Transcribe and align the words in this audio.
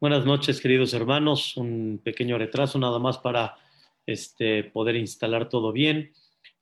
Buenas 0.00 0.24
noches, 0.24 0.62
queridos 0.62 0.94
hermanos. 0.94 1.58
Un 1.58 2.00
pequeño 2.02 2.38
retraso 2.38 2.78
nada 2.78 2.98
más 2.98 3.18
para 3.18 3.58
este, 4.06 4.64
poder 4.64 4.96
instalar 4.96 5.50
todo 5.50 5.72
bien. 5.72 6.14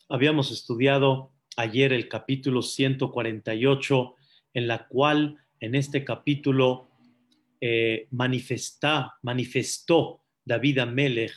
Habíamos 0.09 0.51
estudiado 0.51 1.31
ayer 1.57 1.93
el 1.93 2.09
capítulo 2.09 2.63
148, 2.63 4.17
en 4.55 4.67
la 4.67 4.89
cual 4.89 5.37
en 5.61 5.77
este 5.77 6.05
capítulo 6.05 6.91
eh, 7.61 8.09
manifesta, 8.11 9.15
manifestó 9.23 10.25
David 10.45 10.81
Amelech 10.81 11.33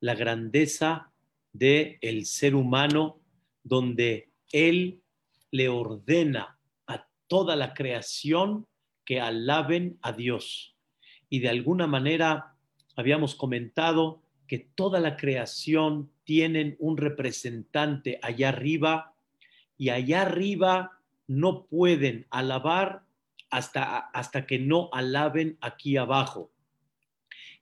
la 0.00 0.14
grandeza 0.14 1.14
del 1.50 1.96
el 2.02 2.26
ser 2.26 2.54
humano, 2.54 3.22
donde 3.64 4.28
él 4.52 5.00
le 5.50 5.70
ordena 5.70 6.58
a 6.86 7.08
toda 7.26 7.56
la 7.56 7.72
creación 7.72 8.66
que 9.06 9.22
alaben 9.22 9.98
a 10.02 10.12
Dios. 10.12 10.74
Y 11.28 11.40
de 11.40 11.48
alguna 11.48 11.86
manera 11.86 12.54
habíamos 12.96 13.34
comentado 13.34 14.22
que 14.46 14.58
toda 14.58 14.98
la 14.98 15.16
creación 15.16 16.10
tienen 16.24 16.76
un 16.78 16.96
representante 16.96 18.18
allá 18.22 18.48
arriba 18.48 19.14
y 19.76 19.90
allá 19.90 20.22
arriba 20.22 21.00
no 21.26 21.66
pueden 21.66 22.26
alabar 22.30 23.02
hasta, 23.50 23.98
hasta 23.98 24.46
que 24.46 24.58
no 24.58 24.88
alaben 24.92 25.58
aquí 25.60 25.96
abajo. 25.96 26.50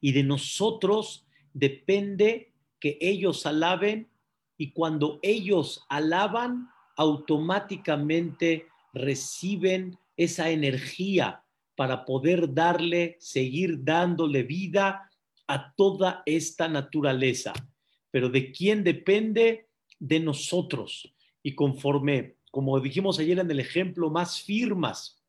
Y 0.01 0.13
de 0.13 0.23
nosotros 0.23 1.27
depende 1.53 2.53
que 2.81 2.99
ellos 3.01 3.47
alaben 3.47 4.09
y 4.57 4.71
cuando 4.71 5.19
ellos 5.23 5.85
alaban, 5.89 6.71
automáticamente 6.97 8.67
reciben 8.95 9.99
esa 10.17 10.51
energía 10.51 11.43
para 11.77 12.05
poder 12.05 12.53
darle, 12.53 13.17
seguir 13.21 13.85
dándole 13.85 14.43
vida 14.43 15.11
a 15.47 15.75
toda 15.75 16.23
esta 16.27 16.69
naturaleza. 16.69 17.53
Pero 18.11 18.29
¿de 18.31 18.51
quién 18.51 18.83
depende? 18.83 19.69
De 19.99 20.19
nosotros. 20.19 21.15
Y 21.43 21.55
conforme, 21.55 22.39
como 22.51 22.81
dijimos 22.81 23.19
ayer 23.19 23.39
en 23.39 23.51
el 23.51 23.61
ejemplo, 23.61 24.11
más 24.11 24.43
firmas, 24.43 25.23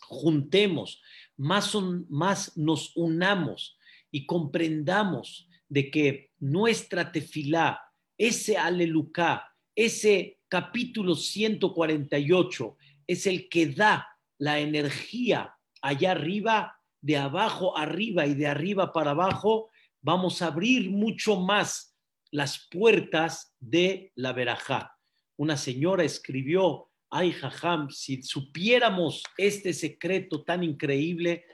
juntemos, 0.00 1.02
más, 1.36 1.74
más 2.08 2.56
nos 2.56 2.96
unamos 2.96 3.76
y 4.10 4.24
comprendamos 4.24 5.48
de 5.68 5.90
que 5.90 6.30
nuestra 6.38 7.10
tefilá, 7.10 7.80
ese 8.16 8.56
alelucá, 8.56 9.52
ese 9.74 10.38
capítulo 10.48 11.16
148, 11.16 12.76
es 13.06 13.26
el 13.26 13.48
que 13.48 13.66
da 13.66 14.06
la 14.38 14.60
energía 14.60 15.54
allá 15.82 16.12
arriba, 16.12 16.78
de 17.00 17.18
abajo 17.18 17.76
arriba 17.76 18.26
y 18.26 18.34
de 18.34 18.46
arriba 18.46 18.92
para 18.92 19.10
abajo, 19.10 19.70
vamos 20.00 20.40
a 20.40 20.46
abrir 20.46 20.90
mucho 20.90 21.40
más 21.40 21.96
las 22.30 22.68
puertas 22.70 23.54
de 23.60 24.12
la 24.14 24.32
verajá. 24.32 24.96
Una 25.36 25.56
señora 25.56 26.04
escribió, 26.04 26.88
ay 27.10 27.32
jajam, 27.32 27.90
si 27.90 28.22
supiéramos 28.22 29.22
este 29.36 29.72
secreto 29.72 30.42
tan 30.44 30.62
increíble, 30.62 31.44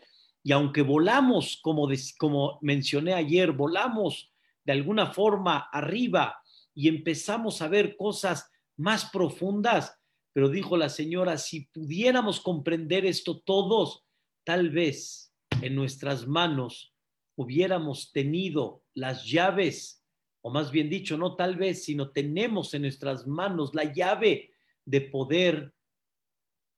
y 0.42 0.52
aunque 0.52 0.82
volamos, 0.82 1.58
como, 1.62 1.88
como 2.18 2.58
mencioné 2.62 3.14
ayer, 3.14 3.52
volamos 3.52 4.32
de 4.64 4.72
alguna 4.72 5.12
forma 5.12 5.68
arriba 5.72 6.40
y 6.74 6.88
empezamos 6.88 7.60
a 7.60 7.68
ver 7.68 7.96
cosas 7.96 8.50
más 8.76 9.10
profundas, 9.10 9.98
pero 10.32 10.48
dijo 10.48 10.76
la 10.76 10.88
señora, 10.88 11.36
si 11.38 11.66
pudiéramos 11.66 12.40
comprender 12.40 13.04
esto 13.04 13.40
todos, 13.40 14.04
tal 14.48 14.70
vez 14.70 15.30
en 15.60 15.74
nuestras 15.74 16.26
manos 16.26 16.94
hubiéramos 17.36 18.12
tenido 18.12 18.82
las 18.94 19.26
llaves, 19.26 20.02
o 20.40 20.50
más 20.50 20.70
bien 20.70 20.88
dicho, 20.88 21.18
no 21.18 21.36
tal 21.36 21.56
vez, 21.56 21.84
sino 21.84 22.12
tenemos 22.12 22.72
en 22.72 22.80
nuestras 22.80 23.26
manos 23.26 23.74
la 23.74 23.92
llave 23.92 24.54
de 24.86 25.02
poder 25.02 25.74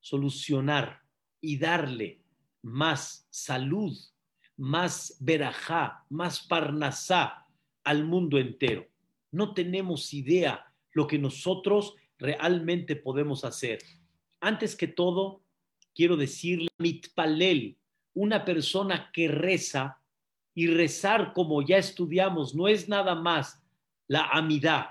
solucionar 0.01 1.01
y 1.41 1.59
darle 1.59 2.25
más 2.61 3.29
salud, 3.31 3.97
más 4.57 5.17
verajá, 5.21 6.05
más 6.09 6.45
parnasá 6.45 7.47
al 7.85 8.05
mundo 8.05 8.39
entero. 8.39 8.89
No 9.31 9.55
tenemos 9.55 10.13
idea 10.13 10.75
lo 10.91 11.07
que 11.07 11.21
nosotros 11.21 11.95
realmente 12.19 12.97
podemos 12.97 13.45
hacer. 13.45 13.79
Antes 14.41 14.75
que 14.75 14.89
todo, 14.89 15.45
quiero 16.01 16.17
decirle, 16.17 16.69
mitpalel, 16.79 17.77
una 18.15 18.43
persona 18.43 19.11
que 19.13 19.29
reza, 19.29 20.01
y 20.55 20.67
rezar 20.67 21.35
como 21.35 21.61
ya 21.61 21.77
estudiamos, 21.77 22.55
no 22.55 22.69
es 22.69 22.89
nada 22.89 23.15
más 23.15 23.63
la 24.09 24.25
amidad, 24.31 24.87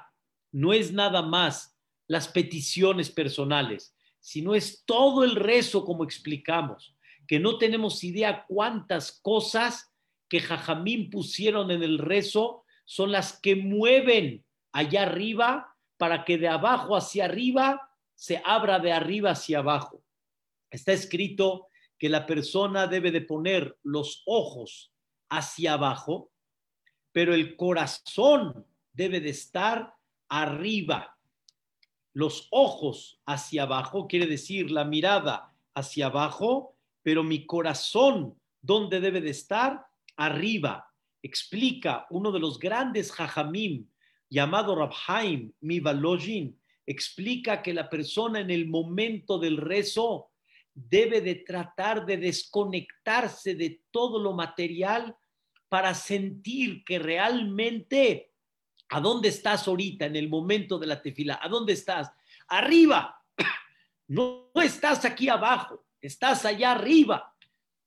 no 0.51 0.71
es 0.71 0.93
nada 0.93 1.23
más 1.23 1.75
las 2.05 2.27
peticiones 2.27 3.09
personales, 3.09 3.95
sino 4.19 4.53
es 4.53 4.83
todo 4.85 5.23
el 5.23 5.35
rezo 5.35 5.83
como 5.83 6.03
explicamos 6.03 6.95
que 7.25 7.39
no 7.39 7.57
tenemos 7.57 8.03
idea 8.03 8.45
cuántas 8.47 9.11
cosas 9.23 9.91
que 10.27 10.39
Jajamín 10.39 11.09
pusieron 11.09 11.71
en 11.71 11.81
el 11.81 11.97
rezo 11.97 12.65
son 12.85 13.11
las 13.11 13.39
que 13.39 13.55
mueven 13.55 14.45
allá 14.71 15.01
arriba 15.03 15.75
para 15.97 16.23
que 16.23 16.37
de 16.37 16.49
abajo 16.49 16.95
hacia 16.95 17.25
arriba 17.25 17.95
se 18.13 18.43
abra 18.45 18.77
de 18.77 18.91
arriba 18.91 19.31
hacia 19.31 19.57
abajo. 19.57 20.03
Está 20.69 20.93
escrito 20.93 21.67
que 21.97 22.09
la 22.09 22.25
persona 22.25 22.87
debe 22.87 23.11
de 23.11 23.21
poner 23.21 23.77
los 23.83 24.23
ojos 24.25 24.93
hacia 25.29 25.73
abajo, 25.73 26.31
pero 27.11 27.33
el 27.33 27.55
corazón 27.55 28.65
debe 28.93 29.19
de 29.19 29.29
estar 29.29 29.93
arriba. 30.29 31.17
Los 32.13 32.47
ojos 32.51 33.19
hacia 33.25 33.63
abajo 33.63 34.07
quiere 34.07 34.27
decir 34.27 34.71
la 34.71 34.85
mirada 34.85 35.53
hacia 35.73 36.07
abajo 36.07 36.75
pero 37.09 37.23
mi 37.23 37.45
corazón, 37.45 38.37
¿dónde 38.61 38.99
debe 38.99 39.21
de 39.21 39.31
estar? 39.31 39.85
Arriba. 40.17 40.93
Explica 41.21 42.05
uno 42.09 42.31
de 42.31 42.39
los 42.39 42.59
grandes 42.59 43.11
jajamim, 43.11 43.87
llamado 44.29 44.75
Rabhaim 44.75 45.51
Mivalojin, 45.61 46.59
explica 46.85 47.61
que 47.61 47.73
la 47.73 47.89
persona 47.89 48.39
en 48.39 48.51
el 48.51 48.67
momento 48.67 49.37
del 49.39 49.57
rezo 49.57 50.28
debe 50.89 51.21
de 51.21 51.35
tratar 51.35 52.05
de 52.05 52.17
desconectarse 52.17 53.55
de 53.55 53.81
todo 53.91 54.19
lo 54.19 54.33
material 54.33 55.15
para 55.67 55.93
sentir 55.93 56.83
que 56.83 56.99
realmente, 56.99 58.31
¿a 58.89 58.99
dónde 58.99 59.29
estás 59.29 59.67
ahorita 59.67 60.05
en 60.05 60.15
el 60.15 60.29
momento 60.29 60.79
de 60.79 60.87
la 60.87 61.01
tefila? 61.01 61.39
¿A 61.41 61.47
dónde 61.49 61.73
estás? 61.73 62.11
Arriba. 62.47 63.21
No, 64.07 64.51
no 64.55 64.61
estás 64.61 65.05
aquí 65.05 65.29
abajo 65.29 65.85
estás 66.01 66.45
allá 66.45 66.71
arriba. 66.71 67.35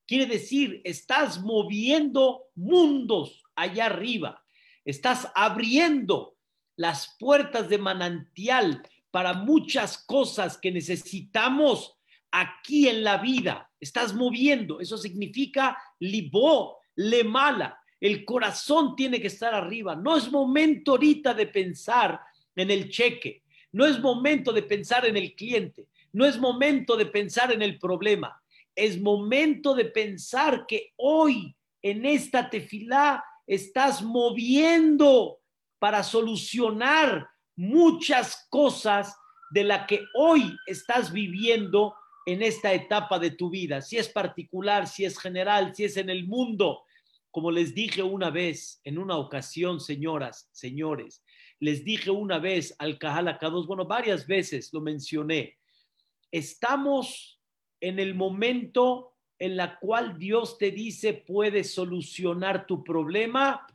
Quiere 0.07 0.27
decir, 0.27 0.81
estás 0.85 1.41
moviendo 1.43 2.45
mundos 2.55 3.43
allá 3.55 3.87
arriba. 3.87 4.45
Estás 4.85 5.31
abriendo 5.35 6.37
las 6.77 7.17
puertas 7.19 7.69
de 7.69 7.79
manantial 7.79 8.83
para 9.11 9.35
muchas 9.35 9.99
cosas 9.99 10.59
que 10.59 10.73
necesitamos 10.73 11.95
aquí 12.33 12.89
en 12.89 13.05
la 13.05 13.19
vida. 13.19 13.71
Estás 13.79 14.15
moviendo. 14.15 14.81
Eso 14.81 14.99
significa 14.99 15.79
libó, 16.01 16.79
le 16.97 17.23
mala. 17.23 17.79
El 18.01 18.25
corazón 18.25 18.97
tiene 18.97 19.21
que 19.21 19.29
estar 19.29 19.55
arriba. 19.55 19.95
No 19.95 20.17
es 20.17 20.31
momento 20.33 20.93
ahorita 20.93 21.35
de 21.35 21.47
pensar 21.47 22.21
en 22.57 22.71
el 22.71 22.91
cheque. 22.91 23.45
No 23.71 23.87
es 23.87 24.01
momento 24.01 24.53
de 24.53 24.63
pensar 24.63 25.07
en 25.07 25.17
el 25.17 25.35
cliente. 25.35 25.87
No 26.13 26.27
es 26.27 26.39
momento 26.39 26.97
de 26.97 27.07
pensar 27.07 27.53
en 27.53 27.63
el 27.63 27.79
problema, 27.79 28.43
es 28.75 29.01
momento 29.01 29.75
de 29.75 29.87
pensar 29.87 30.67
que 30.67 30.93
hoy 30.97 31.57
en 31.81 32.05
esta 32.05 32.51
tefilá 32.51 33.25
estás 33.47 34.03
moviendo 34.03 35.41
para 35.79 36.03
solucionar 36.03 37.29
muchas 37.57 38.47
cosas 38.51 39.17
de 39.51 39.65
la 39.65 39.87
que 39.87 40.05
hoy 40.15 40.57
estás 40.67 41.13
viviendo 41.13 41.95
en 42.27 42.43
esta 42.43 42.73
etapa 42.73 43.19
de 43.19 43.31
tu 43.31 43.51
vida, 43.51 43.81
si 43.81 43.97
es 43.97 44.09
particular, 44.09 44.87
si 44.87 45.05
es 45.05 45.19
general, 45.19 45.75
si 45.75 45.85
es 45.85 45.97
en 45.97 46.11
el 46.11 46.27
mundo. 46.27 46.85
Como 47.31 47.51
les 47.51 47.75
dije 47.75 48.03
una 48.03 48.31
vez, 48.31 48.81
en 48.85 48.99
una 48.99 49.17
ocasión, 49.17 49.81
señoras, 49.81 50.49
señores, 50.53 51.25
les 51.59 51.85
dije 51.85 52.11
una 52.11 52.39
vez 52.39 52.75
al 52.79 52.99
Kahal 52.99 53.39
bueno, 53.67 53.87
varias 53.87 54.27
veces 54.27 54.73
lo 54.73 54.81
mencioné, 54.81 55.59
estamos 56.31 57.41
en 57.81 57.99
el 57.99 58.15
momento 58.15 59.15
en 59.39 59.57
la 59.57 59.79
cual 59.79 60.19
Dios 60.19 60.57
te 60.59 60.71
dice 60.71 61.15
puedes 61.15 61.75
solucionar 61.75 62.67
tu 62.67 62.85
problema, 62.85 63.67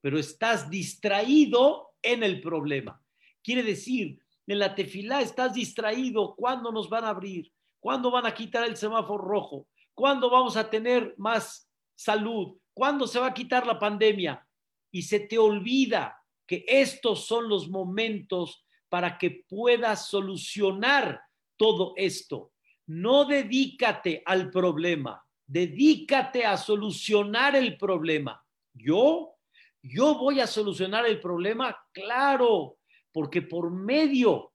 pero 0.00 0.18
estás 0.18 0.68
distraído 0.68 1.94
en 2.02 2.22
el 2.22 2.40
problema. 2.40 3.00
Quiere 3.42 3.62
decir, 3.62 4.18
en 4.46 4.58
la 4.58 4.74
tefilá 4.74 5.20
estás 5.22 5.54
distraído. 5.54 6.34
¿Cuándo 6.34 6.72
nos 6.72 6.88
van 6.88 7.04
a 7.04 7.10
abrir? 7.10 7.50
¿Cuándo 7.84 8.10
van 8.10 8.24
a 8.24 8.32
quitar 8.32 8.64
el 8.64 8.78
semáforo 8.78 9.22
rojo? 9.22 9.68
¿Cuándo 9.92 10.30
vamos 10.30 10.56
a 10.56 10.70
tener 10.70 11.14
más 11.18 11.70
salud? 11.94 12.56
¿Cuándo 12.72 13.06
se 13.06 13.18
va 13.18 13.26
a 13.26 13.34
quitar 13.34 13.66
la 13.66 13.78
pandemia? 13.78 14.48
Y 14.90 15.02
se 15.02 15.20
te 15.20 15.36
olvida 15.36 16.18
que 16.46 16.64
estos 16.66 17.26
son 17.26 17.46
los 17.46 17.68
momentos 17.68 18.64
para 18.88 19.18
que 19.18 19.44
puedas 19.46 20.08
solucionar 20.08 21.20
todo 21.58 21.92
esto. 21.96 22.52
No 22.86 23.26
dedícate 23.26 24.22
al 24.24 24.50
problema, 24.50 25.22
dedícate 25.46 26.46
a 26.46 26.56
solucionar 26.56 27.54
el 27.54 27.76
problema. 27.76 28.42
¿Yo? 28.72 29.34
¿Yo 29.82 30.14
voy 30.14 30.40
a 30.40 30.46
solucionar 30.46 31.04
el 31.04 31.20
problema? 31.20 31.76
Claro, 31.92 32.78
porque 33.12 33.42
por 33.42 33.70
medio 33.70 34.54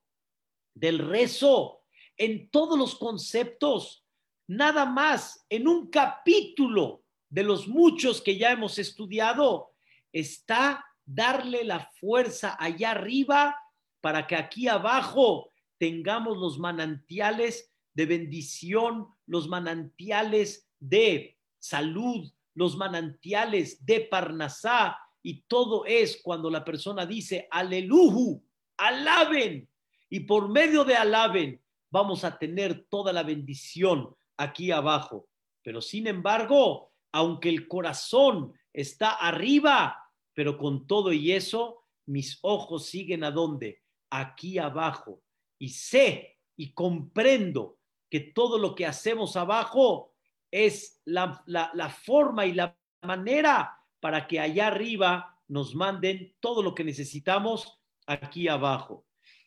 del 0.74 0.98
rezo, 0.98 1.79
en 2.20 2.50
todos 2.50 2.78
los 2.78 2.96
conceptos, 2.96 4.06
nada 4.46 4.86
más 4.86 5.46
en 5.50 5.68
un 5.68 5.90
capítulo 5.90 7.04
de 7.30 7.44
los 7.44 7.68
muchos 7.68 8.22
que 8.22 8.38
ya 8.38 8.52
hemos 8.52 8.78
estudiado, 8.78 9.72
está 10.12 10.86
darle 11.06 11.64
la 11.64 11.90
fuerza 12.00 12.58
allá 12.60 12.92
arriba 12.92 13.56
para 14.02 14.28
que 14.28 14.36
aquí 14.36 14.68
abajo 14.68 15.52
tengamos 15.78 16.38
los 16.38 16.60
manantiales 16.60 17.74
de 17.94 18.06
bendición, 18.06 19.08
los 19.26 19.48
manantiales 19.48 20.70
de 20.78 21.38
salud, 21.58 22.30
los 22.54 22.76
manantiales 22.76 23.86
de 23.86 24.02
Parnasá, 24.02 24.98
y 25.22 25.42
todo 25.44 25.86
es 25.86 26.22
cuando 26.22 26.50
la 26.50 26.66
persona 26.66 27.06
dice, 27.06 27.48
aleluju, 27.50 28.44
alaben, 28.78 29.70
y 30.10 30.22
por 30.22 30.50
medio 30.50 30.84
de 30.84 30.96
alaben 30.96 31.62
vamos 31.92 32.24
a 32.24 32.38
tener 32.38 32.86
toda 32.90 33.14
la 33.14 33.24
bendición 33.24 34.16
aquí 34.38 34.72
abajo. 34.72 35.28
Pero 35.64 35.82
sin 35.82 36.08
embargo, 36.08 36.92
aunque 37.12 37.50
el 37.50 37.68
corazón 37.68 38.54
está 38.74 39.12
arriba, 39.12 39.98
pero 40.34 40.58
con 40.58 40.88
todo 40.88 41.12
y 41.12 41.32
eso, 41.32 41.86
mis 42.06 42.40
ojos 42.42 42.88
siguen 42.88 43.24
a 43.24 43.32
dónde? 43.32 43.82
Aquí 44.10 44.58
abajo. 44.58 45.22
Y 45.58 45.70
sé 45.70 46.38
y 46.56 46.74
comprendo 46.74 47.78
que 48.10 48.20
todo 48.20 48.58
lo 48.58 48.76
que 48.76 48.86
hacemos 48.86 49.36
abajo 49.36 50.14
es 50.52 51.02
la, 51.06 51.44
la 51.46 51.90
forma 51.90 52.46
y 52.46 52.54
la 52.54 52.76
manera 53.04 53.78
para 54.00 54.28
que 54.28 54.40
allá 54.40 54.68
arriba 54.68 55.38
nos 55.48 55.76
manden 55.76 56.36
todo 56.40 56.62
lo 56.62 56.74
que 56.74 56.84
necesitamos 56.84 57.80
aquí 58.08 58.48
abajo. 58.48 59.06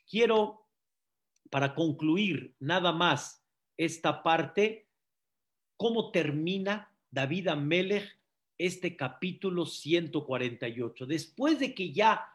Quiero, 0.08 0.61
para 1.52 1.74
concluir 1.74 2.54
nada 2.60 2.92
más 2.92 3.44
esta 3.76 4.22
parte, 4.22 4.88
cómo 5.76 6.10
termina 6.10 6.90
David 7.10 7.48
Amelech 7.48 8.08
este 8.56 8.96
capítulo 8.96 9.66
148. 9.66 11.04
Después 11.04 11.58
de 11.58 11.74
que 11.74 11.92
ya 11.92 12.26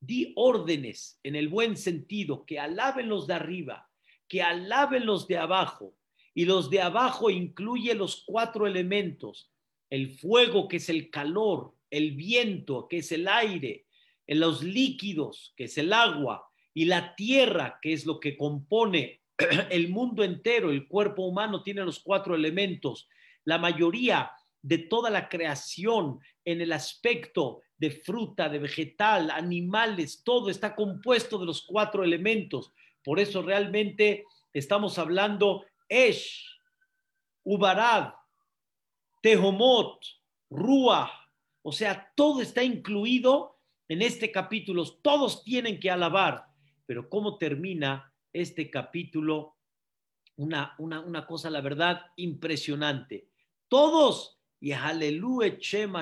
di 0.00 0.32
órdenes 0.36 1.20
en 1.22 1.36
el 1.36 1.48
buen 1.48 1.76
sentido, 1.76 2.46
que 2.46 2.58
alaben 2.58 3.10
los 3.10 3.26
de 3.26 3.34
arriba, 3.34 3.90
que 4.26 4.40
alaben 4.40 5.04
los 5.04 5.28
de 5.28 5.36
abajo, 5.36 5.94
y 6.32 6.46
los 6.46 6.70
de 6.70 6.80
abajo 6.80 7.28
incluye 7.28 7.94
los 7.94 8.24
cuatro 8.24 8.66
elementos, 8.66 9.52
el 9.90 10.16
fuego 10.16 10.66
que 10.66 10.78
es 10.78 10.88
el 10.88 11.10
calor, 11.10 11.74
el 11.90 12.12
viento 12.12 12.88
que 12.88 12.98
es 12.98 13.12
el 13.12 13.28
aire, 13.28 13.84
los 14.26 14.62
líquidos 14.62 15.52
que 15.58 15.64
es 15.64 15.76
el 15.76 15.92
agua 15.92 16.51
y 16.74 16.86
la 16.86 17.14
tierra 17.14 17.78
que 17.80 17.92
es 17.92 18.06
lo 18.06 18.20
que 18.20 18.36
compone 18.36 19.20
el 19.70 19.88
mundo 19.88 20.24
entero, 20.24 20.70
el 20.70 20.86
cuerpo 20.88 21.22
humano 21.22 21.62
tiene 21.62 21.84
los 21.84 22.00
cuatro 22.00 22.34
elementos. 22.34 23.08
La 23.44 23.58
mayoría 23.58 24.32
de 24.62 24.78
toda 24.78 25.10
la 25.10 25.28
creación 25.28 26.20
en 26.44 26.60
el 26.60 26.72
aspecto 26.72 27.60
de 27.76 27.90
fruta, 27.90 28.48
de 28.48 28.60
vegetal, 28.60 29.30
animales, 29.30 30.22
todo 30.24 30.50
está 30.50 30.74
compuesto 30.74 31.38
de 31.38 31.46
los 31.46 31.62
cuatro 31.62 32.04
elementos. 32.04 32.72
Por 33.02 33.18
eso 33.18 33.42
realmente 33.42 34.24
estamos 34.52 34.98
hablando 34.98 35.64
Esh, 35.88 36.46
Ubarad, 37.42 38.12
Tehomot, 39.20 40.00
Ruach, 40.48 41.10
o 41.62 41.72
sea, 41.72 42.12
todo 42.16 42.40
está 42.40 42.62
incluido 42.62 43.58
en 43.88 44.02
este 44.02 44.30
capítulo. 44.30 44.84
Todos 45.00 45.44
tienen 45.44 45.78
que 45.78 45.90
alabar. 45.90 46.51
Pero 46.86 47.08
¿cómo 47.08 47.38
termina 47.38 48.12
este 48.32 48.70
capítulo? 48.70 49.56
Una, 50.36 50.74
una, 50.78 51.26
cosa, 51.26 51.50
la 51.50 51.60
verdad, 51.60 52.00
impresionante. 52.16 53.28
Todos, 53.68 54.40
y 54.60 54.72
Shem 54.72 55.94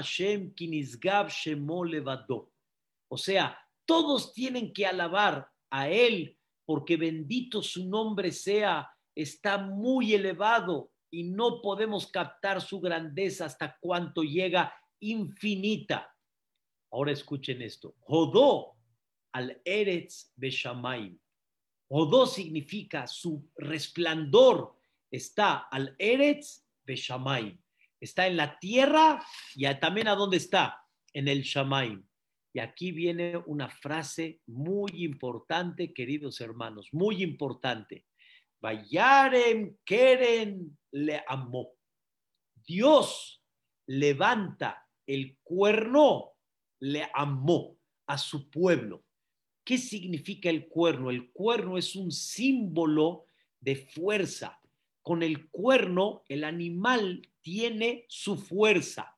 O 3.09 3.17
sea, 3.17 3.59
todos 3.85 4.33
tienen 4.33 4.73
que 4.73 4.87
alabar 4.87 5.49
a 5.71 5.89
Él, 5.89 6.39
porque 6.65 6.97
bendito 6.97 7.63
su 7.63 7.89
nombre 7.89 8.31
sea, 8.33 8.89
está 9.15 9.59
muy 9.59 10.15
elevado 10.15 10.93
y 11.11 11.25
no 11.25 11.61
podemos 11.61 12.07
captar 12.07 12.61
su 12.61 12.81
grandeza 12.81 13.47
hasta 13.47 13.77
cuánto 13.81 14.23
llega 14.23 14.73
infinita. 15.01 16.15
Ahora 16.93 17.13
escuchen 17.13 17.63
esto. 17.63 17.95
Jodó 18.01 18.77
al 19.33 19.61
Eretz 19.65 20.33
Beshamaim. 20.37 21.19
Jodó 21.89 22.27
significa 22.27 23.07
su 23.07 23.51
resplandor 23.57 24.77
está 25.11 25.69
al 25.71 25.95
Eretz 25.99 26.65
Beshamaim. 26.85 27.59
Está 28.01 28.27
en 28.27 28.37
la 28.37 28.59
tierra 28.59 29.23
y 29.55 29.67
también 29.75 30.09
a 30.09 30.15
dónde 30.15 30.39
está, 30.39 30.87
en 31.13 31.29
el 31.29 31.43
Shamaim. 31.43 32.03
Y 32.53 32.59
aquí 32.59 32.93
viene 32.93 33.37
una 33.47 33.69
frase 33.69 34.41
muy 34.47 35.05
importante, 35.05 35.93
queridos 35.93 36.41
hermanos, 36.41 36.89
muy 36.93 37.23
importante. 37.23 38.07
Vayarem 38.61 39.77
Keren 39.85 40.79
le 40.93 41.23
amó. 41.29 41.73
Dios 42.67 43.43
levanta 43.87 44.87
el 45.07 45.39
cuerno, 45.43 46.33
le 46.81 47.09
amó 47.15 47.77
a 48.07 48.19
su 48.19 48.51
pueblo. 48.51 49.05
¿Qué 49.71 49.79
significa 49.79 50.51
el 50.51 50.67
cuerno? 50.67 51.11
El 51.11 51.31
cuerno 51.31 51.79
es 51.79 51.95
un 51.95 52.11
símbolo 52.11 53.27
de 53.61 53.77
fuerza. 53.77 54.61
Con 55.01 55.23
el 55.23 55.49
cuerno, 55.49 56.25
el 56.27 56.43
animal 56.43 57.23
tiene 57.41 58.05
su 58.09 58.37
fuerza 58.37 59.17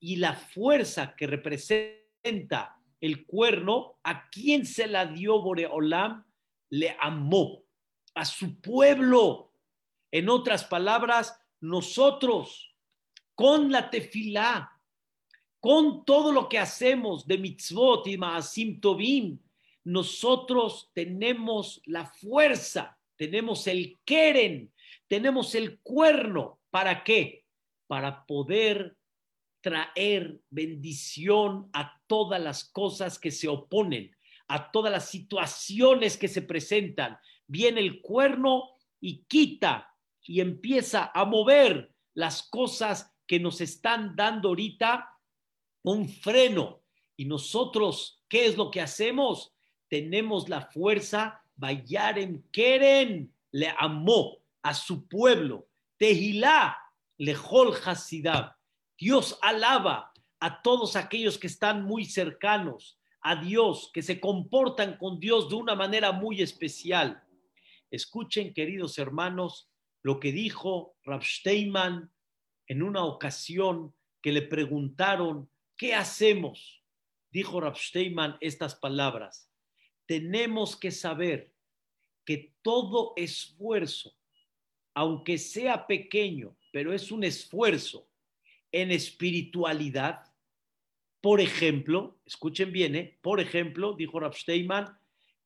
y 0.00 0.16
la 0.16 0.32
fuerza 0.32 1.14
que 1.14 1.26
representa 1.26 2.80
el 3.02 3.26
cuerno, 3.26 3.98
¿a 4.02 4.30
quién 4.30 4.64
se 4.64 4.86
la 4.86 5.04
dio 5.04 5.42
Boreolam? 5.42 6.24
Le 6.70 6.96
amó 6.98 7.62
a 8.14 8.24
su 8.24 8.62
pueblo. 8.62 9.52
En 10.10 10.30
otras 10.30 10.64
palabras, 10.64 11.38
nosotros 11.60 12.74
con 13.34 13.70
la 13.70 13.90
tefilá, 13.90 14.72
con 15.60 16.06
todo 16.06 16.32
lo 16.32 16.48
que 16.48 16.58
hacemos 16.58 17.26
de 17.26 17.36
mitzvot 17.36 18.06
y 18.06 18.16
maasim 18.16 18.80
tovim, 18.80 19.38
nosotros 19.84 20.90
tenemos 20.92 21.80
la 21.86 22.06
fuerza, 22.06 22.98
tenemos 23.16 23.66
el 23.66 23.98
keren, 24.04 24.72
tenemos 25.08 25.54
el 25.54 25.80
cuerno. 25.80 26.60
¿Para 26.70 27.04
qué? 27.04 27.44
Para 27.86 28.24
poder 28.26 28.96
traer 29.60 30.40
bendición 30.50 31.68
a 31.72 32.00
todas 32.06 32.40
las 32.40 32.64
cosas 32.64 33.18
que 33.18 33.30
se 33.30 33.48
oponen, 33.48 34.16
a 34.48 34.70
todas 34.70 34.92
las 34.92 35.08
situaciones 35.08 36.16
que 36.16 36.28
se 36.28 36.42
presentan, 36.42 37.18
viene 37.46 37.80
el 37.80 38.00
cuerno 38.00 38.76
y 39.00 39.24
quita 39.24 39.94
y 40.22 40.40
empieza 40.40 41.10
a 41.14 41.24
mover 41.24 41.94
las 42.14 42.42
cosas 42.42 43.12
que 43.26 43.40
nos 43.40 43.60
están 43.60 44.14
dando 44.16 44.48
ahorita 44.48 45.08
un 45.84 46.08
freno. 46.08 46.82
Y 47.16 47.24
nosotros, 47.24 48.22
¿qué 48.28 48.46
es 48.46 48.56
lo 48.56 48.70
que 48.70 48.80
hacemos? 48.80 49.54
Tenemos 49.92 50.48
la 50.48 50.62
fuerza, 50.62 51.44
Bayaren 51.54 52.48
Keren 52.50 53.30
le 53.50 53.68
amó 53.76 54.38
a 54.62 54.72
su 54.72 55.06
pueblo, 55.06 55.68
Tehilá 55.98 56.78
lejol 57.18 57.74
Hasidab. 57.84 58.56
Dios 58.96 59.38
alaba 59.42 60.10
a 60.40 60.62
todos 60.62 60.96
aquellos 60.96 61.36
que 61.36 61.46
están 61.46 61.84
muy 61.84 62.06
cercanos 62.06 62.98
a 63.20 63.36
Dios, 63.36 63.90
que 63.92 64.00
se 64.00 64.18
comportan 64.18 64.96
con 64.96 65.20
Dios 65.20 65.50
de 65.50 65.56
una 65.56 65.74
manera 65.74 66.10
muy 66.10 66.40
especial. 66.40 67.22
Escuchen, 67.90 68.54
queridos 68.54 68.96
hermanos, 68.96 69.68
lo 70.00 70.20
que 70.20 70.32
dijo 70.32 70.96
Rav 71.04 71.22
en 71.44 72.82
una 72.82 73.04
ocasión 73.04 73.94
que 74.22 74.32
le 74.32 74.40
preguntaron, 74.40 75.50
¿qué 75.76 75.94
hacemos? 75.94 76.82
Dijo 77.30 77.60
Rav 77.60 77.76
estas 78.40 78.74
palabras. 78.74 79.51
Tenemos 80.12 80.76
que 80.76 80.90
saber 80.90 81.54
que 82.26 82.54
todo 82.60 83.14
esfuerzo, 83.16 84.14
aunque 84.92 85.38
sea 85.38 85.86
pequeño, 85.86 86.54
pero 86.70 86.92
es 86.92 87.10
un 87.10 87.24
esfuerzo, 87.24 88.10
en 88.70 88.90
espiritualidad. 88.90 90.30
Por 91.22 91.40
ejemplo, 91.40 92.20
escuchen 92.26 92.72
bien, 92.72 92.94
¿eh? 92.94 93.18
por 93.22 93.40
ejemplo, 93.40 93.94
dijo 93.94 94.20
Rav 94.20 94.34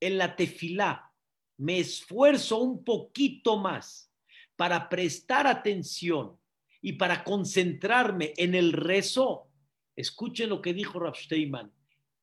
en 0.00 0.18
la 0.18 0.34
tefilá 0.34 1.12
me 1.58 1.78
esfuerzo 1.78 2.58
un 2.58 2.82
poquito 2.82 3.58
más 3.58 4.12
para 4.56 4.88
prestar 4.88 5.46
atención 5.46 6.36
y 6.82 6.94
para 6.94 7.22
concentrarme 7.22 8.34
en 8.36 8.56
el 8.56 8.72
rezo. 8.72 9.48
Escuchen 9.94 10.48
lo 10.48 10.60
que 10.60 10.74
dijo 10.74 10.98
Rav 10.98 11.14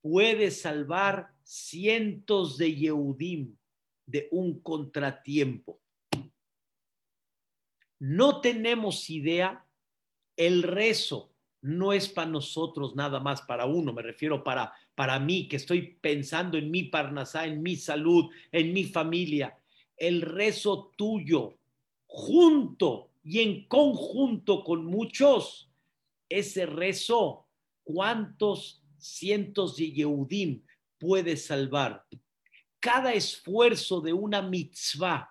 puede 0.03 0.51
salvar 0.51 1.33
cientos 1.43 2.57
de 2.57 2.75
Yehudim 2.75 3.55
de 4.05 4.27
un 4.31 4.59
contratiempo. 4.59 5.79
No 7.99 8.41
tenemos 8.41 9.09
idea, 9.09 9.65
el 10.35 10.61
rezo 10.61 11.31
no 11.61 11.93
es 11.93 12.09
para 12.09 12.29
nosotros 12.29 12.97
nada 12.97 13.21
más, 13.21 13.43
para 13.43 13.65
uno, 13.65 13.93
me 13.93 14.01
refiero 14.01 14.43
para, 14.43 14.73
para 14.93 15.17
mí, 15.19 15.47
que 15.47 15.55
estoy 15.55 15.97
pensando 16.01 16.57
en 16.57 16.69
mi 16.69 16.83
parnasá, 16.83 17.45
en 17.45 17.63
mi 17.63 17.77
salud, 17.77 18.29
en 18.51 18.73
mi 18.73 18.83
familia. 18.83 19.57
El 19.95 20.21
rezo 20.21 20.91
tuyo, 20.97 21.57
junto 22.07 23.11
y 23.23 23.39
en 23.39 23.69
conjunto 23.69 24.65
con 24.65 24.85
muchos, 24.85 25.71
ese 26.27 26.65
rezo, 26.65 27.47
¿cuántos 27.85 28.82
cientos 29.03 29.75
de 29.75 29.91
Yehudim 29.91 30.63
puede 30.97 31.37
salvar? 31.37 32.05
Cada 32.79 33.13
esfuerzo 33.13 34.01
de 34.01 34.13
una 34.13 34.41
mitzvah, 34.41 35.29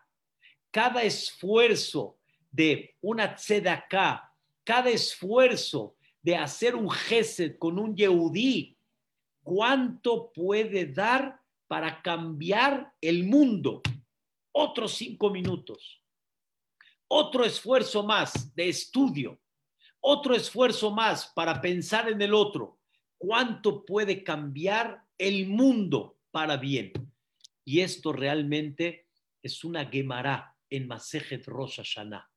cada 0.71 1.02
esfuerzo 1.02 2.19
de 2.50 2.97
una 3.00 3.35
tzedaká, 3.35 4.33
cada 4.64 4.91
esfuerzo 4.91 5.97
de 6.23 6.37
hacer 6.37 6.76
un 6.76 6.88
gesed 6.91 7.59
con 7.59 7.79
un 7.79 7.97
yehudí, 7.97 8.76
¿cuánto 9.43 10.33
puede 10.33 10.87
dar 10.87 11.41
para 11.67 12.00
cambiar 12.00 12.93
el 13.00 13.25
mundo? 13.25 13.83
Otros 14.52 14.95
cinco 14.95 15.31
minutos. 15.31 16.00
Otro 17.09 17.45
esfuerzo 17.45 18.02
más 18.02 18.55
de 18.55 18.69
estudio. 18.69 19.41
Otro 20.00 20.35
esfuerzo 20.35 20.91
más 20.91 21.26
para 21.35 21.61
pensar 21.61 22.09
en 22.09 22.21
el 22.23 22.35
otro. 22.35 22.79
¿Cuánto 23.23 23.85
puede 23.85 24.25
cambiar 24.25 25.05
el 25.17 25.47
mundo 25.47 26.19
para 26.33 26.57
bien? 26.57 26.93
Y 27.64 27.79
esto 27.79 28.12
realmente 28.12 29.07
es 29.41 29.62
una 29.62 29.87
gemará 29.87 30.57
en 30.69 30.88
Masejet 30.88 31.47
Rosh 31.47 31.76
Hashanah. 31.76 32.29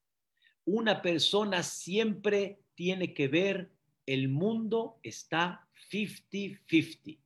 Una 0.66 1.02
persona 1.02 1.64
siempre 1.64 2.60
tiene 2.76 3.16
que 3.16 3.28
ver 3.28 3.72
el 4.06 4.30
mundo 4.30 5.00
está 5.02 5.68
50-50, 5.92 7.18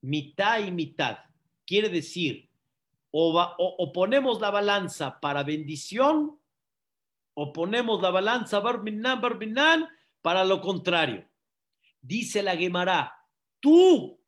mitad 0.00 0.66
y 0.66 0.70
mitad. 0.70 1.18
Quiere 1.66 1.90
decir, 1.90 2.48
o, 3.10 3.92
ponemos 3.92 4.40
la 4.40 4.50
balanza 4.50 5.20
para 5.20 5.42
bendición, 5.42 6.40
o 7.34 7.52
ponemos 7.52 8.00
la 8.00 8.08
balanza 8.08 8.60
barbinan, 8.60 9.20
barbinan, 9.20 9.86
para 10.22 10.46
lo 10.46 10.62
contrario. 10.62 11.28
Dice 12.06 12.40
la 12.40 12.56
Gemara, 12.56 13.12
tú, 13.58 14.22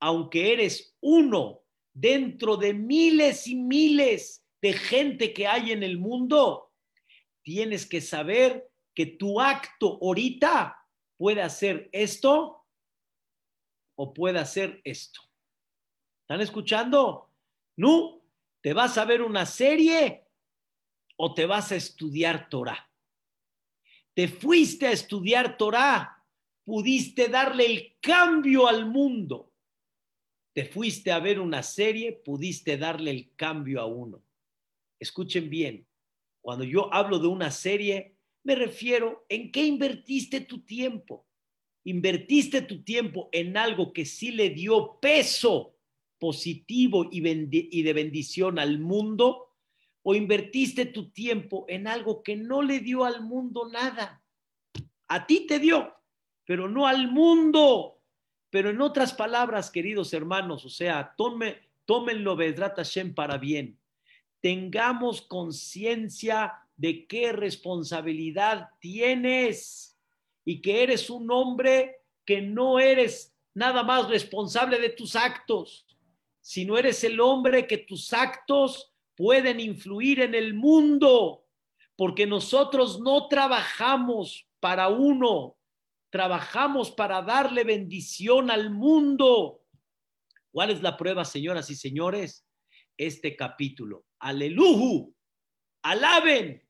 aunque 0.00 0.52
eres 0.52 0.96
uno 1.00 1.62
dentro 1.92 2.56
de 2.56 2.74
miles 2.74 3.46
y 3.46 3.54
miles 3.54 4.44
de 4.60 4.72
gente 4.72 5.32
que 5.32 5.46
hay 5.46 5.70
en 5.70 5.84
el 5.84 5.96
mundo, 5.96 6.72
tienes 7.42 7.86
que 7.86 8.00
saber 8.00 8.72
que 8.92 9.06
tu 9.06 9.40
acto 9.40 10.00
ahorita 10.02 10.76
puede 11.16 11.40
hacer 11.40 11.88
esto 11.92 12.66
o 13.94 14.12
puede 14.12 14.40
hacer 14.40 14.80
esto. 14.82 15.20
¿Están 16.22 16.40
escuchando? 16.40 17.30
No, 17.76 18.24
te 18.60 18.72
vas 18.72 18.98
a 18.98 19.04
ver 19.04 19.22
una 19.22 19.46
serie 19.46 20.26
o 21.16 21.32
te 21.32 21.46
vas 21.46 21.70
a 21.70 21.76
estudiar 21.76 22.48
Torah. 22.48 22.90
Te 24.14 24.26
fuiste 24.26 24.88
a 24.88 24.92
estudiar 24.92 25.56
Torah, 25.56 26.19
pudiste 26.70 27.26
darle 27.28 27.66
el 27.66 27.96
cambio 28.00 28.68
al 28.68 28.86
mundo. 28.86 29.52
Te 30.52 30.64
fuiste 30.64 31.10
a 31.10 31.18
ver 31.18 31.40
una 31.40 31.64
serie, 31.64 32.12
pudiste 32.12 32.78
darle 32.78 33.10
el 33.10 33.34
cambio 33.34 33.80
a 33.80 33.86
uno. 33.86 34.22
Escuchen 35.00 35.50
bien, 35.50 35.84
cuando 36.40 36.62
yo 36.62 36.94
hablo 36.94 37.18
de 37.18 37.26
una 37.26 37.50
serie, 37.50 38.14
me 38.44 38.54
refiero 38.54 39.26
en 39.28 39.50
qué 39.50 39.64
invertiste 39.64 40.42
tu 40.42 40.60
tiempo. 40.60 41.26
Invertiste 41.82 42.62
tu 42.62 42.84
tiempo 42.84 43.30
en 43.32 43.56
algo 43.56 43.92
que 43.92 44.04
sí 44.04 44.30
le 44.30 44.50
dio 44.50 45.00
peso 45.00 45.74
positivo 46.20 47.08
y, 47.10 47.82
de 47.82 47.92
bendición 47.92 48.60
al 48.60 48.78
mundo 48.78 49.56
o 50.04 50.14
invertiste 50.14 50.86
tu 50.86 51.10
tiempo 51.10 51.64
en 51.68 51.88
algo 51.88 52.22
que 52.22 52.36
no 52.36 52.62
le 52.62 52.78
dio 52.78 53.04
al 53.04 53.24
mundo 53.24 53.68
nada. 53.68 54.22
A 55.08 55.26
ti 55.26 55.48
te 55.48 55.58
dio, 55.58 55.99
pero 56.50 56.68
no 56.68 56.84
al 56.84 57.06
mundo. 57.12 58.00
Pero 58.50 58.70
en 58.70 58.80
otras 58.80 59.14
palabras, 59.14 59.70
queridos 59.70 60.12
hermanos, 60.12 60.64
o 60.64 60.68
sea, 60.68 61.14
tome, 61.16 61.60
tómenlo 61.84 62.34
Vedrat 62.34 62.74
Hashem 62.74 63.14
para 63.14 63.38
bien. 63.38 63.78
Tengamos 64.40 65.22
conciencia 65.22 66.54
de 66.76 67.06
qué 67.06 67.30
responsabilidad 67.30 68.70
tienes 68.80 69.96
y 70.44 70.60
que 70.60 70.82
eres 70.82 71.08
un 71.08 71.30
hombre 71.30 72.00
que 72.24 72.42
no 72.42 72.80
eres 72.80 73.32
nada 73.54 73.84
más 73.84 74.08
responsable 74.08 74.80
de 74.80 74.88
tus 74.88 75.14
actos, 75.14 75.86
sino 76.40 76.76
eres 76.76 77.04
el 77.04 77.20
hombre 77.20 77.68
que 77.68 77.78
tus 77.78 78.12
actos 78.12 78.92
pueden 79.14 79.60
influir 79.60 80.18
en 80.18 80.34
el 80.34 80.54
mundo, 80.54 81.44
porque 81.94 82.26
nosotros 82.26 82.98
no 82.98 83.28
trabajamos 83.28 84.48
para 84.58 84.88
uno, 84.88 85.54
trabajamos 86.10 86.90
para 86.90 87.22
darle 87.22 87.64
bendición 87.64 88.50
al 88.50 88.70
mundo. 88.70 89.62
¿Cuál 90.50 90.70
es 90.70 90.82
la 90.82 90.96
prueba, 90.96 91.24
señoras 91.24 91.70
y 91.70 91.76
señores? 91.76 92.46
Este 92.96 93.36
capítulo. 93.36 94.04
Aleluya. 94.18 95.06
Alaben 95.82 96.62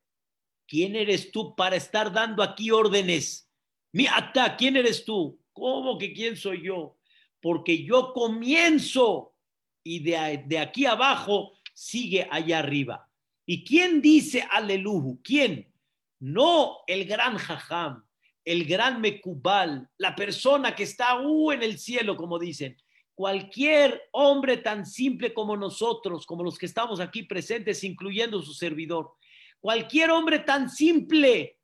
¿Quién 0.70 0.94
eres 0.94 1.32
tú 1.32 1.56
para 1.56 1.75
estar 1.75 2.12
dando 2.12 2.44
aquí 2.44 2.70
órdenes? 2.70 3.50
Mi 3.92 4.06
ata, 4.06 4.56
¿quién 4.56 4.76
eres 4.76 5.04
tú? 5.04 5.42
¿Cómo 5.52 5.99
que 5.99 6.12
quién 6.12 6.37
soy 6.37 6.62
yo? 6.62 6.97
Porque 7.40 7.82
yo 7.82 8.12
comienzo 8.12 9.35
y 9.82 9.99
de, 9.99 10.44
de 10.47 10.59
aquí 10.61 10.87
abajo 10.87 11.59
sigue 11.75 12.28
allá 12.30 12.61
arriba. 12.61 13.11
¿Y 13.44 13.64
quién 13.64 14.00
dice 14.00 14.47
aleluya? 14.49 15.18
¿Quién? 15.25 15.75
No 16.20 16.85
el 16.87 17.04
gran 17.04 17.37
jajam, 17.37 18.06
el 18.50 18.64
gran 18.64 19.00
mecubal, 19.00 19.88
la 19.99 20.14
persona 20.14 20.75
que 20.75 20.83
está 20.85 21.19
en 21.52 21.62
el 21.62 21.78
cielo, 21.78 22.16
como 22.16 22.38
dicen. 22.38 22.76
Cualquier 23.14 24.09
hombre 24.12 24.57
tan 24.57 24.87
simple 24.87 25.35
como 25.35 25.57
nosotros, 25.57 26.25
como 26.25 26.42
los 26.42 26.59
que 26.59 26.66
estamos 26.66 27.00
aquí 27.00 27.25
presentes, 27.25 27.85
incluyendo 27.85 28.40
su 28.40 28.54
servidor, 28.54 29.12
Cualquier 29.61 30.11
hombre 30.11 30.38
tan 30.38 30.71
simple, 30.71 31.59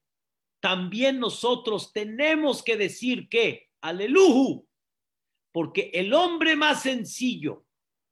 también 0.60 1.18
nosotros 1.18 1.92
tenemos 1.92 2.62
que 2.62 2.76
decir 2.76 3.28
que, 3.28 3.70
aleluya, 3.80 4.62
porque 5.50 5.90
el 5.94 6.12
hombre 6.12 6.56
más 6.56 6.82
sencillo 6.82 7.64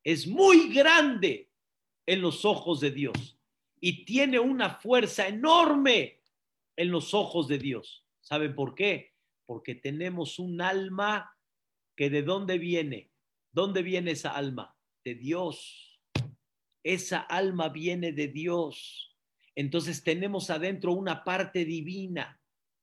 es 0.03 0.27
muy 0.27 0.73
grande 0.73 1.51
en 2.07 2.23
los 2.23 2.47
ojos 2.47 2.81
de 2.81 2.91
Dios 2.91 3.39
y 3.79 4.07
tiene 4.07 4.39
una 4.39 4.71
fuerza 4.71 5.29
enorme 5.29 6.23
en 6.77 6.91
los 6.91 7.13
ojos 7.13 7.47
de 7.49 7.59
Dios. 7.59 8.04
¿Saben 8.25 8.57
por 8.57 8.75
qué? 8.75 9.13
Porque 9.47 9.77
tenemos 9.77 10.41
un 10.41 10.61
alma 10.61 11.33
que 11.97 12.11
de 12.11 12.23
dónde 12.23 12.59
viene. 12.59 13.13
¿Dónde 13.53 13.83
viene 13.83 14.11
esa 14.11 14.35
alma? 14.35 14.77
De 15.05 15.15
Dios. 15.15 16.01
Esa 16.83 17.21
alma 17.21 17.69
viene 17.69 18.13
de 18.13 18.27
Dios 18.27 19.15
entonces 19.55 20.03
tenemos 20.03 20.51
adentro 20.51 20.93
una 20.93 21.25
parte 21.25 21.65
divina. 21.65 22.41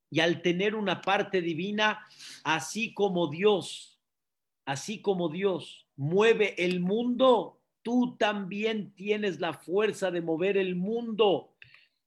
Y 0.09 0.19
al 0.19 0.41
tener 0.41 0.75
una 0.75 1.01
parte 1.01 1.41
divina, 1.41 2.05
así 2.43 2.93
como 2.93 3.27
Dios, 3.27 3.99
así 4.65 5.01
como 5.01 5.29
Dios 5.29 5.87
mueve 5.95 6.55
el 6.57 6.81
mundo, 6.81 7.61
tú 7.81 8.17
también 8.17 8.93
tienes 8.93 9.39
la 9.39 9.53
fuerza 9.53 10.11
de 10.11 10.21
mover 10.21 10.57
el 10.57 10.75
mundo. 10.75 11.50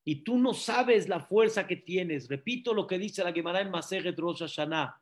Y 0.05 0.17
tú 0.17 0.39
no 0.39 0.53
sabes 0.53 1.09
la 1.09 1.21
fuerza 1.21 1.67
que 1.67 1.77
tienes. 1.77 2.29
Repito 2.29 2.75
lo 2.75 2.87
que 2.87 2.99
dice 2.99 3.25
la 3.25 3.33
Gemara 3.33 3.61
en 3.61 3.71
Masejet 3.71 4.19
Rosh 4.19 4.41
Hashanah. 4.41 5.01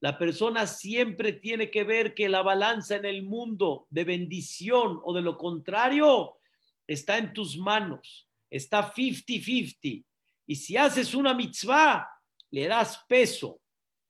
La 0.00 0.18
persona 0.18 0.66
siempre 0.66 1.32
tiene 1.32 1.70
que 1.70 1.84
ver 1.84 2.14
que 2.14 2.28
la 2.28 2.42
balanza 2.42 2.96
en 2.96 3.04
el 3.04 3.22
mundo 3.22 3.86
de 3.88 4.04
bendición 4.04 5.00
o 5.04 5.14
de 5.14 5.22
lo 5.22 5.38
contrario 5.38 6.38
está 6.86 7.18
en 7.18 7.32
tus 7.32 7.56
manos 7.56 8.28
está 8.52 8.92
50-50. 8.92 10.04
Y 10.46 10.56
si 10.56 10.76
haces 10.76 11.14
una 11.14 11.34
mitzvah, 11.34 12.06
le 12.50 12.66
das 12.66 13.02
peso. 13.08 13.60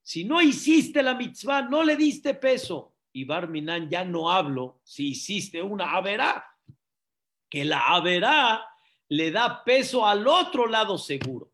Si 0.02 0.24
no 0.24 0.42
hiciste 0.42 1.02
la 1.02 1.14
mitzvah, 1.14 1.62
no 1.62 1.84
le 1.84 1.96
diste 1.96 2.34
peso. 2.34 2.96
Y 3.12 3.24
Barminan 3.24 3.88
ya 3.88 4.04
no 4.04 4.30
hablo 4.30 4.80
si 4.82 5.10
hiciste 5.10 5.62
una 5.62 5.92
averá, 5.92 6.44
que 7.48 7.64
la 7.64 7.86
averá 7.86 8.66
le 9.12 9.30
da 9.30 9.62
peso 9.62 10.06
al 10.06 10.26
otro 10.26 10.66
lado 10.66 10.96
seguro. 10.96 11.52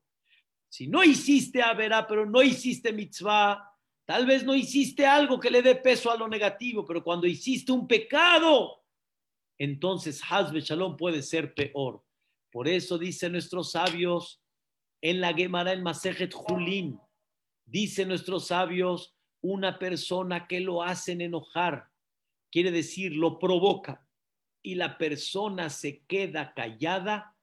Si 0.68 0.86
no 0.86 1.02
hiciste 1.02 1.60
averá, 1.60 2.06
pero 2.06 2.24
no 2.24 2.40
hiciste 2.40 2.92
mitzvah, 2.92 3.68
tal 4.04 4.26
vez 4.26 4.44
no 4.44 4.54
hiciste 4.54 5.04
algo 5.04 5.40
que 5.40 5.50
le 5.50 5.60
dé 5.60 5.74
peso 5.74 6.08
a 6.12 6.16
lo 6.16 6.28
negativo, 6.28 6.84
pero 6.84 7.02
cuando 7.02 7.26
hiciste 7.26 7.72
un 7.72 7.88
pecado, 7.88 8.84
entonces 9.58 10.22
Hazbe 10.22 10.60
Shalom 10.60 10.96
puede 10.96 11.20
ser 11.20 11.52
peor. 11.52 12.04
Por 12.52 12.68
eso 12.68 12.96
dicen 12.96 13.32
nuestros 13.32 13.72
sabios 13.72 14.40
en 15.00 15.20
la 15.20 15.34
Gemara 15.34 15.72
en 15.72 15.82
Masejet 15.82 16.32
Julín, 16.32 17.00
dicen 17.66 18.06
nuestros 18.06 18.46
sabios, 18.46 19.16
una 19.40 19.80
persona 19.80 20.46
que 20.46 20.60
lo 20.60 20.84
hacen 20.84 21.20
enojar, 21.20 21.88
quiere 22.52 22.70
decir, 22.70 23.16
lo 23.16 23.40
provoca, 23.40 24.06
y 24.62 24.76
la 24.76 24.96
persona 24.96 25.70
se 25.70 26.04
queda 26.04 26.54
callada, 26.54 27.34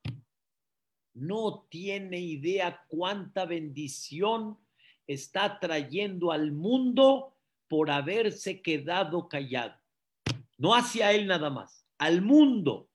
no 1.15 1.65
tiene 1.69 2.19
idea 2.19 2.83
cuánta 2.87 3.45
bendición 3.45 4.59
está 5.07 5.59
trayendo 5.59 6.31
al 6.31 6.51
mundo 6.51 7.35
por 7.67 7.89
haberse 7.89 8.61
quedado 8.61 9.27
callado. 9.27 9.79
No 10.57 10.75
hacia 10.75 11.13
él 11.13 11.27
nada 11.27 11.49
más, 11.49 11.87
al 11.97 12.21
mundo. 12.21 12.89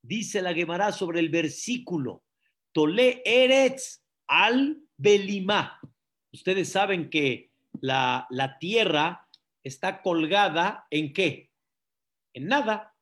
Dice 0.00 0.40
la 0.40 0.54
Gemara 0.54 0.92
sobre 0.92 1.20
el 1.20 1.28
versículo, 1.28 2.24
Tole 2.72 3.22
Eretz 3.24 4.02
al 4.26 4.80
Belimá. 4.96 5.80
Ustedes 6.32 6.70
saben 6.70 7.10
que 7.10 7.50
la, 7.80 8.26
la 8.30 8.58
tierra 8.58 9.28
está 9.62 10.00
colgada 10.00 10.86
en 10.90 11.12
qué? 11.12 11.50
En 12.32 12.46
nada. 12.46 12.94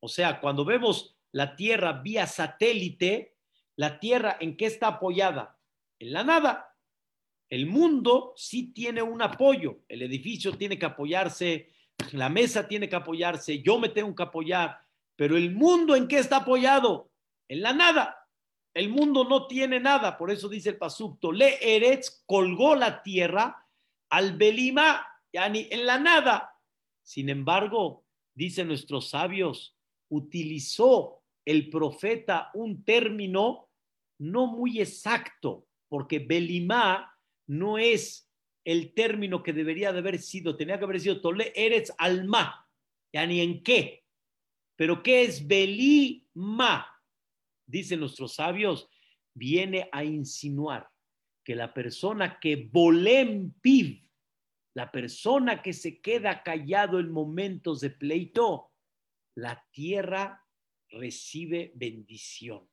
O 0.00 0.08
sea, 0.08 0.40
cuando 0.40 0.64
vemos 0.64 1.16
la 1.32 1.56
tierra 1.56 1.94
vía 1.94 2.26
satélite, 2.26 3.36
la 3.80 3.98
tierra 3.98 4.36
en 4.40 4.58
qué 4.58 4.66
está 4.66 4.88
apoyada? 4.88 5.58
En 5.98 6.12
la 6.12 6.22
nada. 6.22 6.76
El 7.48 7.64
mundo 7.64 8.34
sí 8.36 8.74
tiene 8.74 9.00
un 9.00 9.22
apoyo. 9.22 9.78
El 9.88 10.02
edificio 10.02 10.52
tiene 10.52 10.78
que 10.78 10.84
apoyarse, 10.84 11.72
la 12.12 12.28
mesa 12.28 12.68
tiene 12.68 12.90
que 12.90 12.96
apoyarse, 12.96 13.62
yo 13.62 13.78
me 13.78 13.88
tengo 13.88 14.14
que 14.14 14.22
apoyar. 14.22 14.78
Pero 15.16 15.34
el 15.34 15.54
mundo 15.54 15.96
en 15.96 16.08
qué 16.08 16.18
está 16.18 16.36
apoyado? 16.36 17.10
En 17.48 17.62
la 17.62 17.72
nada. 17.72 18.28
El 18.74 18.90
mundo 18.90 19.24
no 19.24 19.46
tiene 19.46 19.80
nada, 19.80 20.18
por 20.18 20.30
eso 20.30 20.50
dice 20.50 20.68
el 20.68 20.76
pasukto, 20.76 21.32
le 21.32 21.56
Eretz 21.74 22.22
colgó 22.26 22.74
la 22.74 23.02
tierra 23.02 23.66
al 24.10 24.36
Belima, 24.36 25.06
yani 25.32 25.68
en 25.70 25.86
la 25.86 25.98
nada. 25.98 26.54
Sin 27.02 27.30
embargo, 27.30 28.04
dicen 28.34 28.68
nuestros 28.68 29.08
sabios, 29.08 29.74
utilizó 30.10 31.22
el 31.46 31.70
profeta 31.70 32.50
un 32.52 32.84
término 32.84 33.69
no 34.20 34.46
muy 34.46 34.80
exacto, 34.80 35.66
porque 35.88 36.18
Belimá 36.18 37.18
no 37.46 37.78
es 37.78 38.30
el 38.64 38.92
término 38.92 39.42
que 39.42 39.52
debería 39.52 39.92
de 39.92 39.98
haber 39.98 40.18
sido, 40.18 40.56
tenía 40.56 40.78
que 40.78 40.84
haber 40.84 41.00
sido 41.00 41.20
Tole 41.20 41.52
Eretz 41.56 41.90
Alma, 41.98 42.68
yani 43.12 43.40
en 43.40 43.62
qué. 43.62 44.04
Pero 44.76 45.02
¿qué 45.02 45.22
es 45.22 45.46
Belima? 45.46 46.86
dicen 47.66 48.00
nuestros 48.00 48.34
sabios, 48.34 48.88
viene 49.34 49.88
a 49.92 50.04
insinuar 50.04 50.90
que 51.44 51.54
la 51.54 51.72
persona 51.72 52.38
que 52.40 52.68
volem 52.70 53.52
piv, 53.60 54.06
la 54.74 54.90
persona 54.90 55.62
que 55.62 55.72
se 55.72 56.00
queda 56.00 56.42
callado 56.42 56.98
en 56.98 57.10
momentos 57.10 57.80
de 57.80 57.90
pleito, 57.90 58.72
la 59.36 59.64
tierra 59.70 60.46
recibe 60.90 61.72
bendición. 61.74 62.68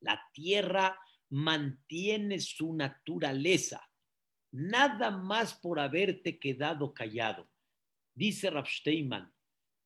La 0.00 0.20
tierra 0.32 0.98
mantiene 1.30 2.40
su 2.40 2.74
naturaleza, 2.74 3.88
nada 4.50 5.10
más 5.10 5.54
por 5.54 5.78
haberte 5.78 6.38
quedado 6.38 6.92
callado. 6.92 7.48
Dice 8.14 8.50
Rav 8.50 8.66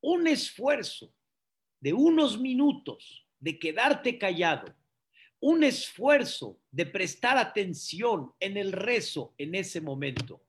un 0.01 0.27
esfuerzo 0.27 1.13
de 1.79 1.93
unos 1.93 2.39
minutos 2.39 3.27
de 3.39 3.57
quedarte 3.59 4.17
callado, 4.17 4.75
un 5.39 5.63
esfuerzo 5.63 6.59
de 6.71 6.85
prestar 6.85 7.37
atención 7.37 8.33
en 8.39 8.57
el 8.57 8.71
rezo 8.71 9.33
en 9.37 9.55
ese 9.55 9.81
momento, 9.81 10.43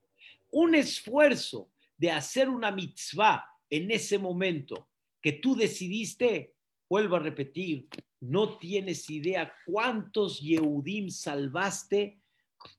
un 0.50 0.74
esfuerzo 0.74 1.70
de 1.96 2.10
hacer 2.10 2.48
una 2.48 2.70
mitzvah 2.70 3.44
en 3.68 3.90
ese 3.90 4.18
momento 4.18 4.88
que 5.20 5.32
tú 5.32 5.56
decidiste, 5.56 6.55
vuelvo 6.88 7.16
a 7.16 7.20
repetir, 7.20 7.88
no 8.20 8.58
tienes 8.58 9.10
idea 9.10 9.52
cuántos 9.66 10.40
Yehudim 10.40 11.10
salvaste 11.10 12.20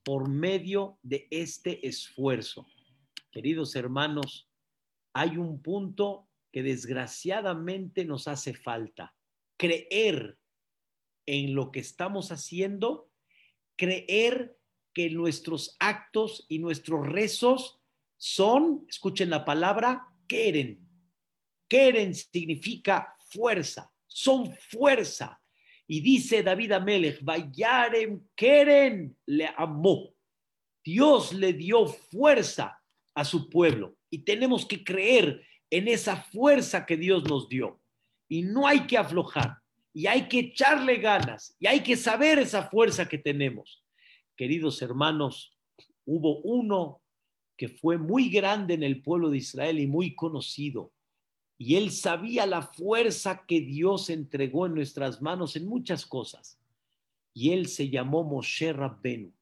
por 0.04 0.28
medio 0.28 0.98
de 1.02 1.26
este 1.30 1.86
esfuerzo. 1.86 2.66
Queridos 3.30 3.76
hermanos, 3.76 4.50
hay 5.12 5.36
un 5.36 5.62
punto 5.62 6.28
que 6.50 6.62
desgraciadamente 6.62 8.04
nos 8.04 8.28
hace 8.28 8.54
falta 8.54 9.14
creer 9.58 10.38
en 11.26 11.54
lo 11.54 11.70
que 11.70 11.80
estamos 11.80 12.32
haciendo, 12.32 13.10
creer 13.76 14.56
que 14.94 15.10
nuestros 15.10 15.76
actos 15.78 16.46
y 16.48 16.58
nuestros 16.58 17.06
rezos 17.06 17.80
son, 18.16 18.86
escuchen 18.88 19.28
la 19.28 19.44
palabra, 19.44 20.08
queren. 20.26 20.88
Queren 21.68 22.14
significa 22.14 23.14
fuerza, 23.30 23.92
son 24.08 24.52
fuerza. 24.70 25.40
Y 25.86 26.00
dice 26.00 26.42
David 26.42 26.72
Amelech, 26.72 27.22
Vayarem 27.22 28.26
Keren 28.34 29.16
le 29.26 29.48
amó. 29.56 30.12
Dios 30.84 31.32
le 31.32 31.52
dio 31.52 31.86
fuerza 31.86 32.82
a 33.14 33.24
su 33.24 33.48
pueblo 33.48 33.96
y 34.10 34.20
tenemos 34.20 34.66
que 34.66 34.82
creer 34.82 35.44
en 35.70 35.88
esa 35.88 36.16
fuerza 36.16 36.86
que 36.86 36.96
Dios 36.96 37.24
nos 37.24 37.48
dio 37.48 37.80
y 38.28 38.42
no 38.42 38.66
hay 38.66 38.86
que 38.86 38.96
aflojar 38.96 39.58
y 39.92 40.06
hay 40.06 40.28
que 40.28 40.38
echarle 40.38 40.96
ganas 40.96 41.56
y 41.58 41.66
hay 41.66 41.80
que 41.80 41.96
saber 41.96 42.38
esa 42.38 42.68
fuerza 42.68 43.08
que 43.08 43.18
tenemos. 43.18 43.84
Queridos 44.36 44.80
hermanos, 44.82 45.58
hubo 46.04 46.40
uno 46.42 47.02
que 47.56 47.68
fue 47.68 47.98
muy 47.98 48.28
grande 48.30 48.74
en 48.74 48.84
el 48.84 49.02
pueblo 49.02 49.30
de 49.30 49.38
Israel 49.38 49.80
y 49.80 49.86
muy 49.86 50.14
conocido. 50.14 50.92
Y 51.58 51.74
él 51.74 51.90
sabía 51.90 52.46
la 52.46 52.62
fuerza 52.62 53.44
que 53.46 53.60
Dios 53.60 54.10
entregó 54.10 54.66
en 54.66 54.74
nuestras 54.74 55.20
manos 55.20 55.56
en 55.56 55.66
muchas 55.66 56.06
cosas. 56.06 56.60
Y 57.34 57.50
él 57.50 57.66
se 57.66 57.90
llamó 57.90 58.22
Moshe 58.22 58.72
Rabbenu. 58.72 59.32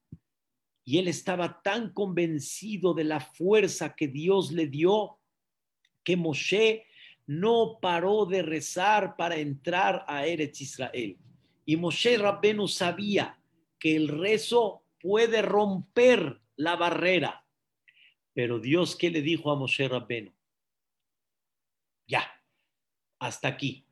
Y 0.83 0.97
él 0.97 1.07
estaba 1.07 1.61
tan 1.61 1.93
convencido 1.93 2.95
de 2.95 3.03
la 3.03 3.19
fuerza 3.19 3.95
que 3.95 4.07
Dios 4.07 4.51
le 4.51 4.67
dio 4.67 5.19
que 6.03 6.15
Moshe 6.15 6.85
no 7.27 7.79
paró 7.81 8.25
de 8.25 8.41
rezar 8.41 9.15
para 9.15 9.35
entrar 9.35 10.05
a 10.07 10.25
Eretz 10.25 10.61
Israel. 10.61 11.17
Y 11.65 11.75
Moshe 11.75 12.17
Rabbenu 12.17 12.67
sabía 12.67 13.37
que 13.77 13.95
el 13.95 14.07
rezo 14.07 14.83
puede 14.99 15.41
romper 15.41 16.39
la 16.55 16.77
barrera. 16.77 17.45
Pero 18.33 18.59
Dios, 18.59 18.95
¿qué 18.95 19.11
le 19.11 19.21
dijo 19.21 19.51
a 19.51 19.55
Moshe 19.55 19.87
Rabbenu? 19.87 20.31
Ya, 22.07 22.25
hasta 23.19 23.49
aquí. 23.49 23.85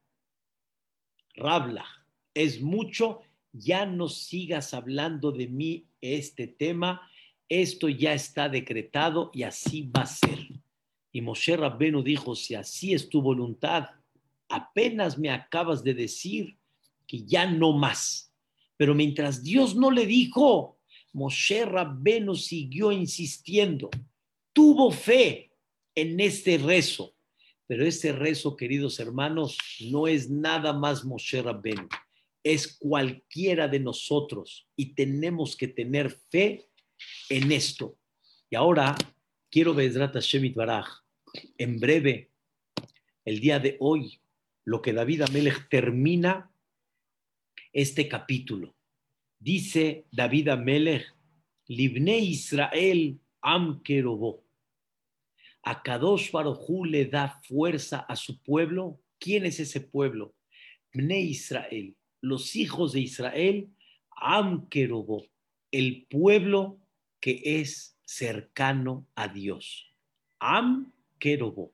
Rabla, 1.35 1.85
es 2.33 2.61
mucho, 2.61 3.21
ya 3.51 3.85
no 3.85 4.07
sigas 4.07 4.73
hablando 4.73 5.31
de 5.31 5.47
mí 5.47 5.87
este 6.01 6.47
tema, 6.47 7.09
esto 7.49 7.89
ya 7.89 8.13
está 8.13 8.49
decretado 8.49 9.31
y 9.33 9.43
así 9.43 9.83
va 9.83 10.03
a 10.03 10.07
ser. 10.07 10.39
Y 11.11 11.21
Moshe 11.21 11.55
Rabbenu 11.55 12.03
dijo, 12.03 12.35
si 12.35 12.55
así 12.55 12.93
es 12.93 13.09
tu 13.09 13.21
voluntad, 13.21 13.89
apenas 14.49 15.17
me 15.17 15.29
acabas 15.29 15.83
de 15.83 15.93
decir 15.93 16.57
que 17.07 17.23
ya 17.23 17.45
no 17.45 17.73
más. 17.73 18.33
Pero 18.77 18.93
mientras 18.93 19.43
Dios 19.43 19.75
no 19.75 19.91
le 19.91 20.05
dijo, 20.05 20.79
Moshe 21.13 21.65
Rabbenu 21.65 22.35
siguió 22.35 22.91
insistiendo, 22.91 23.89
tuvo 24.51 24.91
fe 24.91 25.53
en 25.95 26.19
este 26.19 26.57
rezo. 26.57 27.14
Pero 27.67 27.85
este 27.85 28.11
rezo, 28.11 28.55
queridos 28.55 28.99
hermanos, 28.99 29.57
no 29.89 30.07
es 30.07 30.29
nada 30.29 30.73
más 30.73 31.03
Moshe 31.03 31.41
Rabbenu, 31.41 31.87
es 32.43 32.77
cualquiera 32.77 33.67
de 33.67 33.79
nosotros 33.79 34.67
y 34.75 34.93
tenemos 34.93 35.55
que 35.55 35.67
tener 35.67 36.11
fe 36.11 36.69
en 37.29 37.51
esto. 37.51 37.97
Y 38.49 38.55
ahora 38.55 38.95
quiero 39.49 39.73
Bezrat 39.73 40.13
Hashem 40.13 40.53
Baraj 40.53 40.87
en 41.57 41.79
breve, 41.79 42.31
el 43.25 43.39
día 43.39 43.59
de 43.59 43.77
hoy, 43.79 44.21
lo 44.63 44.81
que 44.81 44.93
David 44.93 45.23
Amelech 45.23 45.67
termina 45.69 46.51
este 47.73 48.07
capítulo. 48.07 48.75
Dice 49.39 50.05
David 50.11 50.49
Amelech, 50.49 51.05
Libne 51.67 52.19
Israel 52.19 53.19
Am 53.41 53.81
Kerobó. 53.81 54.44
A 55.67 55.81
Kadosh 55.81 56.31
Barujú 56.31 56.85
le 56.85 57.05
da 57.05 57.41
fuerza 57.41 58.05
a 58.07 58.15
su 58.15 58.39
pueblo. 58.43 59.01
¿Quién 59.17 59.47
es 59.47 59.59
ese 59.59 59.81
pueblo? 59.81 60.35
Bne 60.93 61.21
Israel, 61.21 61.97
los 62.21 62.55
hijos 62.55 62.93
de 62.93 63.01
Israel, 63.01 63.71
Am 64.11 64.69
Kerobó, 64.69 65.25
el 65.71 66.05
pueblo 66.07 66.79
que 67.19 67.41
es 67.43 67.97
cercano 68.05 69.07
a 69.15 69.27
Dios. 69.27 69.91
Am 70.37 70.93
Kerobó, 71.17 71.73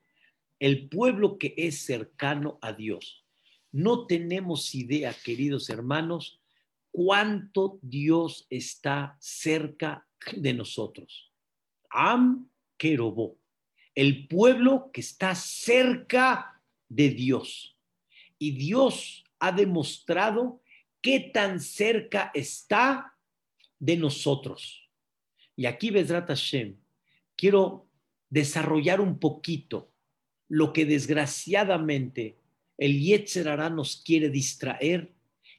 el 0.58 0.88
pueblo 0.88 1.38
que 1.38 1.54
es 1.58 1.86
cercano 1.86 2.60
a 2.62 2.71
Dios. 2.71 3.25
No 3.73 4.08
tenemos 4.08 4.73
idea, 4.73 5.13
queridos 5.13 5.69
hermanos, 5.69 6.39
cuánto 6.91 7.77
Dios 7.82 8.47
está 8.49 9.17
cerca 9.19 10.08
de 10.38 10.54
nosotros. 10.54 11.34
Am 11.89 12.49
Kerobó, 12.77 13.40
el 13.95 14.27
pueblo 14.27 14.89
que 14.93 15.01
está 15.01 15.36
cerca 15.36 16.62
de 16.89 17.10
Dios. 17.10 17.77
Y 18.38 18.51
Dios 18.51 19.23
ha 19.39 19.51
demostrado 19.51 20.62
qué 21.01 21.19
tan 21.19 21.60
cerca 21.60 22.32
está 22.34 23.15
de 23.80 23.97
nosotros. 23.97 24.89
Y 25.56 25.65
aquí, 25.65 25.89
Besrat 25.91 26.27
Hashem, 26.27 26.75
quiero 27.36 27.88
desarrollar 28.30 29.01
un 29.01 29.19
poquito 29.19 29.91
lo 30.47 30.73
que 30.73 30.86
desgraciadamente 30.86 32.38
el 32.77 32.99
Yetzerará 32.99 33.69
nos 33.69 33.97
quiere 33.97 34.30
distraer 34.30 35.12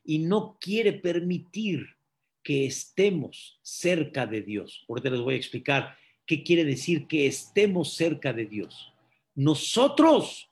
y 0.05 0.19
no 0.19 0.59
quiere 0.61 0.93
permitir 0.93 1.97
que 2.43 2.67
estemos 2.67 3.61
cerca 3.63 4.27
de 4.27 4.43
Dios. 4.43 4.85
Ahorita 4.89 5.11
les 5.11 5.21
voy 5.21 5.35
a 5.35 5.39
explicar 5.39 5.97
qué 6.27 6.43
quiere 6.43 6.65
decir 6.65 7.07
que 7.07 7.27
estemos 7.27 7.95
cerca 7.95 8.33
de 8.33 8.47
Dios. 8.47 8.93
Nosotros 9.35 10.51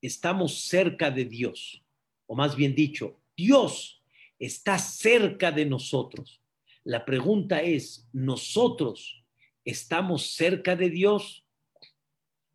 estamos 0.00 0.60
cerca 0.60 1.10
de 1.10 1.24
Dios, 1.24 1.82
o 2.26 2.34
más 2.34 2.56
bien 2.56 2.74
dicho, 2.74 3.18
Dios 3.36 4.02
está 4.38 4.78
cerca 4.78 5.52
de 5.52 5.66
nosotros. 5.66 6.40
La 6.84 7.04
pregunta 7.04 7.62
es, 7.62 8.08
¿nosotros 8.12 9.22
estamos 9.64 10.32
cerca 10.32 10.76
de 10.76 10.90
Dios 10.90 11.44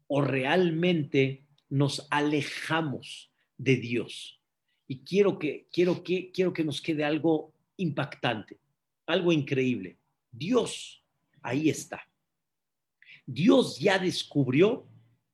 o 0.08 0.22
realmente 0.22 1.44
nos 1.70 2.08
alejamos 2.10 3.32
de 3.58 3.76
Dios? 3.78 4.40
Y 4.88 5.00
quiero 5.00 5.38
que, 5.40 5.68
quiero 5.72 6.04
que, 6.04 6.32
quiero 6.32 6.54
que 6.54 6.64
nos 6.64 6.82
quede 6.82 7.04
algo 7.04 7.54
impactante, 7.78 8.58
algo 9.06 9.32
increíble. 9.32 9.98
Dios, 10.32 11.04
ahí 11.42 11.70
está. 11.70 12.08
Dios 13.26 13.80
ya 13.80 14.00
descubrió 14.00 14.88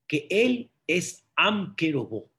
que 0.08 0.28
Él 0.30 0.72
es 0.88 1.26
Amkerobo. 1.36 2.30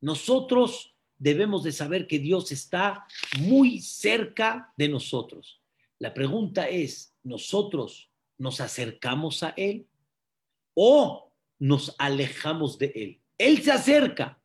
Nosotros 0.00 0.94
debemos 1.18 1.64
de 1.64 1.72
saber 1.72 2.06
que 2.06 2.18
Dios 2.18 2.52
está 2.52 3.06
muy 3.40 3.80
cerca 3.80 4.72
de 4.76 4.88
nosotros. 4.88 5.60
La 5.98 6.14
pregunta 6.14 6.68
es, 6.68 7.14
¿nosotros 7.22 8.10
nos 8.38 8.60
acercamos 8.60 9.42
a 9.42 9.50
Él 9.56 9.86
o 10.74 11.32
nos 11.58 11.94
alejamos 11.98 12.78
de 12.78 12.92
Él? 12.94 13.20
Él 13.36 13.62
se 13.62 13.72
acerca, 13.72 14.40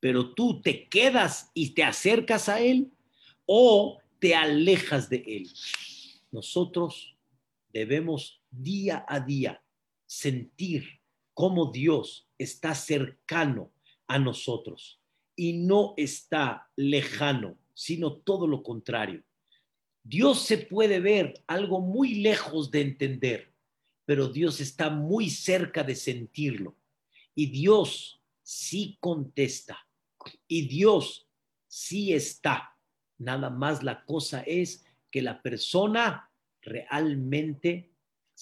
pero 0.00 0.34
tú 0.34 0.62
te 0.62 0.88
quedas 0.88 1.50
y 1.54 1.70
te 1.70 1.84
acercas 1.84 2.48
a 2.48 2.60
Él 2.60 2.90
o 3.46 3.98
te 4.18 4.34
alejas 4.34 5.08
de 5.08 5.22
Él. 5.26 5.50
Nosotros 6.30 7.16
debemos 7.72 8.41
día 8.52 9.04
a 9.08 9.20
día 9.20 9.62
sentir 10.06 11.00
cómo 11.34 11.72
Dios 11.72 12.28
está 12.38 12.74
cercano 12.74 13.72
a 14.06 14.18
nosotros 14.18 15.00
y 15.34 15.54
no 15.54 15.94
está 15.96 16.70
lejano, 16.76 17.56
sino 17.74 18.18
todo 18.18 18.46
lo 18.46 18.62
contrario. 18.62 19.22
Dios 20.04 20.42
se 20.42 20.58
puede 20.58 21.00
ver 21.00 21.42
algo 21.46 21.80
muy 21.80 22.16
lejos 22.16 22.70
de 22.70 22.82
entender, 22.82 23.52
pero 24.04 24.28
Dios 24.28 24.60
está 24.60 24.90
muy 24.90 25.30
cerca 25.30 25.82
de 25.82 25.94
sentirlo. 25.94 26.76
Y 27.34 27.46
Dios 27.46 28.20
sí 28.42 28.98
contesta. 29.00 29.86
Y 30.46 30.68
Dios 30.68 31.28
sí 31.66 32.12
está. 32.12 32.76
Nada 33.18 33.48
más 33.48 33.82
la 33.82 34.04
cosa 34.04 34.42
es 34.42 34.84
que 35.10 35.22
la 35.22 35.40
persona 35.40 36.30
realmente 36.60 37.91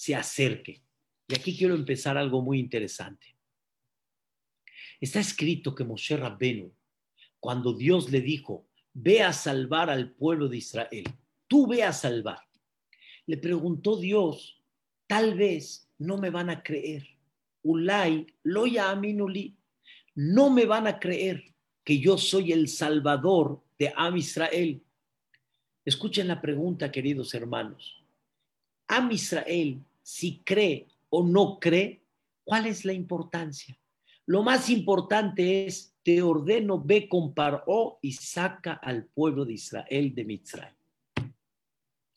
se 0.01 0.15
acerque. 0.15 0.83
Y 1.29 1.35
aquí 1.35 1.55
quiero 1.55 1.75
empezar 1.75 2.17
algo 2.17 2.41
muy 2.41 2.59
interesante. 2.59 3.37
Está 4.99 5.21
escrito 5.21 5.75
que 5.75 5.85
Moshe 5.85 6.17
Rabbenu, 6.17 6.73
cuando 7.39 7.75
Dios 7.75 8.11
le 8.11 8.23
dijo, 8.23 8.67
ve 8.95 9.23
a 9.23 9.35
salvar 9.35 9.91
al 9.91 10.13
pueblo 10.13 10.49
de 10.49 10.57
Israel, 10.57 11.05
tú 11.47 11.67
ve 11.67 11.83
a 11.83 11.93
salvar, 11.93 12.39
le 13.27 13.37
preguntó 13.37 13.99
Dios, 13.99 14.63
tal 15.07 15.35
vez 15.35 15.87
no 15.99 16.17
me 16.17 16.31
van 16.31 16.49
a 16.49 16.63
creer. 16.63 17.07
Ulay, 17.63 18.27
loya 18.43 18.89
aminuli, 18.89 19.55
no 20.15 20.49
me 20.49 20.65
van 20.65 20.87
a 20.87 20.99
creer 20.99 21.45
que 21.85 21.99
yo 21.99 22.17
soy 22.17 22.53
el 22.53 22.69
salvador 22.69 23.63
de 23.79 23.93
Am 23.95 24.17
Israel. 24.17 24.83
Escuchen 25.85 26.27
la 26.27 26.41
pregunta, 26.41 26.91
queridos 26.91 27.35
hermanos. 27.35 28.03
Am 28.89 29.13
Israel, 29.13 29.85
si 30.11 30.43
cree 30.43 30.89
o 31.09 31.23
no 31.23 31.61
cree, 31.61 32.03
¿cuál 32.43 32.67
es 32.67 32.85
la 32.85 32.93
importancia? 32.93 33.79
Lo 34.27 34.43
más 34.43 34.69
importante 34.69 35.67
es, 35.67 35.95
te 36.03 36.21
ordeno, 36.21 36.83
ve 36.85 37.09
con 37.09 37.33
Paró 37.33 38.01
y 38.03 38.13
saca 38.13 38.73
al 38.73 39.07
pueblo 39.07 39.45
de 39.45 39.53
Israel 39.53 40.13
de 40.13 40.25
Mitzray. 40.25 40.73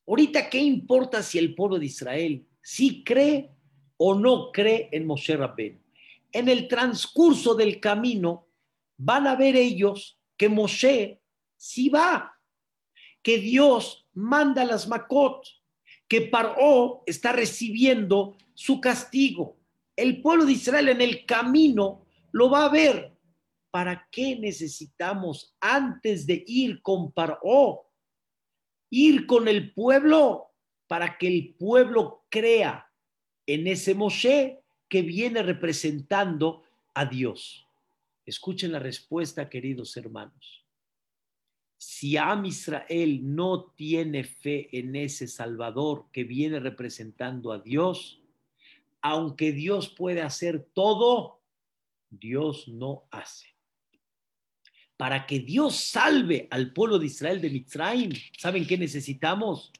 Ahorita, 0.07 0.49
¿qué 0.49 0.59
importa 0.59 1.21
si 1.21 1.37
el 1.37 1.53
pueblo 1.53 1.77
de 1.77 1.85
Israel 1.85 2.43
sí 2.63 3.03
cree 3.03 3.51
o 3.97 4.15
no 4.15 4.51
cree 4.51 4.89
en 4.91 5.05
Moshe 5.05 5.37
Rabbeinu? 5.37 5.79
En 6.31 6.49
el 6.49 6.67
transcurso 6.67 7.53
del 7.53 7.79
camino 7.79 8.47
van 8.97 9.27
a 9.27 9.35
ver 9.35 9.55
ellos 9.55 10.19
que 10.35 10.49
Moshe 10.49 11.21
sí 11.55 11.89
va, 11.89 12.39
que 13.21 13.37
Dios 13.37 14.07
manda 14.13 14.65
las 14.65 14.87
Makot, 14.87 15.45
que 16.13 16.21
Paró 16.21 17.01
está 17.07 17.31
recibiendo 17.31 18.37
su 18.53 18.79
castigo. 18.79 19.57
El 19.95 20.21
pueblo 20.21 20.45
de 20.45 20.51
Israel 20.51 20.89
en 20.89 21.01
el 21.01 21.25
camino 21.25 22.05
lo 22.31 22.51
va 22.51 22.65
a 22.65 22.69
ver. 22.69 23.17
¿Para 23.71 24.07
qué 24.11 24.35
necesitamos 24.35 25.55
antes 25.59 26.27
de 26.27 26.43
ir 26.45 26.83
con 26.83 27.11
Paró? 27.11 27.89
Ir 28.91 29.25
con 29.25 29.47
el 29.47 29.73
pueblo 29.73 30.51
para 30.85 31.17
que 31.17 31.27
el 31.29 31.55
pueblo 31.55 32.27
crea 32.29 32.87
en 33.47 33.65
ese 33.65 33.95
Moshe 33.95 34.61
que 34.87 35.01
viene 35.01 35.41
representando 35.41 36.61
a 36.93 37.05
Dios. 37.05 37.67
Escuchen 38.23 38.71
la 38.71 38.77
respuesta, 38.77 39.49
queridos 39.49 39.97
hermanos. 39.97 40.62
Si 41.85 42.15
Am 42.15 42.45
Israel 42.45 43.19
no 43.23 43.65
tiene 43.75 44.23
fe 44.23 44.69
en 44.71 44.95
ese 44.95 45.27
Salvador 45.27 46.05
que 46.13 46.23
viene 46.23 46.61
representando 46.61 47.51
a 47.51 47.59
Dios, 47.59 48.21
aunque 49.01 49.51
Dios 49.51 49.89
puede 49.89 50.21
hacer 50.21 50.65
todo, 50.73 51.41
Dios 52.09 52.69
no 52.69 53.03
hace. 53.11 53.47
Para 54.95 55.25
que 55.25 55.39
Dios 55.39 55.75
salve 55.75 56.47
al 56.51 56.71
pueblo 56.71 56.99
de 56.99 57.07
Israel 57.07 57.41
de 57.41 57.49
Mitzrayim, 57.49 58.13
¿saben 58.37 58.65
qué 58.65 58.77
necesitamos? 58.77 59.73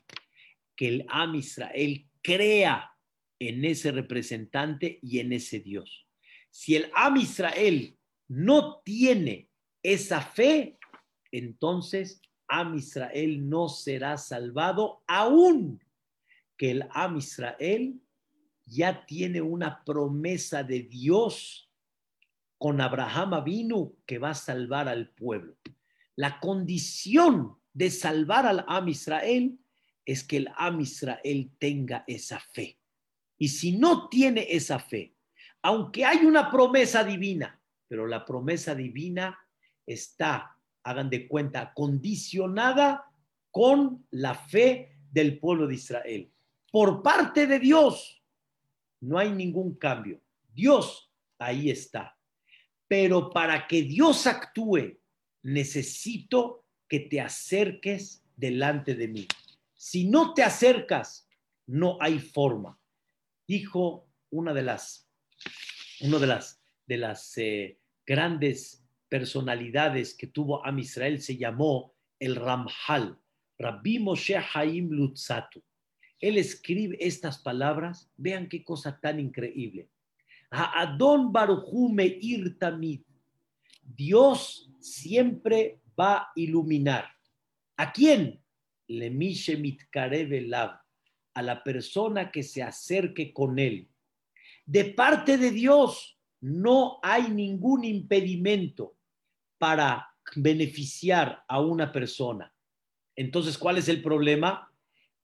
Que 0.76 0.90
el 0.90 1.06
Am 1.08 1.36
Israel 1.36 2.06
crea 2.22 2.92
en 3.40 3.64
ese 3.64 3.94
representante 3.94 5.00
y 5.02 5.20
en 5.20 5.32
ese 5.32 5.62
Dios. 5.62 6.06
Si 6.50 6.76
el 6.76 6.92
Am 6.96 7.16
Israel 7.16 7.98
no 8.28 8.82
tiene 8.84 9.48
esa 9.82 10.20
fe, 10.20 10.78
entonces 11.34 12.22
Am 12.48 12.76
Israel 12.76 13.50
no 13.50 13.68
será 13.68 14.18
salvado, 14.18 15.04
aún 15.08 15.84
que 16.56 16.72
el 16.72 16.88
Am 16.92 17.18
Israel 17.18 18.00
ya 18.66 19.06
tiene 19.06 19.42
una 19.42 19.84
promesa 19.84 20.64
de 20.64 20.84
Dios 20.84 21.72
con 22.58 22.80
Abraham 22.80 23.44
vino 23.44 23.94
que 24.06 24.20
va 24.20 24.30
a 24.30 24.36
salvar 24.36 24.88
al 24.88 25.10
pueblo. 25.10 25.58
La 26.16 26.40
condición 26.40 27.58
de 27.74 27.90
salvar 27.90 28.46
al 28.46 28.64
Am 28.68 28.88
Israel 28.88 29.60
es 30.06 30.24
que 30.24 30.38
el 30.38 30.50
Am 30.56 30.80
Israel 30.80 31.52
tenga 31.58 32.04
esa 32.08 32.40
fe. 32.40 32.80
Y 33.38 33.48
si 33.48 33.78
no 33.78 34.08
tiene 34.08 34.46
esa 34.50 34.80
fe, 34.80 35.16
aunque 35.64 36.06
hay 36.06 36.26
una 36.26 36.52
promesa 36.52 37.04
divina, 37.04 37.60
pero 37.88 38.06
la 38.06 38.24
promesa 38.24 38.76
divina 38.76 39.38
está, 39.86 40.53
hagan 40.84 41.10
de 41.10 41.28
cuenta, 41.28 41.74
condicionada 41.74 43.06
con 43.52 44.06
la 44.12 44.36
fe 44.36 44.98
del 45.12 45.40
pueblo 45.40 45.68
de 45.68 45.76
Israel. 45.76 46.30
por 46.72 47.04
parte 47.04 47.46
de 47.46 47.60
Dios, 47.60 48.24
no 49.00 49.20
hay 49.20 49.32
ningún 49.32 49.76
cambio. 49.76 50.20
Dios 50.54 51.12
ahí 51.38 51.70
está. 51.70 52.18
Pero 52.88 53.30
para 53.30 53.68
que 53.68 53.84
Dios 53.84 54.26
actúe, 54.26 54.98
necesito 55.44 56.66
que 56.88 57.02
te 57.02 57.22
acerques 57.22 58.24
delante 58.36 58.96
de 58.96 59.08
mí. 59.08 59.28
Si 59.76 60.06
no 60.06 60.34
te 60.34 60.42
acercas, 60.44 61.28
no 61.68 61.98
hay 62.02 62.20
forma. 62.20 62.80
Dijo 63.48 64.08
una 64.30 64.54
de 64.54 64.64
las, 64.64 65.08
una 66.02 66.18
de 66.18 66.28
las, 66.28 66.62
de 66.88 66.98
las 66.98 67.38
eh, 67.38 67.80
grandes 68.06 68.83
personalidades 69.14 70.16
que 70.16 70.26
tuvo 70.26 70.66
Am 70.66 70.80
Israel, 70.80 71.22
se 71.22 71.38
llamó 71.38 71.94
el 72.18 72.36
Ramhal, 72.36 73.16
Rabbi 73.60 74.00
Moshe 74.00 74.36
Haim 74.56 74.90
Lutzatu. 74.90 75.62
Él 76.20 76.40
escribe 76.40 76.98
estas 77.00 77.38
palabras, 77.38 78.10
vean 78.18 78.50
qué 78.50 78.64
cosa 78.64 79.00
tan 79.00 79.20
increíble. 79.20 79.88
Adon 80.50 81.32
Baruchu 81.32 81.90
Meir 81.90 82.58
Tamid. 82.58 83.02
Dios 83.84 84.72
siempre 84.80 85.80
va 86.00 86.18
a 86.18 86.32
iluminar. 86.36 87.06
¿A 87.78 87.94
quién? 87.94 88.42
Le 88.88 89.12
Mitkareve 89.12 90.50
a 91.36 91.42
la 91.44 91.64
persona 91.64 92.32
que 92.32 92.42
se 92.42 92.64
acerque 92.64 93.32
con 93.32 93.60
él. 93.60 93.88
De 94.66 94.86
parte 94.86 95.38
de 95.38 95.52
Dios 95.52 96.20
no 96.42 96.98
hay 97.04 97.30
ningún 97.30 97.84
impedimento 97.84 98.98
para 99.58 100.10
beneficiar 100.36 101.44
a 101.48 101.60
una 101.62 101.92
persona. 101.92 102.54
Entonces, 103.16 103.58
¿cuál 103.58 103.78
es 103.78 103.88
el 103.88 104.02
problema? 104.02 104.72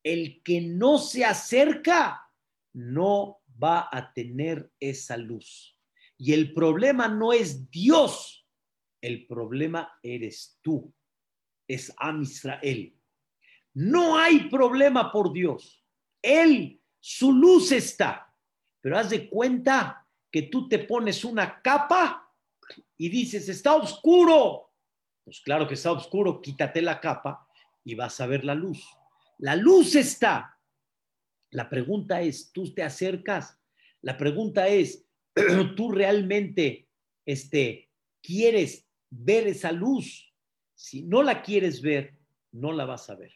El 0.03 0.41
que 0.43 0.61
no 0.61 0.97
se 0.97 1.25
acerca 1.25 2.29
no 2.73 3.41
va 3.61 3.89
a 3.91 4.13
tener 4.13 4.71
esa 4.79 5.17
luz. 5.17 5.77
Y 6.17 6.33
el 6.33 6.53
problema 6.53 7.07
no 7.07 7.33
es 7.33 7.69
Dios, 7.69 8.45
el 9.01 9.25
problema 9.25 9.97
eres 10.03 10.59
tú, 10.61 10.93
es 11.67 11.93
Am 11.97 12.21
Israel. 12.21 12.95
No 13.73 14.17
hay 14.17 14.49
problema 14.49 15.11
por 15.11 15.31
Dios. 15.31 15.85
Él, 16.21 16.81
su 16.99 17.31
luz 17.31 17.71
está. 17.71 18.33
Pero 18.81 18.97
haz 18.97 19.09
de 19.09 19.29
cuenta 19.29 20.05
que 20.31 20.43
tú 20.43 20.67
te 20.67 20.79
pones 20.79 21.23
una 21.23 21.61
capa 21.61 22.28
y 22.97 23.09
dices, 23.09 23.49
está 23.49 23.75
oscuro. 23.75 24.71
Pues 25.23 25.41
claro 25.41 25.67
que 25.67 25.75
está 25.75 25.91
oscuro, 25.91 26.41
quítate 26.41 26.81
la 26.81 26.99
capa 26.99 27.47
y 27.83 27.95
vas 27.95 28.19
a 28.19 28.27
ver 28.27 28.43
la 28.43 28.55
luz. 28.55 28.83
La 29.37 29.55
luz 29.55 29.95
está. 29.95 30.57
La 31.51 31.69
pregunta 31.69 32.21
es, 32.21 32.51
¿tú 32.51 32.73
te 32.73 32.83
acercas? 32.83 33.59
La 34.01 34.17
pregunta 34.17 34.67
es, 34.67 35.05
¿tú 35.75 35.91
realmente 35.91 36.87
este, 37.25 37.89
quieres 38.21 38.87
ver 39.09 39.47
esa 39.47 39.71
luz? 39.71 40.33
Si 40.75 41.03
no 41.03 41.23
la 41.23 41.41
quieres 41.41 41.81
ver, 41.81 42.17
no 42.51 42.71
la 42.71 42.85
vas 42.85 43.09
a 43.09 43.15
ver. 43.15 43.33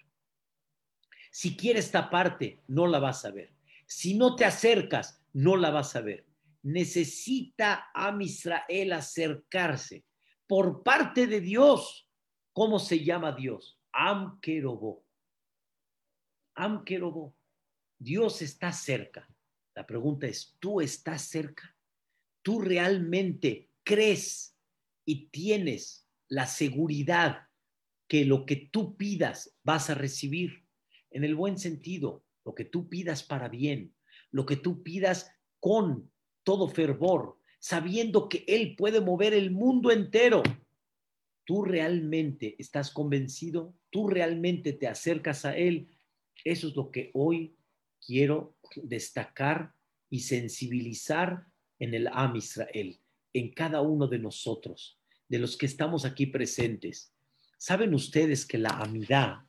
Si 1.31 1.57
quieres 1.57 1.91
taparte, 1.91 2.59
no 2.67 2.87
la 2.87 2.99
vas 2.99 3.25
a 3.25 3.31
ver. 3.31 3.53
Si 3.85 4.13
no 4.15 4.35
te 4.35 4.45
acercas, 4.45 5.21
no 5.33 5.57
la 5.57 5.71
vas 5.71 5.95
a 5.95 6.01
ver. 6.01 6.25
Necesita 6.63 7.91
a 7.93 8.17
Israel 8.21 8.93
acercarse 8.93 10.05
por 10.47 10.83
parte 10.83 11.27
de 11.27 11.41
Dios. 11.41 12.09
¿Cómo 12.53 12.79
se 12.79 13.03
llama 13.03 13.33
Dios? 13.33 13.79
Am 13.91 14.39
Kerobó. 14.39 15.05
Am 16.55 16.83
Dios 17.97 18.41
está 18.41 18.71
cerca. 18.71 19.27
La 19.75 19.85
pregunta 19.85 20.27
es, 20.27 20.55
¿tú 20.59 20.81
estás 20.81 21.23
cerca? 21.23 21.75
¿Tú 22.41 22.61
realmente 22.61 23.71
crees 23.83 24.57
y 25.05 25.27
tienes 25.29 26.07
la 26.27 26.45
seguridad 26.45 27.47
que 28.07 28.25
lo 28.25 28.45
que 28.45 28.55
tú 28.71 28.95
pidas 28.95 29.57
vas 29.63 29.89
a 29.89 29.95
recibir? 29.95 30.65
En 31.09 31.23
el 31.23 31.35
buen 31.35 31.57
sentido, 31.57 32.23
lo 32.45 32.53
que 32.53 32.65
tú 32.65 32.89
pidas 32.89 33.23
para 33.23 33.49
bien, 33.49 33.95
lo 34.31 34.45
que 34.45 34.57
tú 34.57 34.83
pidas 34.83 35.31
con 35.59 36.12
todo 36.43 36.67
fervor, 36.67 37.37
sabiendo 37.59 38.29
que 38.29 38.43
Él 38.47 38.75
puede 38.75 39.01
mover 39.01 39.33
el 39.33 39.51
mundo 39.51 39.91
entero. 39.91 40.43
¿Tú 41.45 41.63
realmente 41.63 42.55
estás 42.59 42.91
convencido? 42.91 43.73
¿Tú 43.89 44.07
realmente 44.07 44.73
te 44.73 44.87
acercas 44.87 45.45
a 45.45 45.55
Él? 45.57 45.89
Eso 46.43 46.67
es 46.67 46.75
lo 46.75 46.91
que 46.91 47.11
hoy 47.13 47.55
quiero 48.05 48.55
destacar 48.75 49.73
y 50.09 50.21
sensibilizar 50.21 51.45
en 51.79 51.93
el 51.93 52.07
Am 52.07 52.35
Israel, 52.35 52.99
en 53.33 53.53
cada 53.53 53.81
uno 53.81 54.07
de 54.07 54.19
nosotros, 54.19 54.99
de 55.27 55.39
los 55.39 55.57
que 55.57 55.65
estamos 55.65 56.05
aquí 56.05 56.27
presentes. 56.27 57.13
¿Saben 57.57 57.93
ustedes 57.93 58.45
que 58.45 58.57
la 58.57 58.69
amidad, 58.69 59.39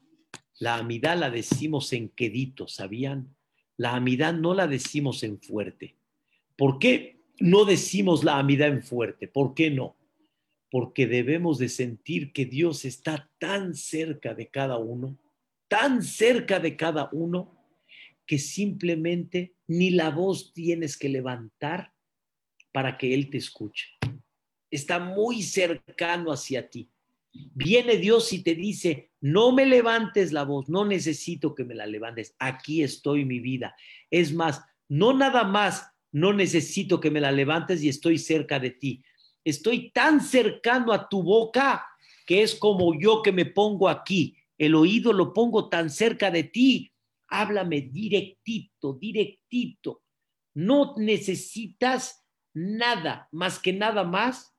la 0.58 0.76
amidad 0.76 1.18
la 1.18 1.30
decimos 1.30 1.92
en 1.92 2.08
quedito, 2.10 2.68
¿sabían? 2.68 3.34
La 3.76 3.94
amidad 3.94 4.34
no 4.34 4.54
la 4.54 4.66
decimos 4.66 5.22
en 5.24 5.40
fuerte. 5.40 5.96
¿Por 6.56 6.78
qué 6.78 7.20
no 7.40 7.64
decimos 7.64 8.24
la 8.24 8.38
amidad 8.38 8.68
en 8.68 8.82
fuerte? 8.82 9.28
¿Por 9.28 9.54
qué 9.54 9.70
no? 9.70 9.96
Porque 10.70 11.06
debemos 11.06 11.58
de 11.58 11.68
sentir 11.68 12.32
que 12.32 12.46
Dios 12.46 12.84
está 12.84 13.30
tan 13.38 13.74
cerca 13.74 14.34
de 14.34 14.48
cada 14.48 14.78
uno, 14.78 15.18
tan 15.68 16.02
cerca 16.02 16.60
de 16.60 16.76
cada 16.76 17.08
uno, 17.12 17.54
que 18.26 18.38
simplemente 18.38 19.54
ni 19.66 19.90
la 19.90 20.10
voz 20.10 20.52
tienes 20.52 20.96
que 20.96 21.08
levantar 21.08 21.92
para 22.72 22.96
que 22.96 23.14
Él 23.14 23.30
te 23.30 23.38
escuche. 23.38 23.88
Está 24.70 24.98
muy 24.98 25.42
cercano 25.42 26.32
hacia 26.32 26.68
ti. 26.68 26.90
Viene 27.32 27.96
Dios 27.96 28.32
y 28.32 28.42
te 28.42 28.54
dice, 28.54 29.10
no 29.20 29.52
me 29.52 29.66
levantes 29.66 30.32
la 30.32 30.44
voz, 30.44 30.68
no 30.68 30.84
necesito 30.84 31.54
que 31.54 31.64
me 31.64 31.74
la 31.74 31.86
levantes, 31.86 32.34
aquí 32.38 32.82
estoy 32.82 33.24
mi 33.24 33.40
vida. 33.40 33.76
Es 34.10 34.32
más, 34.32 34.62
no 34.88 35.12
nada 35.12 35.44
más, 35.44 35.93
no 36.14 36.32
necesito 36.32 37.00
que 37.00 37.10
me 37.10 37.20
la 37.20 37.30
levantes 37.30 37.82
y 37.82 37.90
estoy 37.90 38.18
cerca 38.18 38.58
de 38.58 38.70
ti. 38.70 39.04
Estoy 39.44 39.90
tan 39.90 40.22
cercano 40.22 40.92
a 40.92 41.08
tu 41.08 41.22
boca 41.22 41.86
que 42.24 42.42
es 42.42 42.54
como 42.54 42.98
yo 42.98 43.20
que 43.20 43.32
me 43.32 43.44
pongo 43.44 43.88
aquí. 43.88 44.38
El 44.56 44.74
oído 44.74 45.12
lo 45.12 45.34
pongo 45.34 45.68
tan 45.68 45.90
cerca 45.90 46.30
de 46.30 46.44
ti 46.44 46.94
háblame 47.34 47.82
directito, 47.82 48.94
directito. 48.94 50.02
No 50.54 50.94
necesitas 50.96 52.24
nada 52.54 53.28
más 53.32 53.58
que 53.58 53.72
nada 53.72 54.04
más. 54.04 54.54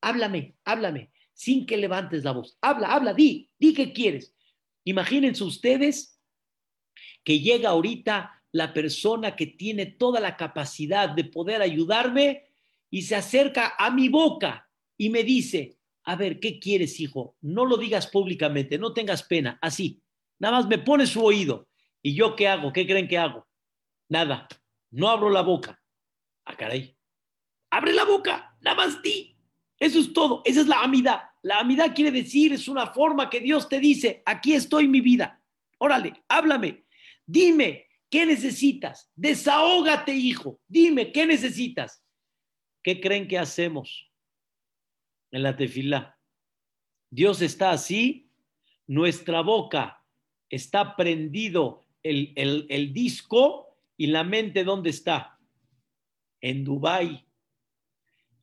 Háblame, 0.00 0.56
háblame, 0.64 1.10
sin 1.32 1.66
que 1.66 1.76
levantes 1.76 2.24
la 2.24 2.32
voz. 2.32 2.56
Habla, 2.60 2.94
habla, 2.94 3.14
di, 3.14 3.50
di 3.58 3.74
qué 3.74 3.92
quieres. 3.92 4.34
Imagínense 4.84 5.44
ustedes 5.44 6.20
que 7.24 7.40
llega 7.40 7.70
ahorita 7.70 8.39
la 8.52 8.72
persona 8.72 9.36
que 9.36 9.46
tiene 9.46 9.86
toda 9.86 10.20
la 10.20 10.36
capacidad 10.36 11.10
de 11.10 11.24
poder 11.24 11.62
ayudarme 11.62 12.44
y 12.90 13.02
se 13.02 13.16
acerca 13.16 13.74
a 13.78 13.90
mi 13.90 14.08
boca 14.08 14.68
y 14.96 15.10
me 15.10 15.22
dice, 15.22 15.78
a 16.04 16.16
ver, 16.16 16.40
¿qué 16.40 16.58
quieres, 16.58 16.98
hijo? 17.00 17.36
No 17.40 17.64
lo 17.64 17.76
digas 17.76 18.08
públicamente, 18.08 18.78
no 18.78 18.92
tengas 18.92 19.22
pena, 19.22 19.58
así. 19.62 20.02
Nada 20.38 20.58
más 20.58 20.66
me 20.66 20.78
pone 20.78 21.06
su 21.06 21.24
oído. 21.24 21.68
¿Y 22.02 22.14
yo 22.14 22.34
qué 22.34 22.48
hago? 22.48 22.72
¿Qué 22.72 22.86
creen 22.86 23.06
que 23.06 23.18
hago? 23.18 23.46
Nada. 24.08 24.48
No 24.90 25.08
abro 25.08 25.30
la 25.30 25.42
boca. 25.42 25.80
Ah, 26.44 26.56
caray. 26.56 26.96
Abre 27.70 27.92
la 27.92 28.04
boca. 28.04 28.56
Nada 28.60 28.76
más 28.76 29.02
di. 29.02 29.36
Eso 29.78 29.98
es 30.00 30.12
todo. 30.12 30.42
Esa 30.44 30.62
es 30.62 30.66
la 30.66 30.82
amidad. 30.82 31.20
La 31.42 31.60
amidad 31.60 31.94
quiere 31.94 32.10
decir, 32.10 32.52
es 32.52 32.68
una 32.68 32.88
forma 32.88 33.30
que 33.30 33.40
Dios 33.40 33.68
te 33.68 33.78
dice, 33.78 34.22
aquí 34.26 34.54
estoy 34.54 34.88
mi 34.88 35.00
vida. 35.00 35.40
Órale, 35.78 36.24
háblame. 36.28 36.84
Dime, 37.24 37.86
¿qué 38.10 38.26
necesitas? 38.26 39.10
Desahógate, 39.14 40.12
hijo. 40.12 40.60
Dime, 40.68 41.12
¿qué 41.12 41.26
necesitas? 41.26 42.04
¿Qué 42.82 43.00
creen 43.00 43.28
que 43.28 43.38
hacemos 43.38 44.10
en 45.30 45.42
la 45.42 45.56
tefilá? 45.56 46.18
Dios 47.10 47.42
está 47.42 47.70
así, 47.70 48.30
nuestra 48.86 49.40
boca 49.40 50.04
está 50.48 50.96
prendido 50.96 51.86
el, 52.02 52.92
disco 52.92 53.76
y 53.96 54.08
la 54.08 54.24
mente, 54.24 54.64
¿dónde 54.64 54.90
está? 54.90 55.38
En 56.40 56.64
Dubái. 56.64 57.26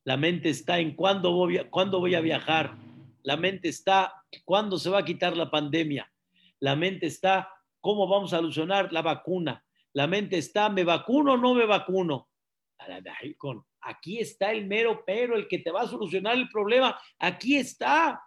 La 0.03 0.15
mente 0.15 0.49
está 0.49 0.79
en 0.79 0.95
cuándo 0.95 1.33
voy, 1.33 1.57
a, 1.57 1.69
cuándo 1.69 1.99
voy 1.99 2.15
a 2.15 2.21
viajar. 2.21 2.77
La 3.23 3.35
mente 3.35 3.67
está 3.67 4.23
cuándo 4.45 4.77
se 4.77 4.89
va 4.89 4.99
a 4.99 5.05
quitar 5.05 5.35
la 5.35 5.51
pandemia. 5.51 6.11
La 6.59 6.75
mente 6.75 7.07
está 7.07 7.49
cómo 7.81 8.07
vamos 8.07 8.33
a 8.33 8.37
solucionar 8.37 8.91
la 8.91 9.01
vacuna. 9.01 9.63
La 9.93 10.07
mente 10.07 10.37
está, 10.37 10.69
¿me 10.69 10.83
vacuno 10.83 11.33
o 11.33 11.37
no 11.37 11.53
me 11.53 11.65
vacuno? 11.65 12.29
Aquí 13.81 14.19
está 14.19 14.51
el 14.51 14.67
mero 14.67 15.03
pero, 15.05 15.35
el 15.35 15.47
que 15.47 15.59
te 15.59 15.71
va 15.71 15.81
a 15.81 15.87
solucionar 15.87 16.35
el 16.35 16.49
problema. 16.49 16.99
Aquí 17.19 17.57
está. 17.57 18.21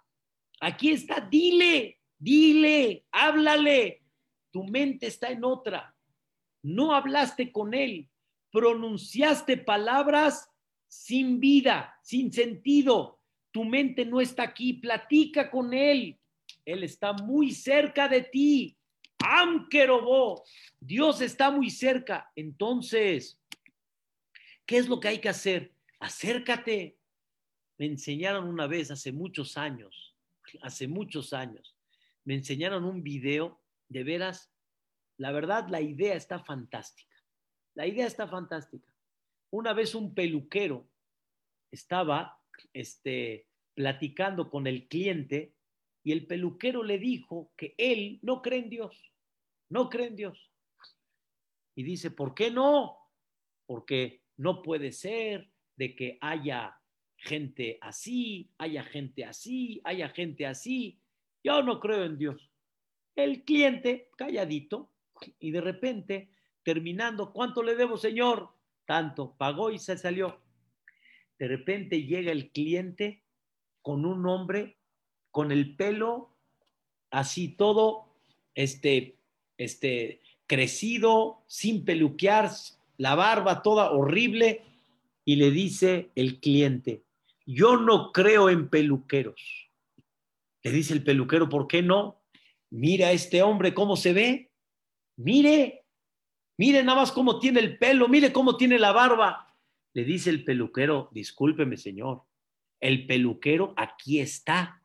Aquí 0.60 0.90
está. 0.90 1.20
Dile, 1.20 2.00
dile, 2.18 3.04
háblale 3.12 4.00
tu 4.50 4.64
mente 4.64 5.06
está 5.06 5.30
en 5.30 5.44
otra. 5.44 5.94
no 6.62 6.94
hablaste 6.94 7.52
con 7.52 7.72
él, 7.72 8.10
pronunciaste 8.52 9.56
palabras 9.56 10.50
sin 10.86 11.40
vida, 11.40 11.98
sin 12.02 12.30
sentido. 12.32 13.18
Tu 13.50 13.64
mente 13.64 14.04
no 14.04 14.20
está 14.20 14.42
aquí, 14.42 14.74
platica 14.74 15.50
con 15.50 15.72
él. 15.72 16.20
Él 16.66 16.82
está 16.82 17.14
muy 17.14 17.52
cerca 17.52 18.08
de 18.08 18.22
ti. 18.22 18.76
Amquerobó, 19.24 20.44
Dios 20.78 21.20
está 21.20 21.50
muy 21.50 21.70
cerca. 21.70 22.30
Entonces, 22.34 23.40
¿qué 24.66 24.78
es 24.78 24.88
lo 24.88 25.00
que 25.00 25.08
hay 25.08 25.18
que 25.18 25.28
hacer? 25.28 25.72
Acércate. 25.98 26.96
Me 27.78 27.86
enseñaron 27.86 28.48
una 28.48 28.66
vez 28.66 28.90
hace 28.90 29.12
muchos 29.12 29.56
años, 29.56 30.14
hace 30.62 30.86
muchos 30.86 31.32
años, 31.32 31.76
me 32.24 32.34
enseñaron 32.34 32.84
un 32.84 33.02
video, 33.02 33.60
de 33.90 34.04
veras, 34.04 34.50
la 35.18 35.32
verdad, 35.32 35.68
la 35.68 35.80
idea 35.80 36.14
está 36.14 36.38
fantástica. 36.38 37.16
La 37.74 37.86
idea 37.86 38.06
está 38.06 38.26
fantástica. 38.26 38.90
Una 39.50 39.72
vez 39.74 39.94
un 39.94 40.14
peluquero 40.14 40.88
estaba 41.70 42.40
este, 42.72 43.48
platicando 43.74 44.48
con 44.48 44.66
el 44.66 44.88
cliente 44.88 45.54
y 46.02 46.12
el 46.12 46.26
peluquero 46.26 46.82
le 46.82 46.98
dijo 46.98 47.52
que 47.56 47.74
él 47.76 48.18
no 48.22 48.42
cree 48.42 48.60
en 48.60 48.70
Dios, 48.70 49.12
no 49.68 49.88
cree 49.88 50.06
en 50.06 50.16
Dios. 50.16 50.50
Y 51.74 51.82
dice, 51.82 52.10
¿por 52.10 52.34
qué 52.34 52.50
no? 52.50 52.96
Porque 53.66 54.22
no 54.36 54.62
puede 54.62 54.92
ser 54.92 55.50
de 55.76 55.94
que 55.94 56.18
haya 56.20 56.78
gente 57.16 57.78
así, 57.80 58.50
haya 58.58 58.82
gente 58.84 59.24
así, 59.24 59.80
haya 59.84 60.08
gente 60.08 60.46
así. 60.46 60.98
Yo 61.44 61.62
no 61.62 61.80
creo 61.80 62.04
en 62.04 62.18
Dios. 62.18 62.50
El 63.14 63.44
cliente, 63.44 64.10
calladito, 64.16 64.90
y 65.38 65.50
de 65.50 65.60
repente, 65.60 66.30
terminando, 66.62 67.32
¿cuánto 67.32 67.62
le 67.62 67.76
debo, 67.76 67.98
señor? 67.98 68.50
Tanto, 68.86 69.36
pagó 69.36 69.70
y 69.70 69.78
se 69.78 69.98
salió. 69.98 70.40
De 71.38 71.48
repente 71.48 72.02
llega 72.02 72.32
el 72.32 72.50
cliente 72.50 73.22
con 73.82 74.04
un 74.04 74.26
hombre 74.26 74.79
con 75.30 75.52
el 75.52 75.76
pelo 75.76 76.30
así 77.10 77.48
todo, 77.48 78.06
este, 78.54 79.16
este, 79.58 80.20
crecido, 80.46 81.42
sin 81.46 81.84
peluquear, 81.84 82.50
la 82.96 83.14
barba 83.14 83.62
toda 83.62 83.90
horrible, 83.90 84.62
y 85.24 85.36
le 85.36 85.50
dice 85.50 86.10
el 86.14 86.40
cliente, 86.40 87.02
yo 87.46 87.76
no 87.76 88.12
creo 88.12 88.48
en 88.48 88.68
peluqueros. 88.68 89.70
Le 90.62 90.72
dice 90.72 90.92
el 90.92 91.04
peluquero, 91.04 91.48
¿por 91.48 91.66
qué 91.66 91.82
no? 91.82 92.20
Mira 92.70 93.08
a 93.08 93.12
este 93.12 93.42
hombre 93.42 93.74
cómo 93.74 93.96
se 93.96 94.12
ve. 94.12 94.50
Mire, 95.16 95.84
mire 96.56 96.82
nada 96.82 97.00
más 97.00 97.12
cómo 97.12 97.38
tiene 97.38 97.60
el 97.60 97.78
pelo, 97.78 98.08
mire 98.08 98.32
cómo 98.32 98.56
tiene 98.56 98.78
la 98.78 98.92
barba. 98.92 99.54
Le 99.92 100.04
dice 100.04 100.30
el 100.30 100.44
peluquero, 100.44 101.10
discúlpeme 101.12 101.76
señor, 101.76 102.22
el 102.80 103.06
peluquero 103.06 103.74
aquí 103.76 104.20
está, 104.20 104.79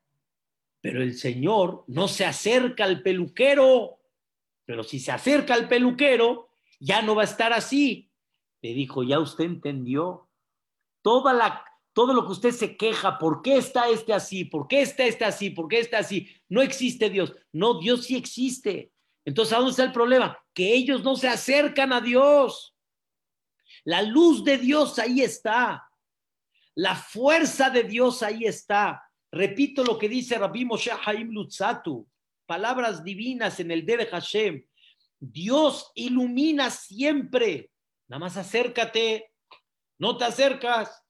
pero 0.86 1.02
el 1.02 1.17
señor 1.17 1.84
no 1.88 2.08
se 2.08 2.26
acerca 2.26 2.84
al 2.84 3.02
peluquero. 3.02 3.98
Pero 4.65 4.84
si 4.84 5.00
se 5.00 5.12
acerca 5.12 5.56
al 5.56 5.67
peluquero, 5.67 6.52
ya 6.80 7.02
no 7.02 7.15
va 7.15 7.24
a 7.24 7.26
estar 7.26 7.54
así. 7.54 8.12
Le 8.62 8.76
dijo, 8.76 9.02
ya 9.02 9.19
usted 9.19 9.45
entendió. 9.45 10.30
Toda 11.02 11.34
la, 11.34 11.65
todo 11.91 12.13
lo 12.13 12.28
que 12.28 12.34
usted 12.34 12.52
se 12.52 12.78
queja, 12.78 13.17
¿por 13.17 13.41
qué 13.41 13.58
está 13.58 13.89
este 13.89 14.13
así? 14.13 14.45
¿Por 14.45 14.67
qué 14.67 14.84
está 14.84 15.06
este 15.06 15.26
así? 15.26 15.50
¿Por 15.50 15.67
qué 15.67 15.80
está 15.80 15.98
así? 15.98 16.30
No 16.50 16.62
existe 16.62 17.10
Dios. 17.10 17.34
No, 17.52 17.80
Dios 17.80 18.06
sí 18.06 18.15
existe. 18.15 18.93
Entonces, 19.26 19.54
¿a 19.54 19.58
dónde 19.58 19.71
está 19.71 19.86
el 19.86 19.91
problema? 19.91 20.38
Que 20.54 20.71
ellos 20.71 21.04
no 21.04 21.15
se 21.15 21.28
acercan 21.28 21.93
a 21.93 22.02
Dios. 22.02 22.76
La 23.86 24.04
luz 24.04 24.43
de 24.43 24.60
Dios 24.60 25.00
ahí 25.00 25.21
está. 25.21 25.89
La 26.76 26.93
fuerza 26.93 27.71
de 27.71 27.86
Dios 27.86 28.21
ahí 28.21 28.45
está. 28.45 29.05
Repito 29.36 29.84
lo 29.84 30.00
que 30.00 30.08
dice 30.08 30.38
Rabbi 30.38 30.63
Moshe 30.63 30.91
Haim 31.06 31.30
Lutzatu, 31.30 32.08
palabras 32.45 33.04
divinas 33.04 33.60
en 33.60 33.69
el 33.69 33.86
Dere 33.86 34.06
Hashem. 34.06 34.65
Dios 35.19 35.91
ilumina 35.93 36.69
siempre. 36.69 37.69
Nada 38.08 38.21
más 38.21 38.38
acércate. 38.38 39.34
No 40.00 40.15
te 40.15 40.24
acercas. 40.24 41.04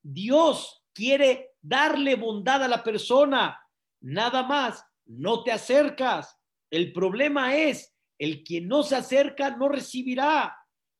Dios 0.00 0.84
quiere 0.92 1.50
darle 1.60 2.14
bondad 2.14 2.62
a 2.62 2.68
la 2.68 2.84
persona, 2.84 3.60
nada 4.00 4.44
más, 4.44 4.86
no 5.06 5.42
te 5.42 5.50
acercas. 5.50 6.38
El 6.70 6.92
problema 6.92 7.56
es, 7.56 7.92
el 8.20 8.44
que 8.44 8.60
no 8.60 8.84
se 8.84 8.94
acerca 8.94 9.50
no 9.56 9.68
recibirá, 9.68 10.56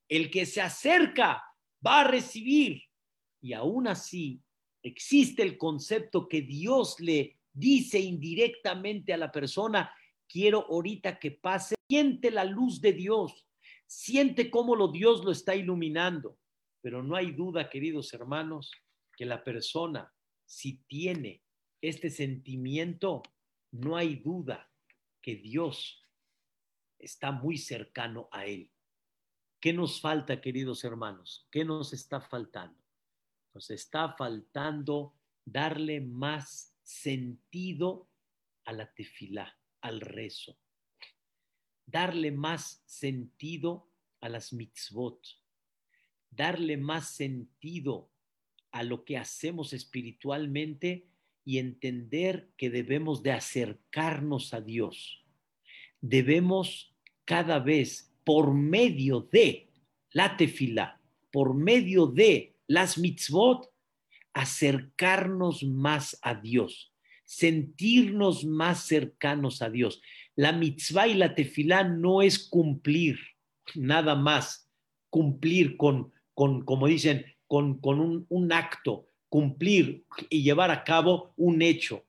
el 0.08 0.28
que 0.28 0.44
se 0.44 0.60
acerca 0.60 1.40
va 1.87 2.00
a 2.00 2.08
recibir. 2.08 2.82
Y 3.40 3.52
aún 3.52 3.87
así 3.87 4.42
existe 4.84 5.42
el 5.42 5.56
concepto 5.58 6.28
que 6.28 6.42
Dios 6.42 7.00
le 7.00 7.40
dice 7.52 7.98
indirectamente 7.98 9.12
a 9.12 9.16
la 9.16 9.32
persona, 9.32 9.92
quiero 10.28 10.66
ahorita 10.68 11.18
que 11.18 11.32
pase, 11.32 11.74
siente 11.88 12.30
la 12.30 12.44
luz 12.44 12.80
de 12.80 12.92
Dios, 12.92 13.46
siente 13.86 14.50
cómo 14.50 14.76
lo 14.76 14.88
Dios 14.88 15.24
lo 15.24 15.32
está 15.32 15.56
iluminando. 15.56 16.38
Pero 16.82 17.02
no 17.02 17.16
hay 17.16 17.32
duda, 17.32 17.70
queridos 17.70 18.12
hermanos, 18.12 18.70
que 19.16 19.24
la 19.24 19.42
persona, 19.42 20.12
si 20.44 20.84
tiene 20.86 21.42
este 21.80 22.10
sentimiento, 22.10 23.22
no 23.70 23.96
hay 23.96 24.16
duda 24.16 24.70
que 25.22 25.36
Dios 25.36 26.02
está 26.98 27.32
muy 27.32 27.56
cercano 27.56 28.28
a 28.30 28.44
él. 28.44 28.70
¿Qué 29.60 29.72
nos 29.72 29.98
falta, 29.98 30.42
queridos 30.42 30.84
hermanos? 30.84 31.48
¿Qué 31.50 31.64
nos 31.64 31.94
está 31.94 32.20
faltando? 32.20 32.83
Nos 33.54 33.70
está 33.70 34.14
faltando 34.18 35.14
darle 35.44 36.00
más 36.00 36.74
sentido 36.82 38.08
a 38.64 38.72
la 38.72 38.92
tefilá, 38.92 39.56
al 39.80 40.00
rezo. 40.00 40.58
Darle 41.86 42.32
más 42.32 42.82
sentido 42.84 43.88
a 44.20 44.28
las 44.28 44.52
mitzvot. 44.52 45.24
Darle 46.30 46.76
más 46.76 47.14
sentido 47.14 48.10
a 48.72 48.82
lo 48.82 49.04
que 49.04 49.18
hacemos 49.18 49.72
espiritualmente 49.72 51.06
y 51.44 51.58
entender 51.58 52.50
que 52.56 52.70
debemos 52.70 53.22
de 53.22 53.30
acercarnos 53.30 54.52
a 54.52 54.60
Dios. 54.60 55.24
Debemos 56.00 56.92
cada 57.24 57.60
vez 57.60 58.12
por 58.24 58.52
medio 58.52 59.20
de 59.20 59.70
la 60.10 60.36
tefila, 60.36 61.00
por 61.30 61.54
medio 61.54 62.06
de 62.06 62.53
las 62.66 62.98
mitzvot, 62.98 63.70
acercarnos 64.33 65.62
más 65.62 66.18
a 66.22 66.35
Dios, 66.35 66.92
sentirnos 67.24 68.44
más 68.44 68.87
cercanos 68.87 69.62
a 69.62 69.70
Dios. 69.70 70.03
La 70.35 70.53
mitzvah 70.53 71.09
y 71.09 71.14
la 71.14 71.35
tefilá 71.35 71.85
no 71.85 72.22
es 72.22 72.48
cumplir 72.48 73.18
nada 73.74 74.14
más, 74.14 74.68
cumplir 75.11 75.77
con, 75.77 76.12
con 76.35 76.64
como 76.64 76.87
dicen, 76.87 77.24
con, 77.46 78.27
un, 78.29 78.53
acto, 78.53 79.07
cumplir 79.29 80.05
y 80.29 80.42
llevar 80.42 80.70
a 80.70 80.83
cabo 80.83 81.33
un 81.37 81.62
hecho. 81.62 82.05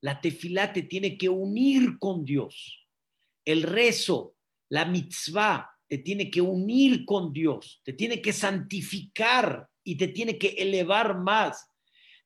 La 0.00 0.20
tefilá 0.20 0.72
te 0.72 0.82
tiene 0.82 1.18
que 1.18 1.28
unir 1.28 1.98
con 1.98 2.24
Dios. 2.24 2.86
El 3.44 3.62
rezo, 3.62 4.34
la 4.70 4.84
mitzvah, 4.84 5.70
te 5.88 5.98
tiene 5.98 6.30
que 6.30 6.40
unir 6.40 7.04
con 7.04 7.32
Dios, 7.32 7.80
te 7.82 7.94
tiene 7.94 8.20
que 8.20 8.32
santificar 8.32 9.68
y 9.88 9.96
te 9.96 10.08
tiene 10.08 10.36
que 10.36 10.48
elevar 10.48 11.18
más. 11.18 11.72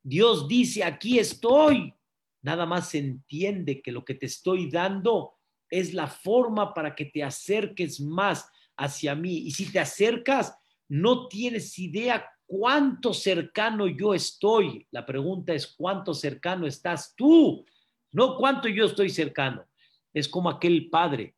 Dios 0.03 0.49
dice, 0.49 0.83
aquí 0.83 1.21
estoy. 1.21 1.95
Nada 2.41 2.67
más 2.67 2.93
entiende 2.97 3.81
que 3.81 3.93
lo 3.93 4.05
que 4.05 4.15
te 4.15 4.27
estoy 4.27 4.69
dando 4.69 5.35
es 5.71 5.95
la 5.95 6.09
forma 6.09 6.75
para 6.75 6.97
que 6.97 7.05
te 7.05 7.23
acerques 7.23 8.01
más 8.01 8.51
hacia 8.77 9.15
mí. 9.15 9.39
Y 9.47 9.53
si 9.53 9.71
te 9.71 9.79
acercas, 9.79 10.59
no 10.89 11.29
tienes 11.29 11.79
idea 11.79 12.29
cuánto 12.47 13.15
cercano 13.15 13.87
yo 13.87 14.13
estoy. 14.13 14.85
La 14.91 15.07
pregunta 15.07 15.55
es 15.55 15.69
cuánto 15.69 16.15
cercano 16.15 16.67
estás 16.67 17.15
tú, 17.15 17.65
no 18.11 18.37
cuánto 18.39 18.67
yo 18.67 18.87
estoy 18.87 19.09
cercano. 19.09 19.65
Es 20.13 20.29
como 20.29 20.51
aquel 20.51 20.91
padre 20.91 21.37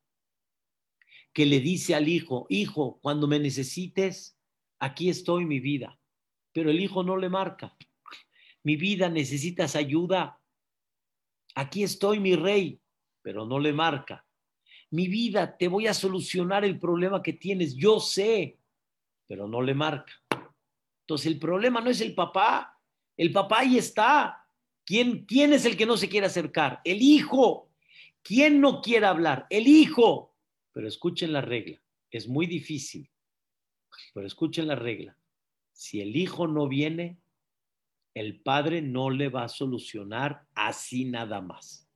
que 1.34 1.44
le 1.44 1.61
dice 1.61 1.94
al 1.94 2.09
hijo, 2.09 2.46
hijo, 2.49 2.99
cuando 3.03 3.26
me 3.26 3.38
necesites, 3.38 4.38
aquí 4.78 5.11
estoy 5.11 5.44
mi 5.44 5.61
vida. 5.61 5.99
Pero 6.55 6.70
el 6.70 6.80
hijo 6.80 7.02
no 7.02 7.16
le 7.16 7.28
marca. 7.28 7.76
Mi 8.62 8.76
vida 8.76 9.09
necesitas 9.09 9.74
ayuda. 9.74 10.40
Aquí 11.57 11.82
estoy 11.82 12.20
mi 12.20 12.36
rey, 12.36 12.80
pero 13.20 13.44
no 13.44 13.59
le 13.59 13.72
marca. 13.72 14.24
Mi 14.90 15.09
vida, 15.09 15.59
te 15.59 15.66
voy 15.66 15.88
a 15.88 15.94
solucionar 15.94 16.64
el 16.64 16.78
problema 16.78 17.22
que 17.22 17.32
tienes. 17.32 17.74
Yo 17.74 17.98
sé, 17.98 18.61
pero 19.26 19.48
no 19.48 19.61
le 19.61 19.74
marca. 19.74 20.12
Entonces 21.00 21.26
el 21.26 21.40
problema 21.40 21.80
no 21.80 21.90
es 21.90 22.00
el 22.00 22.14
papá, 22.14 22.80
el 23.16 23.32
papá 23.32 23.61
ahí 23.61 23.76
está. 23.76 24.46
¿Quién, 24.84 25.24
¿Quién 25.26 25.52
es 25.52 25.64
el 25.64 25.76
que 25.76 25.86
no 25.86 25.96
se 25.96 26.09
quiere 26.09 26.28
acercar? 26.28 26.80
El 26.84 27.02
hijo. 27.02 27.72
¿Quién 28.22 28.61
no 28.61 28.80
quiere 28.80 29.07
hablar? 29.07 29.46
El 29.50 29.66
hijo. 29.66 30.36
Pero 30.72 30.86
escuchen 30.86 31.32
la 31.32 31.40
regla. 31.40 31.82
Es 32.11 32.28
muy 32.28 32.46
difícil, 32.46 33.11
pero 34.12 34.24
escuchen 34.26 34.68
la 34.68 34.76
regla. 34.76 35.18
Si 35.75 36.01
el 36.01 36.16
hijo 36.16 36.47
no 36.47 36.68
viene, 36.68 37.18
el 38.14 38.41
padre 38.41 38.81
no 38.81 39.11
le 39.11 39.29
va 39.29 39.45
a 39.45 39.49
solucionar 39.49 40.47
así 40.55 41.05
nada 41.05 41.41
más. 41.41 41.91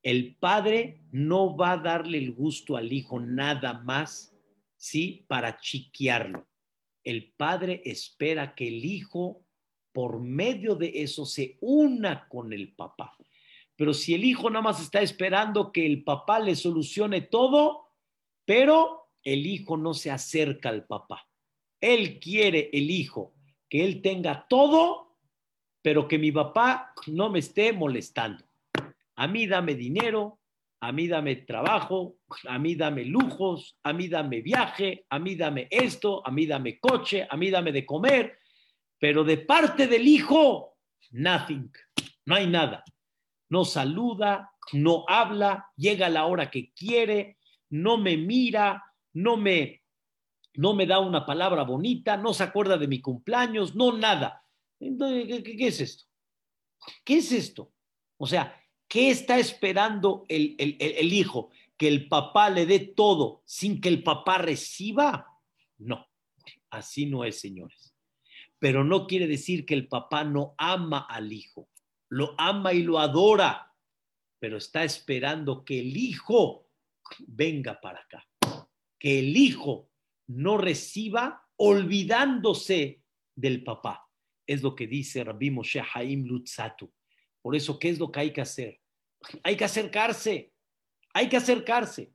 El 0.00 0.36
padre 0.36 1.02
no 1.10 1.56
va 1.56 1.72
a 1.72 1.78
darle 1.78 2.18
el 2.18 2.32
gusto 2.32 2.76
al 2.76 2.92
hijo 2.92 3.18
nada 3.18 3.80
más, 3.80 4.32
¿sí? 4.76 5.24
Para 5.26 5.58
chiquearlo. 5.58 6.46
El 7.02 7.32
padre 7.32 7.82
espera 7.84 8.54
que 8.54 8.68
el 8.68 8.84
hijo, 8.84 9.44
por 9.92 10.20
medio 10.20 10.76
de 10.76 10.92
eso, 10.94 11.26
se 11.26 11.58
una 11.60 12.28
con 12.28 12.52
el 12.52 12.74
papá. 12.74 13.16
Pero 13.74 13.92
si 13.92 14.14
el 14.14 14.24
hijo 14.24 14.48
nada 14.50 14.62
más 14.62 14.80
está 14.80 15.00
esperando 15.00 15.72
que 15.72 15.84
el 15.84 16.04
papá 16.04 16.38
le 16.38 16.54
solucione 16.54 17.22
todo, 17.22 17.88
pero 18.44 19.10
el 19.24 19.46
hijo 19.46 19.76
no 19.76 19.94
se 19.94 20.12
acerca 20.12 20.68
al 20.68 20.86
papá. 20.86 21.26
Él 21.84 22.18
quiere, 22.18 22.70
el 22.72 22.90
hijo, 22.90 23.34
que 23.68 23.84
él 23.84 24.02
tenga 24.02 24.46
todo, 24.48 25.16
pero 25.82 26.08
que 26.08 26.18
mi 26.18 26.32
papá 26.32 26.92
no 27.06 27.30
me 27.30 27.40
esté 27.40 27.72
molestando. 27.72 28.44
A 29.16 29.26
mí 29.26 29.46
dame 29.46 29.74
dinero, 29.74 30.38
a 30.80 30.92
mí 30.92 31.08
dame 31.08 31.36
trabajo, 31.36 32.16
a 32.48 32.58
mí 32.58 32.74
dame 32.74 33.04
lujos, 33.04 33.76
a 33.82 33.92
mí 33.92 34.08
dame 34.08 34.40
viaje, 34.40 35.04
a 35.10 35.18
mí 35.18 35.34
dame 35.34 35.68
esto, 35.70 36.26
a 36.26 36.30
mí 36.30 36.46
dame 36.46 36.78
coche, 36.78 37.26
a 37.28 37.36
mí 37.36 37.50
dame 37.50 37.72
de 37.72 37.86
comer, 37.86 38.38
pero 38.98 39.24
de 39.24 39.38
parte 39.38 39.86
del 39.86 40.06
hijo, 40.06 40.76
nothing, 41.10 41.70
no 42.26 42.34
hay 42.34 42.46
nada 42.46 42.84
no 43.54 43.64
saluda, 43.64 44.50
no 44.72 45.04
habla, 45.06 45.70
llega 45.76 46.08
la 46.08 46.26
hora 46.26 46.50
que 46.50 46.72
quiere, 46.72 47.38
no 47.70 47.98
me 47.98 48.16
mira, 48.16 48.82
no 49.12 49.36
me, 49.36 49.83
no 50.54 50.74
me 50.74 50.86
da 50.86 50.98
una 51.00 51.26
palabra 51.26 51.62
bonita, 51.62 52.16
no 52.16 52.34
se 52.34 52.44
acuerda 52.44 52.76
de 52.78 52.88
mi 52.88 53.00
cumpleaños, 53.00 53.74
no 53.74 53.96
nada. 53.96 54.44
Entonces, 54.80 55.42
¿qué, 55.42 55.66
es 55.66 55.80
esto? 55.80 56.04
¿Qué 57.04 57.18
es 57.18 57.32
esto? 57.32 57.72
O 58.16 58.26
sea, 58.26 58.60
¿qué 58.88 59.10
está 59.10 59.38
esperando 59.38 60.24
el, 60.28 60.56
el 60.58 61.12
hijo? 61.12 61.50
¿Que 61.76 61.88
el 61.88 62.08
papá 62.08 62.50
le 62.50 62.66
dé 62.66 62.80
todo 62.80 63.42
sin 63.44 63.80
que 63.80 63.88
el 63.88 64.02
papá 64.02 64.38
reciba? 64.38 65.26
No, 65.78 66.06
así 66.70 67.06
no 67.06 67.24
es, 67.24 67.40
señores. 67.40 67.94
Pero 68.58 68.84
no 68.84 69.06
quiere 69.06 69.26
decir 69.26 69.66
que 69.66 69.74
el 69.74 69.88
papá 69.88 70.24
no 70.24 70.54
ama 70.56 71.06
al 71.08 71.32
hijo 71.32 71.68
lo 72.14 72.34
ama 72.38 72.72
y 72.72 72.84
lo 72.84 73.00
adora, 73.00 73.74
pero 74.38 74.58
está 74.58 74.84
esperando 74.84 75.64
que 75.64 75.80
el 75.80 75.96
hijo 75.96 76.68
venga 77.26 77.80
para 77.80 78.00
acá, 78.00 78.28
que 79.00 79.18
el 79.18 79.36
hijo 79.36 79.90
no 80.26 80.58
reciba 80.58 81.42
olvidándose 81.56 83.02
del 83.34 83.62
papá. 83.62 84.08
Es 84.46 84.62
lo 84.62 84.74
que 84.74 84.86
dice 84.86 85.24
Rabbi 85.24 85.50
Moshe 85.50 85.82
Haim 85.94 86.24
Lutzatu. 86.24 86.92
Por 87.40 87.56
eso, 87.56 87.78
¿qué 87.78 87.90
es 87.90 87.98
lo 87.98 88.10
que 88.10 88.20
hay 88.20 88.32
que 88.32 88.40
hacer? 88.40 88.80
Hay 89.42 89.56
que 89.56 89.64
acercarse, 89.64 90.52
hay 91.12 91.28
que 91.28 91.36
acercarse. 91.36 92.12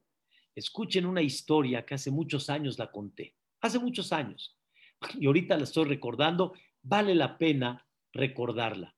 Escuchen 0.56 1.06
una 1.06 1.22
historia 1.22 1.86
que 1.86 1.96
hace 1.96 2.12
muchos 2.12 2.50
años 2.50 2.78
la 2.78 2.92
conté, 2.92 3.36
hace 3.62 3.80
muchos 3.80 4.12
años, 4.12 4.58
y 5.20 5.26
ahorita 5.26 5.58
la 5.58 5.64
estoy 5.64 5.86
recordando, 5.86 6.54
vale 6.82 7.16
la 7.16 7.38
pena 7.38 7.88
recordarla 8.12 8.96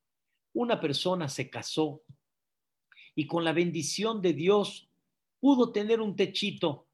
una 0.53 0.80
persona 0.80 1.30
se 1.30 1.49
casó 1.49 2.03
y 3.16 3.28
con 3.28 3.43
la 3.43 3.53
bendición 3.53 4.22
de 4.22 4.34
Dios 4.34 4.89
pudo 5.39 5.72
tener 5.72 6.01
un 6.01 6.16
techito, 6.16 6.88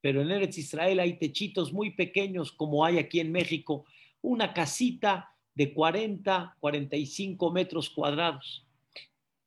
pero 0.00 0.22
en 0.22 0.30
Eretz 0.30 0.58
Israel 0.58 1.00
hay 1.00 1.18
techitos 1.18 1.72
muy 1.72 1.90
pequeños 1.90 2.52
como 2.52 2.84
hay 2.84 2.98
aquí 2.98 3.20
en 3.20 3.32
México, 3.32 3.84
una 4.22 4.52
casita 4.52 5.34
de 5.54 5.72
40, 5.74 6.56
45 6.58 7.50
metros 7.52 7.90
cuadrados. 7.90 8.66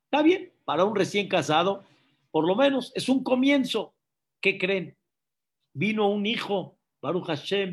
Está 0.05 0.21
bien, 0.21 0.51
para 0.63 0.85
un 0.85 0.95
recién 0.95 1.27
casado, 1.27 1.83
por 2.31 2.45
lo 2.45 2.55
menos 2.55 2.91
es 2.95 3.09
un 3.09 3.23
comienzo. 3.23 3.95
¿Qué 4.39 4.57
creen? 4.57 4.95
Vino 5.73 6.09
un 6.09 6.25
hijo, 6.25 6.77
Baruch 7.01 7.25
Hashem, 7.25 7.71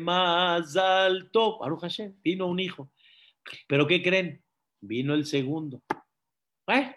más 0.00 0.76
alto, 0.76 1.58
Baruch 1.58 1.80
Hashem, 1.80 2.14
vino 2.22 2.46
un 2.46 2.60
hijo. 2.60 2.88
Pero 3.66 3.86
¿qué 3.86 4.00
creen? 4.00 4.42
Vino 4.80 5.14
el 5.14 5.26
segundo. 5.26 5.82
¿Eh? 6.68 6.94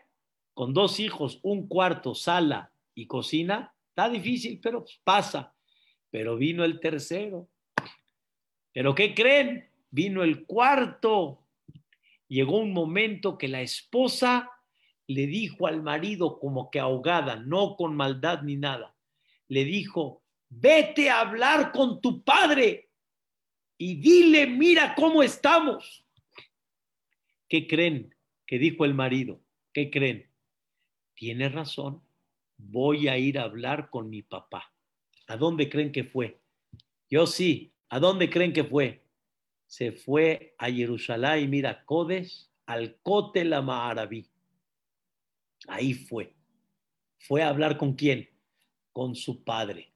Con 0.53 0.74
dos 0.74 0.99
hijos, 0.99 1.39
un 1.41 1.68
cuarto, 1.68 2.13
sala 2.13 2.72
y 2.96 3.06
cocina, 3.06 3.74
está 3.89 4.10
difícil, 4.10 4.60
pero 4.62 4.86
pasa. 5.04 5.54
Pero 6.10 6.38
vino 6.38 6.64
el 6.64 6.80
tercero. 6.80 7.50
¿Pero 8.72 8.96
qué 8.96 9.14
creen? 9.14 9.70
Vino 9.91 10.24
el 10.24 10.46
cuarto. 10.46 11.48
Llegó 12.28 12.58
un 12.58 12.74
momento 12.74 13.38
que 13.38 13.48
la 13.48 13.62
esposa 13.62 14.50
le 15.08 15.28
dijo 15.28 15.68
al 15.68 15.84
marido 15.84 16.39
como 16.39 16.72
que 16.72 16.80
ahogada, 16.80 17.36
no 17.36 17.76
con 17.76 17.96
maldad 17.96 18.41
ni 18.41 18.56
nada, 18.56 18.96
le 19.48 19.64
dijo, 19.64 20.24
vete 20.50 21.10
a 21.10 21.22
hablar 21.22 21.72
con 21.72 22.02
tu 22.02 22.24
padre 22.24 22.89
y 23.78 23.96
dile, 23.96 24.48
mira 24.48 24.96
cómo 24.96 25.22
estamos. 25.22 26.06
¿Qué 27.48 27.68
creen? 27.68 28.16
Que 28.48 28.58
dijo 28.58 28.86
el 28.86 28.93
marido. 28.93 29.41
¿Qué 29.74 29.91
creen? 29.91 30.32
Tiene 31.14 31.50
razón. 31.50 32.05
Voy 32.58 33.08
a 33.08 33.18
ir 33.18 33.39
a 33.39 33.43
hablar 33.43 33.89
con 33.89 34.10
mi 34.10 34.22
papá. 34.22 34.74
¿A 35.28 35.38
dónde 35.38 35.70
creen 35.70 35.91
que 35.91 36.03
fue? 36.03 36.41
Yo 37.10 37.28
sí. 37.28 37.74
¿A 37.89 37.99
dónde 37.99 38.30
creen 38.30 38.53
que 38.53 38.64
fue? 38.64 39.06
Se 39.68 39.91
fue 39.91 40.56
a 40.58 40.72
Jerusalén, 40.72 41.49
mira, 41.49 41.86
Codes, 41.86 42.51
al 42.66 42.97
Cote 43.01 43.45
la. 43.45 44.10
Ahí 45.68 45.93
fue. 45.93 46.36
Fue 47.20 47.41
a 47.41 47.49
hablar 47.49 47.78
con 47.78 47.93
quién? 47.93 48.30
Con 48.91 49.16
su 49.16 49.43
padre. 49.43 49.93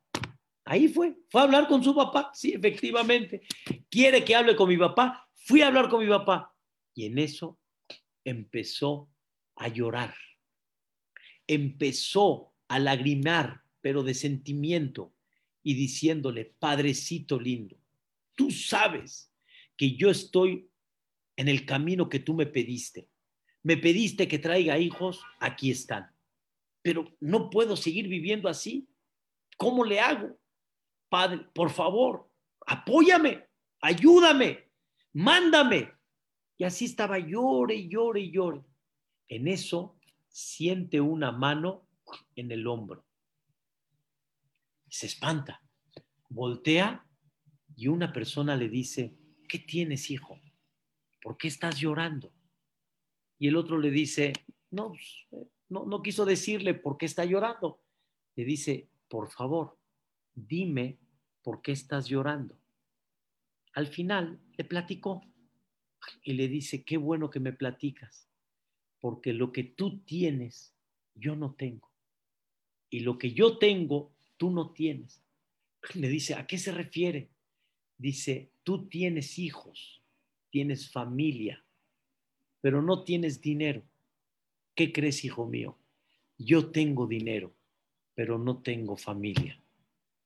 Ahí 0.65 0.87
fue. 0.87 1.15
Fue 1.29 1.41
a 1.41 1.45
hablar 1.45 1.67
con 1.67 1.83
su 1.83 1.95
papá. 1.95 2.31
Sí, 2.33 2.53
efectivamente. 2.53 3.41
¿Quiere 3.89 4.23
que 4.23 4.35
hable 4.35 4.55
con 4.55 4.69
mi 4.69 4.77
papá? 4.77 5.27
Fui 5.33 5.61
a 5.61 5.67
hablar 5.67 5.89
con 5.89 6.03
mi 6.03 6.09
papá. 6.09 6.55
Y 6.93 7.05
en 7.05 7.17
eso 7.17 7.59
empezó 8.23 9.09
a 9.55 9.67
llorar, 9.67 10.15
empezó 11.47 12.48
a 12.69 12.79
lagrimar, 12.79 13.63
pero 13.81 14.03
de 14.03 14.13
sentimiento, 14.13 15.13
y 15.61 15.73
diciéndole, 15.73 16.45
Padrecito 16.45 17.39
lindo, 17.39 17.77
tú 18.35 18.49
sabes 18.51 19.33
que 19.75 19.95
yo 19.95 20.09
estoy 20.09 20.69
en 21.35 21.47
el 21.47 21.65
camino 21.65 22.07
que 22.07 22.19
tú 22.19 22.33
me 22.33 22.45
pediste. 22.45 23.09
Me 23.63 23.75
pediste 23.75 24.27
que 24.27 24.39
traiga 24.39 24.77
hijos, 24.77 25.21
aquí 25.39 25.71
están. 25.71 26.11
Pero 26.81 27.13
no 27.19 27.49
puedo 27.49 27.75
seguir 27.75 28.07
viviendo 28.07 28.47
así. 28.47 28.87
¿Cómo 29.57 29.83
le 29.83 29.99
hago? 29.99 30.39
Padre, 31.09 31.45
por 31.53 31.71
favor, 31.71 32.29
apóyame, 32.65 33.45
ayúdame, 33.81 34.69
mándame. 35.13 35.91
Y 36.57 36.63
así 36.63 36.85
estaba, 36.85 37.19
llore, 37.19 37.87
llore, 37.89 38.29
llore. 38.29 38.61
En 39.27 39.47
eso 39.47 39.97
siente 40.29 41.01
una 41.01 41.31
mano 41.31 41.88
en 42.35 42.51
el 42.51 42.67
hombro. 42.67 43.05
Se 44.87 45.05
espanta. 45.05 45.61
Voltea 46.29 47.05
y 47.75 47.87
una 47.87 48.11
persona 48.11 48.55
le 48.55 48.69
dice, 48.69 49.15
¿qué 49.47 49.59
tienes, 49.59 50.09
hijo? 50.11 50.39
¿Por 51.21 51.37
qué 51.37 51.47
estás 51.47 51.79
llorando? 51.79 52.31
Y 53.37 53.47
el 53.47 53.55
otro 53.55 53.77
le 53.77 53.91
dice, 53.91 54.33
no, 54.71 54.89
pues, 54.89 55.27
no, 55.69 55.85
no 55.85 56.01
quiso 56.01 56.25
decirle 56.25 56.73
por 56.73 56.97
qué 56.97 57.05
está 57.05 57.25
llorando. 57.25 57.81
Le 58.35 58.45
dice, 58.45 58.89
por 59.07 59.31
favor, 59.31 59.77
dime 60.33 60.99
por 61.41 61.61
qué 61.61 61.71
estás 61.71 62.07
llorando. 62.07 62.57
Al 63.73 63.87
final 63.87 64.39
le 64.57 64.63
platicó 64.63 65.21
y 66.23 66.33
le 66.33 66.47
dice, 66.47 66.83
qué 66.83 66.97
bueno 66.97 67.29
que 67.29 67.39
me 67.39 67.53
platicas, 67.53 68.27
porque 68.99 69.33
lo 69.33 69.51
que 69.51 69.63
tú 69.63 69.99
tienes, 69.99 70.73
yo 71.15 71.35
no 71.35 71.53
tengo. 71.53 71.88
Y 72.89 73.01
lo 73.01 73.17
que 73.17 73.31
yo 73.31 73.57
tengo, 73.57 74.11
tú 74.37 74.49
no 74.51 74.71
tienes. 74.71 75.21
Le 75.93 76.09
dice, 76.09 76.35
¿a 76.35 76.47
qué 76.47 76.57
se 76.57 76.71
refiere? 76.71 77.29
Dice, 77.97 78.51
tú 78.63 78.87
tienes 78.87 79.37
hijos, 79.39 80.01
tienes 80.49 80.89
familia, 80.91 81.63
pero 82.61 82.81
no 82.81 83.03
tienes 83.03 83.41
dinero. 83.41 83.83
¿Qué 84.75 84.91
crees, 84.91 85.23
hijo 85.25 85.45
mío? 85.45 85.77
Yo 86.37 86.71
tengo 86.71 87.07
dinero, 87.07 87.53
pero 88.15 88.37
no 88.37 88.61
tengo 88.61 88.97
familia. 88.97 89.59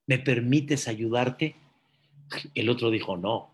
¿Me 0.05 0.19
permites 0.19 0.87
ayudarte? 0.87 1.55
El 2.53 2.69
otro 2.69 2.91
dijo, 2.91 3.17
no, 3.17 3.51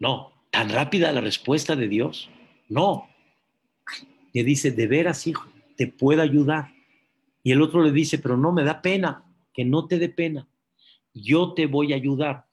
no, 0.00 0.36
¿Tan 0.56 0.70
rápida 0.70 1.12
la 1.12 1.20
respuesta 1.20 1.76
de 1.76 1.86
Dios? 1.86 2.30
No. 2.70 3.10
Le 4.32 4.42
dice, 4.42 4.70
de 4.70 4.86
veras, 4.86 5.26
hijo, 5.26 5.46
te 5.76 5.86
puedo 5.86 6.22
ayudar. 6.22 6.72
Y 7.46 7.52
el 7.52 7.62
otro 7.62 7.84
le 7.84 7.92
dice, 7.92 8.18
pero 8.18 8.36
no 8.36 8.50
me 8.50 8.64
da 8.64 8.82
pena. 8.82 9.22
que 9.54 9.64
no 9.64 9.86
te 9.86 10.00
dé 10.00 10.08
pena, 10.08 10.48
yo 11.14 11.54
te 11.54 11.66
voy 11.66 11.92
a 11.92 11.96
ayudar. 11.96 12.48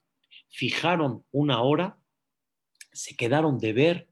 Fijaron 0.50 1.26
una 1.32 1.64
hora, 1.64 1.98
se 2.92 3.16
quedaron 3.16 3.58
de 3.58 3.74
ver, 3.74 4.08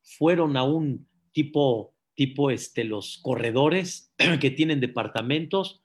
fueron 0.00 0.56
a 0.56 0.62
un 0.62 1.08
tipo, 1.32 1.96
tipo 2.14 2.52
este, 2.52 2.84
los 2.84 3.18
corredores 3.18 4.14
que 4.40 4.52
tienen 4.52 4.78
departamentos, 4.78 5.82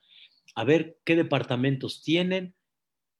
a 0.53 0.63
ver 0.63 0.99
qué 1.03 1.15
departamentos 1.15 2.03
tienen, 2.03 2.53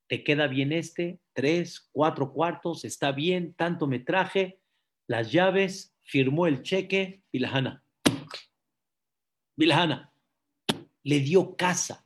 te 0.08 0.24
queda 0.24 0.46
bien 0.46 0.72
este, 0.72 1.20
tres, 1.34 1.90
cuatro 1.92 2.34
cuartos, 2.34 2.86
está 2.86 3.12
bien, 3.12 3.56
tanto 3.56 3.88
metraje, 3.88 4.60
las 5.08 5.32
llaves, 5.32 5.98
firmó 6.04 6.46
el 6.46 6.62
cheque, 6.62 7.24
Vilhana. 7.34 7.84
Vilhana, 9.56 10.15
le 11.06 11.20
dio 11.20 11.56
casa. 11.56 12.04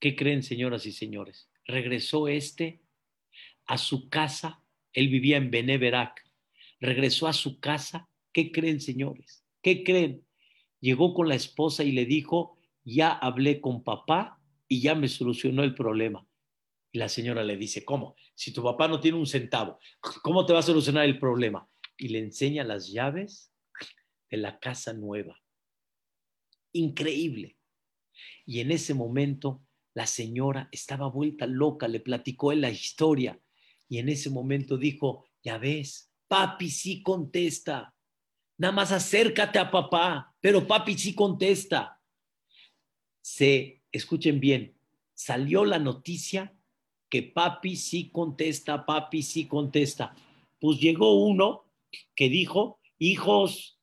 ¿Qué 0.00 0.16
creen, 0.16 0.42
señoras 0.42 0.84
y 0.84 0.92
señores? 0.92 1.48
Regresó 1.64 2.26
este 2.26 2.82
a 3.66 3.78
su 3.78 4.08
casa, 4.08 4.62
él 4.92 5.08
vivía 5.08 5.36
en 5.36 5.50
Beneverac, 5.52 6.24
regresó 6.80 7.28
a 7.28 7.32
su 7.32 7.60
casa, 7.60 8.08
¿qué 8.32 8.50
creen, 8.50 8.80
señores? 8.80 9.44
¿Qué 9.62 9.84
creen? 9.84 10.26
Llegó 10.80 11.14
con 11.14 11.28
la 11.28 11.36
esposa 11.36 11.84
y 11.84 11.92
le 11.92 12.04
dijo, 12.04 12.58
ya 12.84 13.12
hablé 13.12 13.60
con 13.60 13.84
papá 13.84 14.40
y 14.66 14.80
ya 14.80 14.96
me 14.96 15.08
solucionó 15.08 15.62
el 15.62 15.74
problema. 15.74 16.26
Y 16.90 16.98
la 16.98 17.08
señora 17.08 17.44
le 17.44 17.56
dice, 17.56 17.84
¿cómo? 17.84 18.16
Si 18.34 18.52
tu 18.52 18.62
papá 18.62 18.88
no 18.88 18.98
tiene 18.98 19.18
un 19.18 19.26
centavo, 19.26 19.78
¿cómo 20.22 20.44
te 20.46 20.52
va 20.52 20.58
a 20.58 20.62
solucionar 20.62 21.04
el 21.04 21.20
problema? 21.20 21.68
Y 21.96 22.08
le 22.08 22.18
enseña 22.18 22.64
las 22.64 22.88
llaves 22.88 23.52
de 24.30 24.36
la 24.36 24.58
casa 24.58 24.92
nueva. 24.92 25.40
Increíble. 26.76 27.56
Y 28.44 28.60
en 28.60 28.70
ese 28.70 28.92
momento 28.92 29.62
la 29.94 30.06
señora 30.06 30.68
estaba 30.72 31.08
vuelta 31.08 31.46
loca, 31.46 31.88
le 31.88 32.00
platicó 32.00 32.52
él 32.52 32.60
la 32.60 32.70
historia. 32.70 33.40
Y 33.88 33.98
en 33.98 34.10
ese 34.10 34.28
momento 34.28 34.76
dijo, 34.76 35.26
ya 35.42 35.56
ves, 35.56 36.12
papi 36.28 36.68
sí 36.68 37.02
contesta. 37.02 37.94
Nada 38.58 38.72
más 38.72 38.92
acércate 38.92 39.58
a 39.58 39.70
papá, 39.70 40.34
pero 40.38 40.66
papi 40.66 40.98
sí 40.98 41.14
contesta. 41.14 41.98
Se, 43.22 43.82
escuchen 43.90 44.38
bien, 44.38 44.76
salió 45.14 45.64
la 45.64 45.78
noticia 45.78 46.54
que 47.08 47.22
papi 47.22 47.76
sí 47.76 48.10
contesta, 48.10 48.84
papi 48.84 49.22
sí 49.22 49.46
contesta. 49.46 50.14
Pues 50.60 50.78
llegó 50.78 51.24
uno 51.24 51.72
que 52.14 52.28
dijo, 52.28 52.80
hijos, 52.98 53.80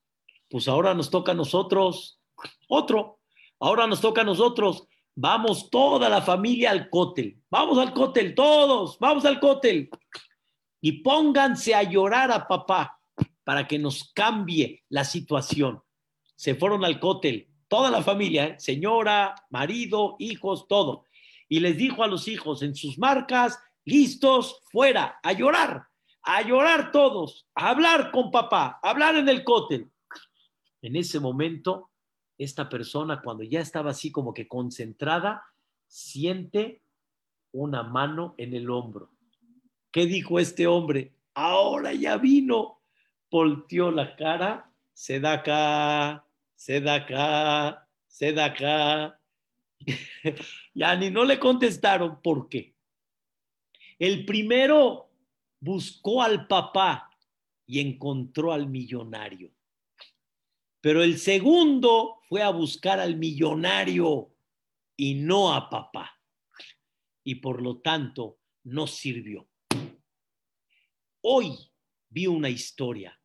pues 0.48 0.68
ahora 0.68 0.94
nos 0.94 1.10
toca 1.10 1.32
a 1.32 1.36
nosotros, 1.36 2.20
otro, 2.68 3.20
ahora 3.60 3.88
nos 3.88 4.02
toca 4.02 4.22
a 4.22 4.26
nosotros, 4.26 4.88
vamos 5.16 5.70
toda 5.70 6.10
la 6.10 6.22
familia 6.22 6.72
al 6.72 6.90
cótel, 6.90 7.42
vamos 7.50 7.78
al 7.78 7.94
cótel, 7.94 8.36
todos, 8.36 8.98
vamos 9.00 9.26
al 9.26 9.40
cótel. 9.40 9.90
Y 10.82 11.04
pónganse 11.04 11.74
a 11.76 11.84
llorar 11.84 12.32
a 12.32 12.48
papá 12.48 13.00
para 13.44 13.68
que 13.68 13.80
nos 13.80 14.12
cambie 14.14 14.84
la 14.90 15.04
situación. 15.04 15.82
Se 16.36 16.56
fueron 16.56 16.84
al 16.84 17.00
cótel, 17.00 17.48
toda 17.68 17.90
la 17.90 18.02
familia, 18.02 18.46
¿eh? 18.46 18.56
señora, 18.60 19.36
marido, 19.50 20.16
hijos, 20.20 20.68
todo 20.68 21.06
y 21.54 21.60
les 21.60 21.78
dijo 21.78 22.04
a 22.04 22.08
los 22.08 22.28
hijos 22.28 22.64
en 22.64 22.74
sus 22.74 22.98
marcas, 22.98 23.60
listos, 23.86 24.62
fuera, 24.72 25.20
a 25.22 25.34
llorar, 25.34 25.86
a 26.24 26.42
llorar 26.42 26.92
todos, 26.92 27.48
a 27.54 27.70
hablar 27.70 28.10
con 28.10 28.32
papá, 28.32 28.80
a 28.82 28.90
hablar 28.90 29.16
en 29.18 29.30
el 29.30 29.44
cótel. 29.44 29.92
En 30.82 30.96
ese 30.96 31.20
momento, 31.20 31.92
esta 32.38 32.70
persona, 32.70 33.22
cuando 33.22 33.44
ya 33.44 33.60
estaba 33.62 33.92
así 33.92 34.12
como 34.12 34.34
que 34.34 34.48
concentrada, 34.48 35.44
siente 35.88 36.82
una 37.52 37.84
mano 37.84 38.36
en 38.38 38.54
el 38.54 38.70
hombro. 38.70 39.12
¿Qué 39.92 40.06
dijo 40.06 40.40
este 40.40 40.68
hombre? 40.68 41.14
Ahora 41.34 41.94
ya 41.94 42.18
vino. 42.18 42.82
Volteó 43.30 43.92
la 43.92 44.16
cara, 44.16 44.72
se 44.94 45.20
da 45.20 45.34
acá, 45.34 46.26
se 46.56 46.78
acá, 46.88 47.88
se 48.06 48.40
acá, 48.40 49.20
ya 50.74 50.96
ni 50.96 51.10
no 51.10 51.26
le 51.26 51.40
contestaron 51.40 52.22
por 52.22 52.48
qué. 52.48 52.76
El 54.00 54.26
primero 54.26 55.10
buscó 55.60 56.22
al 56.22 56.48
papá 56.48 57.10
y 57.66 57.80
encontró 57.80 58.52
al 58.52 58.68
millonario. 58.68 59.52
Pero 60.82 61.02
el 61.02 61.18
segundo 61.18 62.18
fue 62.34 62.42
a 62.42 62.50
buscar 62.50 63.00
al 63.00 63.16
millonario 63.16 64.34
y 64.98 65.14
no 65.14 65.54
a 65.54 65.70
papá. 65.70 66.20
Y 67.24 67.36
por 67.36 67.62
lo 67.62 67.78
tanto 67.78 68.40
no 68.64 68.88
sirvió. 68.88 69.48
Hoy 71.22 71.56
vi 72.10 72.26
una 72.26 72.50
historia 72.50 73.22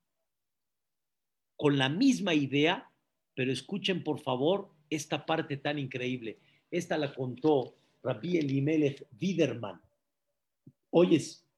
con 1.57 1.79
la 1.79 1.89
misma 1.89 2.35
idea, 2.35 2.93
pero 3.35 3.51
escuchen 3.51 4.05
por 4.05 4.21
favor 4.21 4.75
esta 4.91 5.25
parte 5.25 5.57
tan 5.57 5.79
increíble. 5.79 6.39
Esta 6.71 6.99
la 6.99 7.15
contó 7.15 7.79
Rabbi 8.03 8.37
Elimelech 8.37 9.07
Widerman. 9.19 9.81
Hoy 10.91 11.15
es 11.15 11.49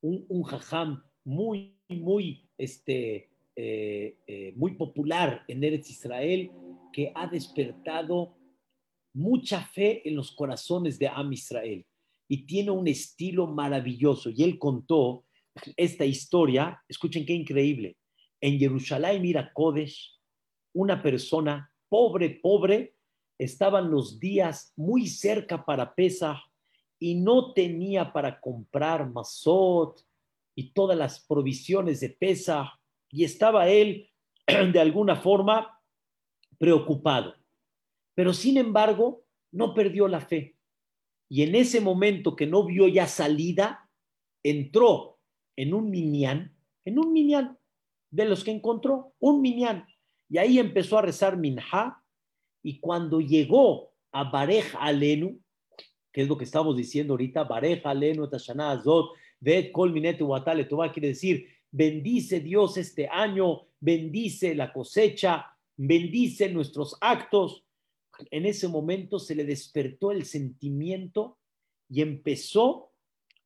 un, 0.00 0.26
un 0.28 0.42
jajam 0.42 1.04
muy, 1.22 1.78
muy, 1.88 2.48
este, 2.58 3.30
eh, 3.56 4.18
eh, 4.26 4.52
muy 4.56 4.72
popular 4.74 5.44
en 5.46 5.62
Eretz 5.62 5.88
Israel 5.90 6.50
que 6.92 7.12
ha 7.14 7.26
despertado 7.26 8.36
mucha 9.14 9.60
fe 9.60 10.08
en 10.08 10.16
los 10.16 10.32
corazones 10.32 10.98
de 10.98 11.08
Am 11.08 11.32
Israel 11.32 11.86
y 12.28 12.46
tiene 12.46 12.72
un 12.72 12.88
estilo 12.88 13.46
maravilloso. 13.46 14.30
Y 14.30 14.42
él 14.42 14.58
contó 14.58 15.24
esta 15.76 16.04
historia, 16.04 16.82
escuchen 16.88 17.24
qué 17.24 17.32
increíble. 17.32 17.96
En 18.40 18.58
Jerusalén, 18.58 19.22
mira 19.22 19.52
Kodesh, 19.52 20.18
una 20.72 21.00
persona 21.00 21.70
pobre, 21.88 22.30
pobre, 22.30 22.96
estaban 23.38 23.90
los 23.90 24.18
días 24.18 24.72
muy 24.76 25.06
cerca 25.06 25.64
para 25.64 25.94
Pesach 25.94 26.38
y 26.98 27.14
no 27.14 27.52
tenía 27.52 28.12
para 28.12 28.40
comprar 28.40 29.10
mazot 29.10 30.04
y 30.56 30.72
todas 30.72 30.96
las 30.98 31.20
provisiones 31.24 32.00
de 32.00 32.10
Pesach 32.10 32.68
y 33.14 33.22
estaba 33.22 33.68
él 33.68 34.10
de 34.72 34.80
alguna 34.80 35.14
forma 35.14 35.80
preocupado. 36.58 37.36
Pero 38.14 38.32
sin 38.32 38.56
embargo, 38.56 39.24
no 39.52 39.72
perdió 39.72 40.08
la 40.08 40.20
fe. 40.20 40.56
Y 41.28 41.42
en 41.42 41.54
ese 41.54 41.80
momento 41.80 42.34
que 42.34 42.46
no 42.48 42.66
vio 42.66 42.88
ya 42.88 43.06
salida, 43.06 43.88
entró 44.42 45.20
en 45.54 45.74
un 45.74 45.90
minián, 45.90 46.56
en 46.84 46.98
un 46.98 47.12
minián 47.12 47.56
de 48.10 48.24
los 48.24 48.42
que 48.42 48.50
encontró, 48.50 49.14
un 49.20 49.40
minián. 49.40 49.86
Y 50.28 50.38
ahí 50.38 50.58
empezó 50.58 50.98
a 50.98 51.02
rezar 51.02 51.36
minha 51.36 52.02
y 52.64 52.80
cuando 52.80 53.20
llegó 53.20 53.92
a 54.10 54.24
Barej 54.24 54.74
Alenu, 54.80 55.40
que 56.12 56.22
es 56.22 56.28
lo 56.28 56.36
que 56.36 56.44
estamos 56.44 56.76
diciendo 56.76 57.12
ahorita, 57.12 57.44
Barej 57.44 57.80
Alenu, 57.84 58.28
Tashana 58.28 58.72
Azot, 58.72 59.12
Vet 59.38 59.70
Kol 59.70 59.92
Minete 59.92 60.24
Watale 60.24 60.66
quiere 60.66 61.08
decir, 61.08 61.53
bendice 61.74 62.38
Dios 62.38 62.76
este 62.76 63.08
año, 63.08 63.66
bendice 63.80 64.54
la 64.54 64.72
cosecha, 64.72 65.58
bendice 65.76 66.48
nuestros 66.48 66.96
actos. 67.00 67.64
En 68.30 68.46
ese 68.46 68.68
momento 68.68 69.18
se 69.18 69.34
le 69.34 69.44
despertó 69.44 70.12
el 70.12 70.24
sentimiento 70.24 71.38
y 71.88 72.00
empezó 72.00 72.92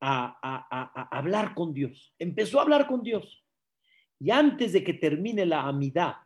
a, 0.00 1.08
hablar 1.10 1.54
con 1.54 1.72
Dios. 1.72 2.14
Empezó 2.18 2.58
a 2.58 2.62
hablar 2.64 2.86
con 2.86 3.02
Dios. 3.02 3.42
Y 4.20 4.30
antes 4.30 4.74
de 4.74 4.84
que 4.84 4.92
termine 4.92 5.46
la 5.46 5.62
amidad, 5.62 6.16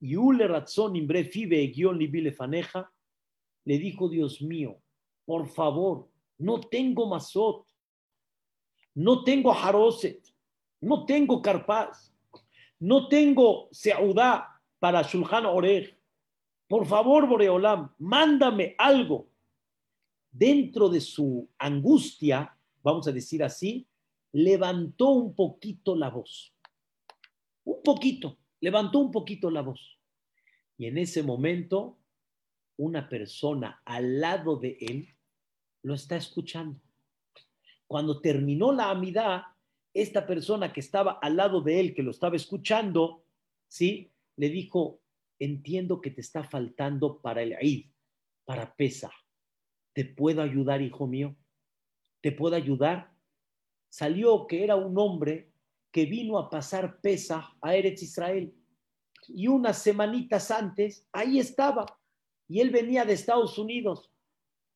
y 0.00 0.16
Ule 0.16 0.48
Imbre 0.94 1.24
Fibe 1.26 1.68
Guión 1.68 2.00
Faneja, 2.36 2.92
le 3.64 3.78
dijo, 3.78 4.08
Dios 4.08 4.42
mío, 4.42 4.82
por 5.24 5.46
favor, 5.46 6.10
no 6.38 6.60
tengo 6.60 7.06
Masot, 7.06 7.66
no 8.94 9.22
tengo 9.22 9.52
Haroset, 9.52 10.35
no 10.80 11.06
tengo 11.06 11.42
Carpaz, 11.42 12.12
no 12.78 13.08
tengo 13.08 13.68
Seudá 13.72 14.60
para 14.78 15.02
Shulchan 15.02 15.46
Orej. 15.46 15.98
Por 16.68 16.86
favor, 16.86 17.26
Boreolam, 17.28 17.94
mándame 17.98 18.74
algo. 18.78 19.28
Dentro 20.30 20.88
de 20.88 21.00
su 21.00 21.48
angustia, 21.58 22.56
vamos 22.82 23.06
a 23.08 23.12
decir 23.12 23.42
así, 23.42 23.86
levantó 24.32 25.10
un 25.10 25.34
poquito 25.34 25.96
la 25.96 26.10
voz. 26.10 26.52
Un 27.64 27.82
poquito 27.82 28.38
levantó 28.60 28.98
un 28.98 29.10
poquito 29.10 29.50
la 29.50 29.62
voz. 29.62 29.98
Y 30.78 30.86
en 30.86 30.98
ese 30.98 31.22
momento, 31.22 31.98
una 32.76 33.08
persona 33.08 33.80
al 33.84 34.20
lado 34.20 34.56
de 34.56 34.76
él 34.80 35.14
lo 35.82 35.94
está 35.94 36.16
escuchando. 36.16 36.80
Cuando 37.86 38.20
terminó 38.20 38.72
la 38.72 38.90
amidad, 38.90 39.42
esta 40.02 40.26
persona 40.26 40.72
que 40.72 40.80
estaba 40.80 41.18
al 41.22 41.36
lado 41.36 41.60
de 41.60 41.80
él, 41.80 41.94
que 41.94 42.02
lo 42.02 42.10
estaba 42.10 42.36
escuchando, 42.36 43.24
¿sí? 43.68 44.12
Le 44.36 44.48
dijo, 44.50 45.00
entiendo 45.38 46.00
que 46.00 46.10
te 46.10 46.20
está 46.20 46.44
faltando 46.44 47.20
para 47.20 47.42
el 47.42 47.54
Eid, 47.60 47.86
para 48.44 48.74
Pesa. 48.74 49.10
¿te 49.96 50.04
puedo 50.04 50.42
ayudar, 50.42 50.82
hijo 50.82 51.06
mío? 51.06 51.34
¿Te 52.20 52.30
puedo 52.30 52.54
ayudar? 52.54 53.14
Salió 53.88 54.46
que 54.46 54.62
era 54.62 54.76
un 54.76 54.98
hombre 54.98 55.50
que 55.90 56.04
vino 56.04 56.38
a 56.38 56.50
pasar 56.50 57.00
pesa 57.00 57.56
a 57.62 57.74
Eretz 57.74 58.02
Israel. 58.02 58.54
Y 59.26 59.48
unas 59.48 59.78
semanitas 59.78 60.50
antes, 60.50 61.08
ahí 61.12 61.38
estaba. 61.38 61.86
Y 62.46 62.60
él 62.60 62.68
venía 62.68 63.06
de 63.06 63.14
Estados 63.14 63.56
Unidos. 63.58 64.12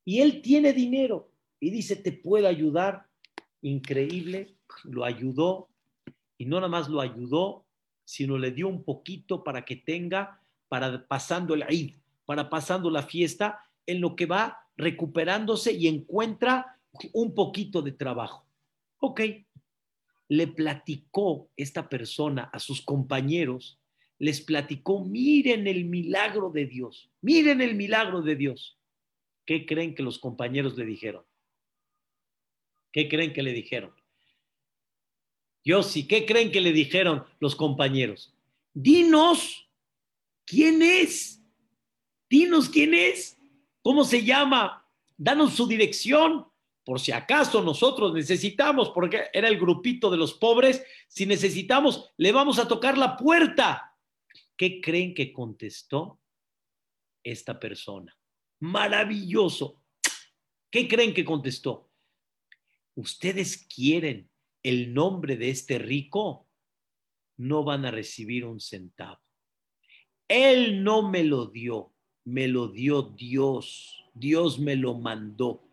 Y 0.07 0.23
él 0.23 0.41
tiene 0.41 0.73
dinero. 0.73 1.31
Y 1.61 1.69
dice, 1.69 1.97
¿te 1.97 2.13
puedo 2.13 2.49
ayudar? 2.49 3.07
Increíble. 3.61 4.57
Lo 4.85 5.05
ayudó. 5.05 5.69
Y 6.39 6.47
no 6.47 6.57
nada 6.57 6.69
más 6.69 6.89
lo 6.89 7.01
ayudó, 7.01 7.67
sino 8.05 8.39
le 8.39 8.51
dio 8.51 8.69
un 8.69 8.83
poquito 8.83 9.45
para 9.45 9.65
que 9.65 9.77
tenga, 9.77 10.41
para 10.69 11.07
pasando 11.07 11.55
el 11.55 11.65
Eid, 11.69 11.97
para 12.25 12.49
pasando 12.49 12.91
la 12.91 13.03
fiesta, 13.03 13.61
en 13.87 14.01
lo 14.01 14.17
que 14.17 14.27
va 14.27 14.59
recuperándose 14.77 15.73
y 15.73 15.87
encuentra 15.87 16.79
un 17.13 17.35
poquito 17.35 17.83
de 17.83 17.93
trabajo. 17.93 18.47
Ok, 18.99 19.21
le 20.29 20.47
platicó 20.47 21.51
esta 21.57 21.89
persona 21.89 22.45
a 22.53 22.59
sus 22.59 22.83
compañeros, 22.83 23.79
les 24.19 24.41
platicó, 24.41 25.05
miren 25.05 25.67
el 25.67 25.85
milagro 25.85 26.51
de 26.51 26.67
Dios, 26.67 27.11
miren 27.21 27.61
el 27.61 27.75
milagro 27.75 28.23
de 28.23 28.37
Dios. 28.37 28.79
¿Qué 29.45 29.67
creen 29.67 29.95
que 29.95 30.03
los 30.03 30.19
compañeros 30.19 30.77
le 30.77 30.85
dijeron? 30.85 31.25
¿Qué 32.93 33.09
creen 33.09 33.33
que 33.33 33.43
le 33.43 33.53
dijeron? 33.53 33.93
Yo 35.65 35.83
sí, 35.83 36.07
¿qué 36.07 36.25
creen 36.25 36.51
que 36.51 36.61
le 36.61 36.73
dijeron 36.73 37.25
los 37.39 37.55
compañeros? 37.55 38.35
Dinos, 38.73 39.69
¿quién 40.47 40.83
es? 40.83 41.43
Dinos 42.29 42.69
quién 42.69 42.95
es, 42.95 43.37
cómo 43.83 44.05
se 44.05 44.25
llama, 44.25 44.87
danos 45.17 45.55
su 45.55 45.67
dirección, 45.67 46.47
por 46.85 47.01
si 47.01 47.13
acaso 47.13 47.61
nosotros 47.63 48.15
necesitamos, 48.15 48.91
porque 48.91 49.25
era 49.33 49.49
el 49.49 49.59
grupito 49.59 50.11
de 50.11 50.17
los 50.17 50.35
pobres, 50.35 50.85
si 51.09 51.27
necesitamos, 51.27 52.11
le 52.17 52.31
vamos 52.33 52.59
a 52.59 52.69
tocar 52.69 52.97
la 52.97 53.17
puerta. 53.17 53.97
¿Qué 54.57 54.81
creen 54.81 55.13
que 55.13 55.33
contestó 55.33 56.21
esta 57.23 57.59
persona? 57.59 58.17
Maravilloso. 58.61 59.83
¿Qué 60.71 60.87
creen 60.87 61.13
que 61.13 61.25
contestó? 61.25 61.91
¿Ustedes 62.95 63.67
quieren 63.67 64.30
el 64.63 64.93
nombre 64.95 65.37
de 65.37 65.51
este 65.51 65.79
rico? 65.79 66.49
No 67.37 67.65
van 67.65 67.85
a 67.87 67.91
recibir 67.91 68.45
un 68.45 68.61
centavo. 68.61 69.21
Él 70.29 70.85
no 70.85 71.09
me 71.11 71.25
lo 71.25 71.47
dio, 71.47 71.93
me 72.25 72.47
lo 72.49 72.69
dio 72.69 73.03
Dios. 73.03 73.97
Dios 74.15 74.59
me 74.59 74.77
lo 74.77 74.99
mandó. 74.99 75.69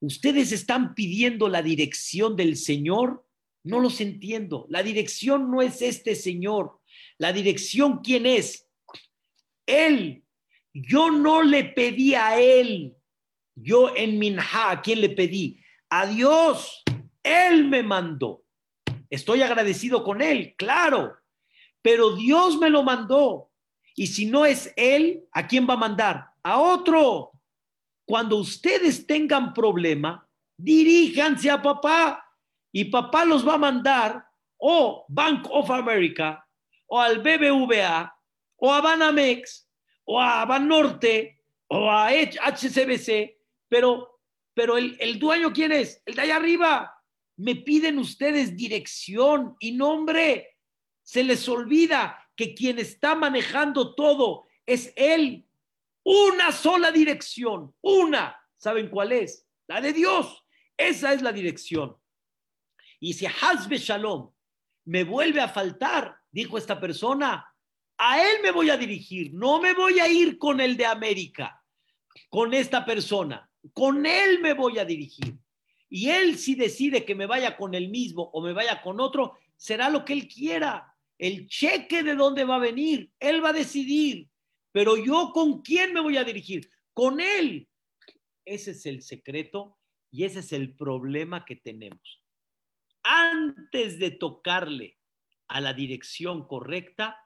¿Ustedes 0.00 0.52
están 0.52 0.94
pidiendo 0.94 1.48
la 1.48 1.62
dirección 1.62 2.36
del 2.36 2.56
Señor? 2.56 3.26
No 3.64 3.80
los 3.80 4.00
entiendo. 4.00 4.66
La 4.68 4.82
dirección 4.82 5.50
no 5.50 5.62
es 5.62 5.82
este 5.82 6.14
Señor. 6.14 6.80
La 7.18 7.32
dirección, 7.32 8.00
¿quién 8.02 8.26
es? 8.26 8.68
Él. 9.66 10.22
Yo 10.72 11.10
no 11.10 11.42
le 11.42 11.64
pedí 11.64 12.14
a 12.14 12.38
Él. 12.38 12.94
Yo 13.54 13.96
en 13.96 14.18
Minha, 14.18 14.70
¿a 14.70 14.82
quién 14.82 15.00
le 15.00 15.08
pedí? 15.08 15.58
A 15.88 16.06
Dios. 16.06 16.82
Él 17.26 17.64
me 17.64 17.82
mandó. 17.82 18.44
Estoy 19.10 19.42
agradecido 19.42 20.04
con 20.04 20.22
Él, 20.22 20.54
claro. 20.56 21.16
Pero 21.82 22.14
Dios 22.14 22.58
me 22.58 22.70
lo 22.70 22.82
mandó. 22.82 23.50
Y 23.94 24.06
si 24.06 24.26
no 24.26 24.46
es 24.46 24.72
Él, 24.76 25.24
¿a 25.32 25.46
quién 25.46 25.66
va 25.68 25.74
a 25.74 25.78
mandar? 25.78 26.30
A 26.42 26.58
otro. 26.60 27.32
Cuando 28.04 28.36
ustedes 28.36 29.06
tengan 29.06 29.52
problema, 29.52 30.28
diríjanse 30.56 31.50
a 31.50 31.60
papá 31.60 32.24
y 32.72 32.84
papá 32.84 33.24
los 33.24 33.46
va 33.46 33.54
a 33.54 33.58
mandar 33.58 34.26
o 34.58 35.04
Bank 35.08 35.46
of 35.50 35.70
America 35.70 36.46
o 36.86 37.00
al 37.00 37.18
BBVA 37.18 38.14
o 38.56 38.72
a 38.72 38.80
Banamex 38.80 39.68
o 40.04 40.20
a 40.20 40.44
Banorte 40.44 41.42
o 41.68 41.90
a 41.90 42.10
HCBC, 42.10 43.36
pero, 43.68 44.20
pero 44.54 44.78
el, 44.78 44.96
el 45.00 45.18
dueño 45.18 45.52
¿quién 45.52 45.72
es? 45.72 46.00
El 46.06 46.14
de 46.14 46.22
allá 46.22 46.36
arriba. 46.36 46.95
Me 47.36 47.56
piden 47.56 47.98
ustedes 47.98 48.56
dirección 48.56 49.56
y 49.60 49.72
nombre. 49.72 50.56
Se 51.02 51.22
les 51.22 51.48
olvida 51.48 52.18
que 52.34 52.54
quien 52.54 52.78
está 52.78 53.14
manejando 53.14 53.94
todo 53.94 54.46
es 54.64 54.92
él 54.96 55.46
una 56.06 56.52
sola 56.52 56.92
dirección, 56.92 57.74
una. 57.80 58.36
¿Saben 58.56 58.88
cuál 58.88 59.12
es? 59.12 59.46
La 59.66 59.80
de 59.80 59.92
Dios. 59.92 60.44
Esa 60.76 61.12
es 61.12 61.20
la 61.20 61.32
dirección. 61.32 61.96
Y 63.00 63.14
si 63.14 63.26
Hazbe 63.26 63.78
Shalom 63.78 64.32
me 64.84 65.02
vuelve 65.02 65.40
a 65.40 65.48
faltar, 65.48 66.16
dijo 66.30 66.58
esta 66.58 66.78
persona, 66.78 67.52
a 67.98 68.22
él 68.22 68.38
me 68.42 68.52
voy 68.52 68.70
a 68.70 68.76
dirigir, 68.76 69.34
no 69.34 69.60
me 69.60 69.74
voy 69.74 69.98
a 69.98 70.08
ir 70.08 70.38
con 70.38 70.60
el 70.60 70.76
de 70.76 70.86
América, 70.86 71.62
con 72.28 72.54
esta 72.54 72.84
persona, 72.84 73.50
con 73.72 74.06
él 74.06 74.38
me 74.40 74.54
voy 74.54 74.78
a 74.78 74.84
dirigir. 74.84 75.36
Y 75.88 76.10
él 76.10 76.36
si 76.38 76.54
decide 76.54 77.04
que 77.04 77.14
me 77.14 77.26
vaya 77.26 77.56
con 77.56 77.74
el 77.74 77.88
mismo 77.88 78.30
o 78.32 78.42
me 78.42 78.52
vaya 78.52 78.82
con 78.82 79.00
otro, 79.00 79.38
será 79.56 79.88
lo 79.88 80.04
que 80.04 80.12
él 80.12 80.28
quiera. 80.28 80.94
El 81.18 81.48
cheque 81.48 82.02
de 82.02 82.14
dónde 82.14 82.44
va 82.44 82.56
a 82.56 82.60
venir, 82.60 83.10
él 83.18 83.42
va 83.42 83.50
a 83.50 83.54
decidir. 83.54 84.28
Pero 84.76 85.02
yo 85.02 85.30
con 85.32 85.62
quién 85.62 85.94
me 85.94 86.02
voy 86.02 86.18
a 86.18 86.24
dirigir? 86.24 86.68
Con 86.92 87.18
Él. 87.18 87.66
Ese 88.44 88.72
es 88.72 88.84
el 88.84 89.00
secreto 89.00 89.78
y 90.10 90.24
ese 90.24 90.40
es 90.40 90.52
el 90.52 90.76
problema 90.76 91.46
que 91.46 91.56
tenemos. 91.56 92.22
Antes 93.02 93.98
de 93.98 94.10
tocarle 94.10 94.98
a 95.48 95.62
la 95.62 95.72
dirección 95.72 96.46
correcta, 96.46 97.16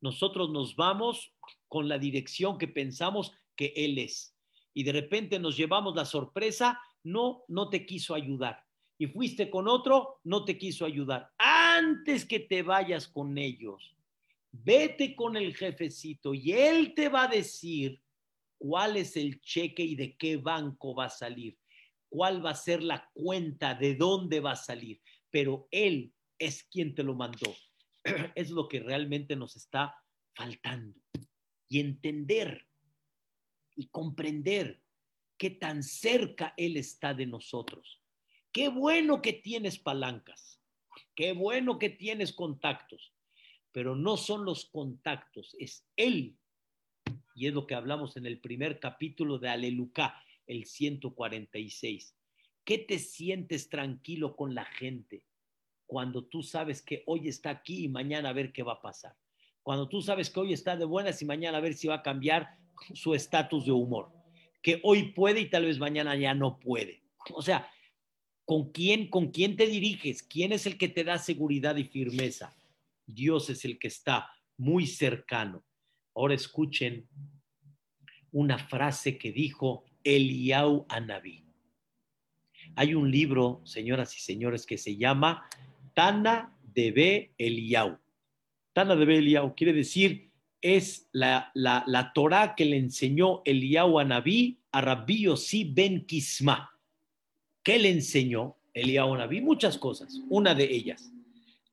nosotros 0.00 0.48
nos 0.50 0.76
vamos 0.76 1.34
con 1.68 1.90
la 1.90 1.98
dirección 1.98 2.56
que 2.56 2.68
pensamos 2.68 3.32
que 3.54 3.74
Él 3.76 3.98
es. 3.98 4.34
Y 4.72 4.84
de 4.84 4.92
repente 4.92 5.38
nos 5.38 5.58
llevamos 5.58 5.94
la 5.94 6.06
sorpresa, 6.06 6.80
no, 7.04 7.44
no 7.48 7.68
te 7.68 7.86
quiso 7.86 8.14
ayudar. 8.14 8.64
Y 8.98 9.06
fuiste 9.06 9.50
con 9.50 9.68
otro, 9.68 10.20
no 10.24 10.44
te 10.44 10.56
quiso 10.56 10.84
ayudar. 10.84 11.30
Antes 11.38 12.24
que 12.24 12.40
te 12.40 12.62
vayas 12.62 13.08
con 13.08 13.36
ellos, 13.38 13.94
vete 14.50 15.14
con 15.16 15.36
el 15.36 15.54
jefecito 15.54 16.32
y 16.32 16.52
él 16.52 16.94
te 16.94 17.08
va 17.08 17.24
a 17.24 17.28
decir 17.28 18.00
cuál 18.56 18.96
es 18.96 19.16
el 19.16 19.40
cheque 19.40 19.82
y 19.82 19.96
de 19.96 20.16
qué 20.16 20.36
banco 20.36 20.94
va 20.94 21.06
a 21.06 21.10
salir, 21.10 21.58
cuál 22.08 22.44
va 22.44 22.50
a 22.50 22.56
ser 22.56 22.82
la 22.82 23.10
cuenta, 23.12 23.74
de 23.74 23.96
dónde 23.96 24.40
va 24.40 24.52
a 24.52 24.56
salir, 24.56 25.00
pero 25.30 25.68
él 25.70 26.12
es 26.38 26.62
quien 26.64 26.94
te 26.94 27.02
lo 27.02 27.14
mandó. 27.14 27.54
Es 28.34 28.50
lo 28.50 28.68
que 28.68 28.80
realmente 28.80 29.34
nos 29.34 29.56
está 29.56 29.96
faltando. 30.34 31.00
Y 31.68 31.80
entender 31.80 32.66
y 33.76 33.88
comprender 33.88 34.83
qué 35.44 35.50
tan 35.50 35.82
cerca 35.82 36.54
Él 36.56 36.78
está 36.78 37.12
de 37.12 37.26
nosotros. 37.26 38.00
Qué 38.50 38.68
bueno 38.68 39.20
que 39.20 39.34
tienes 39.34 39.78
palancas, 39.78 40.58
qué 41.14 41.34
bueno 41.34 41.78
que 41.78 41.90
tienes 41.90 42.32
contactos, 42.32 43.12
pero 43.70 43.94
no 43.94 44.16
son 44.16 44.46
los 44.46 44.64
contactos, 44.64 45.54
es 45.58 45.86
Él. 45.96 46.38
Y 47.34 47.46
es 47.46 47.52
lo 47.52 47.66
que 47.66 47.74
hablamos 47.74 48.16
en 48.16 48.24
el 48.24 48.40
primer 48.40 48.80
capítulo 48.80 49.38
de 49.38 49.50
Aleluca, 49.50 50.18
el 50.46 50.64
146. 50.64 52.16
¿Qué 52.64 52.78
te 52.78 52.98
sientes 52.98 53.68
tranquilo 53.68 54.36
con 54.36 54.54
la 54.54 54.64
gente 54.64 55.26
cuando 55.84 56.24
tú 56.24 56.42
sabes 56.42 56.80
que 56.80 57.02
hoy 57.04 57.28
está 57.28 57.50
aquí 57.50 57.84
y 57.84 57.88
mañana 57.90 58.30
a 58.30 58.32
ver 58.32 58.50
qué 58.50 58.62
va 58.62 58.72
a 58.72 58.80
pasar? 58.80 59.14
Cuando 59.62 59.90
tú 59.90 60.00
sabes 60.00 60.30
que 60.30 60.40
hoy 60.40 60.54
está 60.54 60.74
de 60.74 60.86
buenas 60.86 61.20
y 61.20 61.26
mañana 61.26 61.58
a 61.58 61.60
ver 61.60 61.74
si 61.74 61.86
va 61.86 61.96
a 61.96 62.02
cambiar 62.02 62.56
su 62.94 63.14
estatus 63.14 63.66
de 63.66 63.72
humor. 63.72 64.23
Que 64.64 64.80
hoy 64.82 65.12
puede 65.12 65.42
y 65.42 65.50
tal 65.50 65.66
vez 65.66 65.78
mañana 65.78 66.16
ya 66.16 66.32
no 66.32 66.58
puede. 66.58 67.02
O 67.34 67.42
sea, 67.42 67.70
¿con 68.46 68.72
quién, 68.72 69.10
con 69.10 69.30
quién 69.30 69.56
te 69.56 69.66
diriges? 69.66 70.22
¿Quién 70.22 70.52
es 70.52 70.64
el 70.64 70.78
que 70.78 70.88
te 70.88 71.04
da 71.04 71.18
seguridad 71.18 71.76
y 71.76 71.84
firmeza? 71.84 72.56
Dios 73.04 73.50
es 73.50 73.66
el 73.66 73.78
que 73.78 73.88
está 73.88 74.30
muy 74.56 74.86
cercano. 74.86 75.62
Ahora 76.14 76.32
escuchen 76.32 77.06
una 78.32 78.56
frase 78.56 79.18
que 79.18 79.32
dijo 79.32 79.84
Eliau 80.02 80.86
Anabí. 80.88 81.44
Hay 82.74 82.94
un 82.94 83.10
libro, 83.10 83.60
señoras 83.64 84.16
y 84.16 84.20
señores, 84.20 84.64
que 84.64 84.78
se 84.78 84.96
llama 84.96 85.46
Tana 85.92 86.56
de 86.62 87.34
Eliau. 87.36 87.98
Tana 88.72 88.96
de 88.96 89.18
Eliau 89.18 89.54
quiere 89.54 89.74
decir 89.74 90.32
es 90.64 91.10
la, 91.12 91.50
la, 91.52 91.84
la 91.86 92.10
Torah 92.14 92.54
que 92.54 92.64
le 92.64 92.78
enseñó 92.78 93.42
Eliau 93.44 93.98
Anabí 93.98 94.58
a 94.72 94.80
Rabbi 94.80 95.24
Yossi 95.24 95.64
ben 95.64 96.06
Kisma. 96.06 96.70
¿Qué 97.62 97.78
le 97.78 97.90
enseñó 97.90 98.56
Eliau 98.72 99.14
Anabí? 99.14 99.42
Muchas 99.42 99.76
cosas. 99.76 100.18
Una 100.30 100.54
de 100.54 100.64
ellas, 100.64 101.12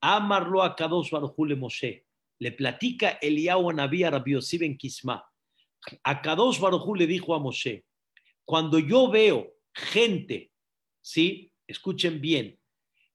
Amarlo 0.02 0.62
a 0.62 0.76
Kadosh 0.76 1.10
Baruj 1.10 1.38
Moshe. 1.56 2.06
Le 2.40 2.52
platica 2.52 3.12
Eliyahu 3.22 3.70
Anabí 3.70 4.04
a 4.04 4.10
Rabbi 4.10 4.34
Yossi 4.34 4.58
ben 4.58 4.78
Kisma. 4.78 5.24
A 6.04 6.22
Kadosh 6.22 6.60
le 6.98 7.08
dijo 7.08 7.34
a 7.34 7.40
Moshe, 7.40 7.86
cuando 8.44 8.78
yo 8.78 9.10
veo 9.10 9.54
gente, 9.74 10.52
¿sí? 11.00 11.54
Escuchen 11.66 12.20
bien, 12.20 12.60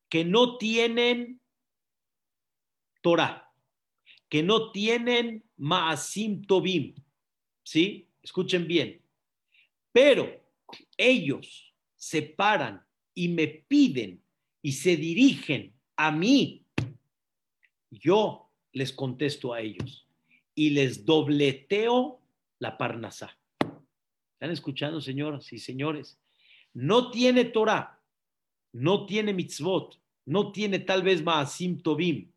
que 0.09 0.25
no 0.25 0.57
tienen 0.57 1.39
Torah, 3.03 3.46
que 4.29 4.43
no 4.43 4.73
tienen 4.73 5.45
Maasim 5.57 6.43
Tobim, 6.43 6.95
¿sí? 7.63 8.09
Escuchen 8.23 8.67
bien, 8.67 9.01
pero 9.93 10.29
ellos 10.97 11.75
se 11.95 12.23
paran 12.23 12.85
y 13.15 13.29
me 13.29 13.47
piden 13.47 14.23
y 14.63 14.73
se 14.73 14.97
dirigen 14.97 15.73
a 15.97 16.11
mí, 16.11 16.67
yo 17.91 18.51
les 18.73 18.93
contesto 18.93 19.55
a 19.55 19.61
ellos 19.61 20.07
y 20.55 20.71
les 20.71 21.05
dobleteo 21.05 22.21
la 22.59 22.77
parnasá. 22.77 23.39
¿Están 24.35 24.51
escuchando, 24.51 25.01
señoras 25.01 25.53
y 25.53 25.59
señores? 25.59 26.19
No 26.75 27.11
tiene 27.11 27.45
Torah, 27.45 28.03
no 28.73 29.07
tiene 29.07 29.33
mitzvot, 29.33 29.99
no 30.27 30.53
tiene 30.53 30.81
tal 30.81 31.03
vez 31.03 31.23
Maasim 31.23 31.81
Tobim. 31.81 32.31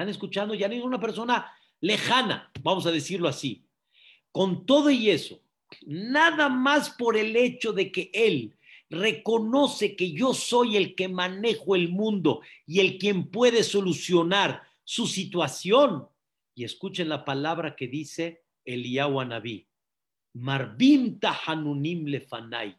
¿Están 0.00 0.08
escuchando? 0.08 0.54
Ya 0.54 0.66
no 0.66 0.74
es 0.74 0.82
una 0.82 0.98
persona 0.98 1.52
lejana, 1.78 2.50
vamos 2.62 2.86
a 2.86 2.90
decirlo 2.90 3.28
así. 3.28 3.66
Con 4.32 4.64
todo 4.64 4.88
y 4.88 5.10
eso, 5.10 5.42
nada 5.82 6.48
más 6.48 6.88
por 6.88 7.18
el 7.18 7.36
hecho 7.36 7.74
de 7.74 7.92
que 7.92 8.10
él 8.14 8.56
reconoce 8.88 9.96
que 9.96 10.12
yo 10.12 10.32
soy 10.32 10.78
el 10.78 10.94
que 10.94 11.08
manejo 11.08 11.76
el 11.76 11.90
mundo 11.90 12.40
y 12.64 12.80
el 12.80 12.96
quien 12.96 13.30
puede 13.30 13.62
solucionar 13.62 14.62
su 14.84 15.06
situación. 15.06 16.08
Y 16.54 16.64
escuchen 16.64 17.10
la 17.10 17.22
palabra 17.26 17.76
que 17.76 17.86
dice 17.86 18.44
Eliyahu 18.64 19.20
Anabí. 19.20 19.68
Marbim 20.32 21.20
tahanunim 21.20 22.06
lefanai. 22.06 22.74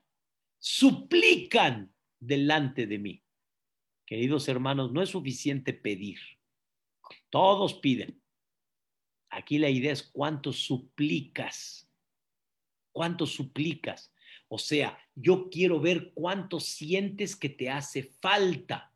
Suplican 0.58 1.94
delante 2.20 2.88
de 2.88 2.98
mí. 2.98 3.24
Queridos 4.08 4.48
hermanos, 4.48 4.92
no 4.92 5.04
es 5.04 5.10
suficiente 5.10 5.72
pedir. 5.72 6.18
Todos 7.32 7.74
piden. 7.76 8.22
Aquí 9.32 9.58
la 9.58 9.70
idea 9.70 9.94
es 9.94 10.04
cuánto 10.04 10.54
suplicas. 10.54 11.90
¿Cuánto 12.92 13.26
suplicas? 13.26 14.14
O 14.50 14.60
sea, 14.60 15.00
yo 15.16 15.50
quiero 15.50 15.80
ver 15.80 16.12
cuánto 16.14 16.60
sientes 16.60 17.38
que 17.38 17.50
te 17.50 17.70
hace 17.70 18.04
falta. 18.04 18.94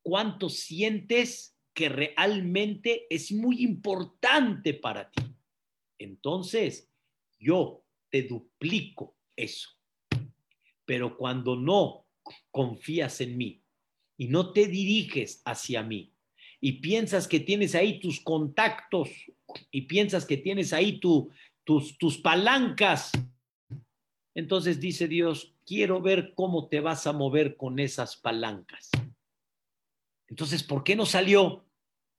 Cuánto 0.00 0.48
sientes 0.48 1.58
que 1.74 1.88
realmente 1.88 3.06
es 3.10 3.32
muy 3.32 3.62
importante 3.62 4.74
para 4.74 5.10
ti. 5.10 5.22
Entonces, 5.98 6.88
yo 7.40 7.84
te 8.08 8.22
duplico 8.22 9.16
eso. 9.34 9.70
Pero 10.84 11.16
cuando 11.16 11.56
no 11.56 12.06
confías 12.52 13.20
en 13.20 13.36
mí 13.36 13.64
y 14.16 14.28
no 14.28 14.52
te 14.52 14.68
diriges 14.68 15.42
hacia 15.44 15.82
mí 15.82 16.14
y 16.60 16.72
piensas 16.80 17.28
que 17.28 17.40
tienes 17.40 17.74
ahí 17.74 18.00
tus 18.00 18.20
contactos 18.20 19.10
y 19.70 19.82
piensas 19.82 20.24
que 20.24 20.36
tienes 20.36 20.72
ahí 20.72 20.98
tus, 20.98 21.28
tus 21.98 22.18
palancas, 22.18 23.12
entonces 24.34 24.80
dice 24.80 25.08
Dios, 25.08 25.54
quiero 25.66 26.00
ver 26.00 26.32
cómo 26.34 26.68
te 26.68 26.80
vas 26.80 27.06
a 27.06 27.12
mover 27.12 27.56
con 27.56 27.78
esas 27.78 28.16
palancas. 28.16 28.90
Entonces, 30.28 30.62
¿por 30.62 30.84
qué 30.84 30.94
no 30.94 31.06
salió? 31.06 31.64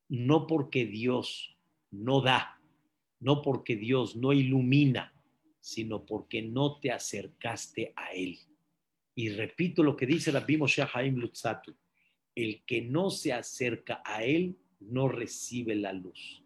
No 0.07 0.47
porque 0.47 0.85
Dios 0.85 1.55
no 1.91 2.21
da, 2.21 2.59
no 3.19 3.41
porque 3.41 3.75
Dios 3.75 4.15
no 4.15 4.33
ilumina, 4.33 5.13
sino 5.59 6.05
porque 6.05 6.41
no 6.41 6.79
te 6.79 6.91
acercaste 6.91 7.93
a 7.95 8.11
Él. 8.13 8.39
Y 9.15 9.29
repito 9.29 9.83
lo 9.83 9.95
que 9.95 10.05
dice 10.05 10.31
la 10.31 10.45
Moshe 10.57 10.85
Haim 10.93 11.15
Lutzatu, 11.15 11.75
el 12.43 12.63
que 12.65 12.81
no 12.81 13.09
se 13.09 13.33
acerca 13.33 14.01
a 14.05 14.23
Él 14.23 14.57
no 14.79 15.07
recibe 15.07 15.75
la 15.75 15.93
luz. 15.93 16.43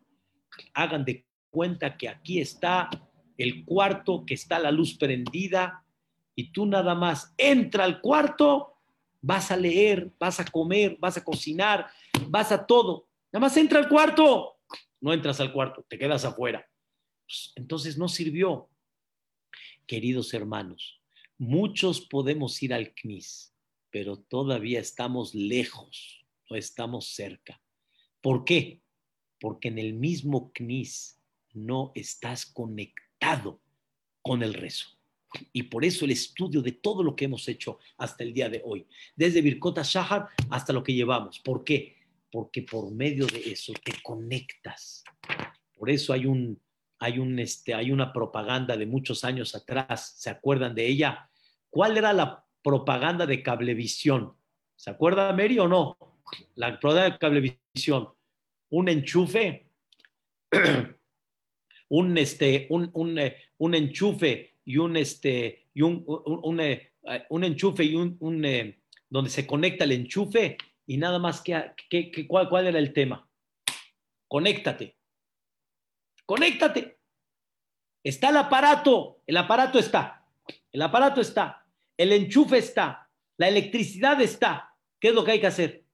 Hagan 0.73 1.05
de 1.05 1.25
cuenta 1.49 1.97
que 1.97 2.09
aquí 2.09 2.39
está 2.39 2.89
el 3.37 3.65
cuarto, 3.65 4.25
que 4.25 4.33
está 4.33 4.59
la 4.59 4.71
luz 4.71 4.95
prendida, 4.95 5.85
y 6.35 6.51
tú 6.51 6.65
nada 6.65 6.95
más 6.95 7.33
entra 7.37 7.83
al 7.83 8.01
cuarto, 8.01 8.73
vas 9.21 9.51
a 9.51 9.57
leer, 9.57 10.11
vas 10.19 10.39
a 10.39 10.45
comer, 10.45 10.97
vas 10.99 11.17
a 11.17 11.23
cocinar, 11.23 11.87
vas 12.27 12.51
a 12.51 12.65
todo. 12.65 13.07
Nada 13.31 13.41
más 13.41 13.57
entra 13.57 13.79
al 13.79 13.87
cuarto, 13.87 14.57
no 14.99 15.13
entras 15.13 15.39
al 15.39 15.53
cuarto, 15.53 15.85
te 15.87 15.97
quedas 15.97 16.25
afuera. 16.25 16.67
Pues, 17.25 17.53
entonces 17.55 17.97
no 17.97 18.07
sirvió. 18.07 18.69
Queridos 19.85 20.33
hermanos, 20.33 21.01
muchos 21.37 22.01
podemos 22.01 22.61
ir 22.63 22.73
al 22.73 22.93
CNIS, 22.93 23.52
pero 23.93 24.17
todavía 24.17 24.79
estamos 24.79 25.35
lejos, 25.35 26.25
no 26.49 26.57
estamos 26.57 27.09
cerca. 27.09 27.61
¿Por 28.21 28.43
qué? 28.43 28.81
Porque 29.39 29.67
en 29.67 29.77
el 29.77 29.93
mismo 29.93 30.51
CNIS 30.51 31.19
no 31.53 31.91
estás 31.93 32.47
conectado 32.47 33.61
con 34.23 34.41
el 34.41 34.55
rezo. 34.55 34.87
Y 35.51 35.63
por 35.63 35.85
eso 35.85 36.05
el 36.05 36.11
estudio 36.11 36.63
de 36.63 36.71
todo 36.71 37.03
lo 37.03 37.15
que 37.15 37.25
hemos 37.25 37.47
hecho 37.47 37.77
hasta 37.97 38.23
el 38.23 38.33
día 38.33 38.49
de 38.49 38.63
hoy, 38.65 38.87
desde 39.15 39.43
Birkota 39.43 39.83
Shahar 39.83 40.27
hasta 40.49 40.73
lo 40.73 40.83
que 40.83 40.95
llevamos. 40.95 41.37
¿Por 41.39 41.63
qué? 41.63 41.95
Porque 42.31 42.63
por 42.63 42.91
medio 42.91 43.27
de 43.27 43.51
eso 43.51 43.73
te 43.83 43.93
conectas. 44.01 45.03
Por 45.77 45.91
eso 45.91 46.13
hay 46.13 46.25
un, 46.25 46.59
hay, 46.97 47.19
un, 47.19 47.37
este, 47.37 47.75
hay 47.75 47.91
una 47.91 48.11
propaganda 48.11 48.75
de 48.75 48.87
muchos 48.87 49.23
años 49.23 49.53
atrás, 49.53 50.15
¿se 50.17 50.31
acuerdan 50.31 50.73
de 50.73 50.87
ella? 50.87 51.29
¿Cuál 51.69 51.97
era 51.97 52.11
la 52.11 52.42
propaganda 52.63 53.25
de 53.25 53.43
cablevisión? 53.43 54.33
¿Se 54.75 54.89
acuerda, 54.89 55.31
Mary, 55.33 55.59
o 55.59 55.67
no? 55.67 55.97
La 56.55 56.79
propaganda 56.79 57.11
de 57.11 57.19
cablevisión. 57.19 58.09
Un 58.69 58.89
enchufe, 58.89 59.67
un, 61.89 62.17
este, 62.17 62.67
un, 62.69 62.89
un, 62.93 63.19
eh, 63.19 63.37
un 63.57 63.75
enchufe 63.75 64.55
y 64.65 64.77
un, 64.77 64.97
este, 64.97 65.67
y 65.73 65.81
un, 65.81 66.59
eh, 66.59 66.91
un 67.29 67.43
enchufe 67.43 67.83
y 67.83 67.95
un, 67.95 68.45
eh, 68.45 68.79
donde 69.09 69.29
se 69.29 69.45
conecta 69.45 69.83
el 69.83 69.91
enchufe 69.91 70.57
y 70.85 70.97
nada 70.97 71.19
más 71.19 71.41
que, 71.41 71.73
que, 71.89 72.27
¿cuál, 72.27 72.49
cuál 72.49 72.67
era 72.67 72.79
el 72.79 72.93
tema. 72.93 73.27
Conéctate. 74.27 74.97
Conéctate. 76.25 76.97
Está 78.03 78.29
el 78.29 78.37
aparato, 78.37 79.21
el 79.25 79.37
aparato 79.37 79.79
está, 79.79 80.25
el 80.71 80.81
aparato 80.81 81.21
está, 81.21 81.62
el 81.97 82.11
enchufe 82.11 82.57
está, 82.57 83.09
la 83.37 83.47
electricidad 83.47 84.19
está. 84.21 84.75
¿Qué 84.99 85.09
es 85.09 85.13
lo 85.13 85.23
que 85.23 85.31
hay 85.31 85.39
que 85.39 85.47
hacer? 85.47 85.85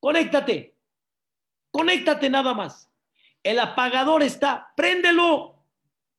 Conéctate, 0.00 0.76
conéctate 1.70 2.30
nada 2.30 2.54
más. 2.54 2.90
El 3.42 3.58
apagador 3.58 4.22
está, 4.22 4.72
préndelo, 4.76 5.66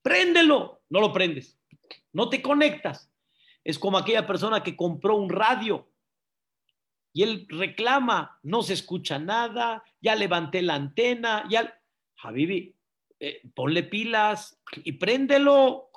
préndelo. 0.01 0.81
No 0.89 0.99
lo 0.99 1.13
prendes, 1.13 1.59
no 2.11 2.29
te 2.29 2.41
conectas. 2.41 3.11
Es 3.63 3.79
como 3.79 3.97
aquella 3.97 4.27
persona 4.27 4.61
que 4.61 4.75
compró 4.75 5.15
un 5.15 5.29
radio 5.29 5.89
y 7.13 7.21
él 7.23 7.45
reclama, 7.47 8.39
no 8.41 8.63
se 8.63 8.73
escucha 8.73 9.19
nada, 9.19 9.83
ya 10.01 10.15
levanté 10.15 10.61
la 10.61 10.75
antena, 10.75 11.45
ya... 11.49 11.79
Habibi, 12.25 12.73
eh, 13.19 13.41
ponle 13.53 13.83
pilas 13.83 14.57
y 14.83 14.93
préndelo. 14.93 15.89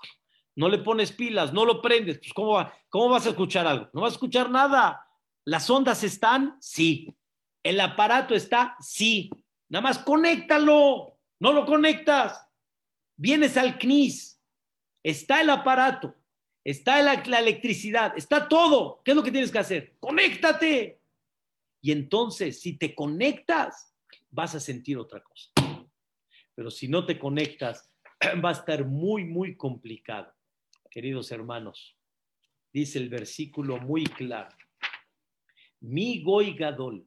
No 0.56 0.68
le 0.68 0.78
pones 0.78 1.12
pilas, 1.12 1.52
no 1.52 1.64
lo 1.64 1.80
prendes. 1.80 2.18
Pues 2.18 2.32
¿cómo, 2.32 2.70
¿Cómo 2.88 3.10
vas 3.10 3.26
a 3.26 3.30
escuchar 3.30 3.66
algo? 3.66 3.88
No 3.92 4.00
vas 4.00 4.12
a 4.12 4.16
escuchar 4.16 4.50
nada. 4.50 5.06
¿Las 5.44 5.68
ondas 5.70 6.02
están? 6.02 6.56
Sí. 6.60 7.14
¿El 7.62 7.80
aparato 7.80 8.34
está? 8.34 8.76
Sí. 8.80 9.30
Nada 9.68 9.82
más 9.82 9.98
conéctalo. 9.98 11.18
No 11.38 11.52
lo 11.52 11.66
conectas. 11.66 12.48
Vienes 13.16 13.56
al 13.56 13.78
CNIS. 13.78 14.40
Está 15.02 15.42
el 15.42 15.50
aparato. 15.50 16.14
Está 16.64 17.00
la, 17.02 17.22
la 17.26 17.38
electricidad. 17.38 18.14
Está 18.16 18.48
todo. 18.48 19.02
¿Qué 19.04 19.12
es 19.12 19.16
lo 19.16 19.22
que 19.22 19.30
tienes 19.30 19.52
que 19.52 19.58
hacer? 19.58 19.96
Conéctate. 20.00 21.00
Y 21.82 21.92
entonces, 21.92 22.60
si 22.60 22.76
te 22.78 22.94
conectas, 22.94 23.94
vas 24.30 24.54
a 24.54 24.60
sentir 24.60 24.98
otra 24.98 25.22
cosa 25.22 25.52
pero 26.56 26.70
si 26.70 26.88
no 26.88 27.06
te 27.06 27.18
conectas, 27.18 27.92
va 28.44 28.48
a 28.48 28.52
estar 28.52 28.84
muy, 28.84 29.24
muy 29.24 29.56
complicado. 29.56 30.32
Queridos 30.96 31.30
hermanos, 31.30 31.94
dice 32.72 32.98
el 32.98 33.10
versículo 33.10 33.76
muy 33.76 34.04
claro. 34.04 34.48
Mi 35.78 36.22
Goy 36.22 36.54
Gadol, 36.54 37.06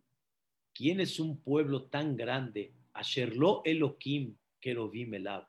¿quién 0.76 1.00
es 1.00 1.20
un 1.20 1.42
pueblo 1.42 1.86
tan 1.86 2.16
grande? 2.16 2.76
Asherlo 2.94 3.64
Elohim 3.66 4.38
Kerovim 4.60 5.16
Elab, 5.16 5.48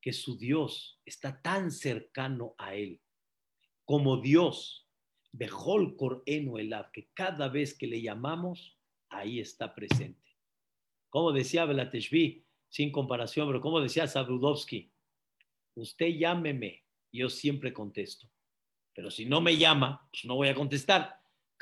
que 0.00 0.14
su 0.14 0.38
Dios 0.38 0.98
está 1.04 1.42
tan 1.42 1.70
cercano 1.70 2.54
a 2.56 2.74
él, 2.74 3.02
como 3.84 4.16
Dios, 4.16 4.88
Bejol 5.32 5.94
Korenu 5.94 6.56
Elab, 6.56 6.90
que 6.90 7.10
cada 7.12 7.48
vez 7.48 7.76
que 7.76 7.86
le 7.86 8.00
llamamos, 8.00 8.78
ahí 9.10 9.40
está 9.40 9.74
presente. 9.74 10.38
Como 11.10 11.32
decía 11.32 11.66
Belateshvi, 11.66 12.46
sin 12.70 12.90
comparación, 12.90 13.46
pero 13.46 13.60
como 13.60 13.78
decía 13.82 14.06
Sabrudowski, 14.06 14.90
usted 15.74 16.16
llámeme, 16.16 16.83
yo 17.18 17.28
siempre 17.28 17.72
contesto. 17.72 18.28
Pero 18.94 19.10
si 19.10 19.26
no 19.26 19.40
me 19.40 19.56
llama, 19.56 20.08
pues 20.10 20.24
no 20.24 20.36
voy 20.36 20.48
a 20.48 20.54
contestar. 20.54 21.20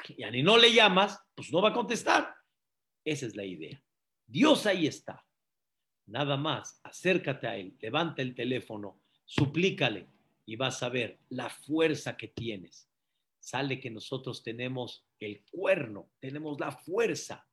Y 0.09 0.24
ni 0.30 0.42
no 0.42 0.59
le 0.59 0.72
llamas, 0.72 1.18
pues 1.34 1.53
no 1.53 1.62
va 1.62 1.70
a 1.70 1.74
contestar. 1.74 2.34
Esa 3.05 3.26
es 3.26 3.36
la 3.36 3.44
idea. 3.44 3.82
Dios 4.26 4.66
ahí 4.66 4.86
está. 4.86 5.24
Nada 6.07 6.36
más, 6.36 6.80
acércate 6.82 7.46
a 7.46 7.57
Él, 7.57 7.76
levanta 7.80 8.22
el 8.22 8.34
teléfono, 8.34 9.00
suplícale 9.24 10.09
y 10.44 10.57
vas 10.57 10.82
a 10.82 10.88
ver 10.88 11.20
la 11.28 11.48
fuerza 11.48 12.16
que 12.16 12.28
tienes. 12.28 12.88
Sale 13.38 13.80
que 13.80 13.90
nosotros 13.90 14.42
tenemos 14.42 15.07
el 15.20 15.44
cuerno, 15.50 16.11
tenemos 16.18 16.59
la 16.61 16.72
fuerza, 16.72 17.46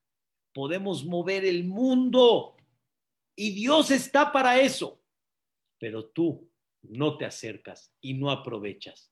podemos 0.54 1.06
mover 1.06 1.46
el 1.46 1.66
mundo 1.66 2.58
y 3.36 3.52
Dios 3.52 3.92
está 3.92 4.32
para 4.32 4.60
eso. 4.60 5.02
Pero 5.78 6.08
tú 6.08 6.49
no 6.82 7.18
te 7.18 7.26
acercas 7.26 7.94
y 8.02 8.14
no 8.14 8.32
aprovechas. 8.32 9.12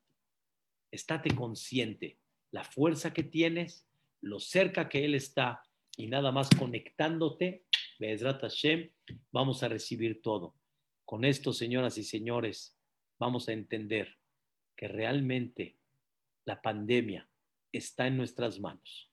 Estate 0.92 1.36
consciente 1.36 2.18
la 2.52 2.64
fuerza 2.64 3.14
que 3.14 3.24
tienes, 3.24 3.88
lo 4.22 4.40
cerca 4.40 4.90
que 4.90 5.06
Él 5.06 5.16
está 5.16 5.64
y 5.96 6.08
nada 6.08 6.32
más 6.32 6.50
conectándote, 6.50 7.66
Hashem, 8.00 8.90
vamos 9.32 9.64
a 9.64 9.68
recibir 9.68 10.22
todo. 10.22 10.54
Con 11.06 11.26
esto, 11.26 11.54
señoras 11.54 11.98
y 11.98 12.04
señores, 12.04 12.76
vamos 13.20 13.50
a 13.50 13.54
entender 13.54 14.18
que 14.76 14.88
realmente 14.88 15.78
la 16.46 16.62
pandemia 16.62 17.28
está 17.72 18.08
en 18.08 18.18
nuestras 18.18 18.60
manos 18.60 19.10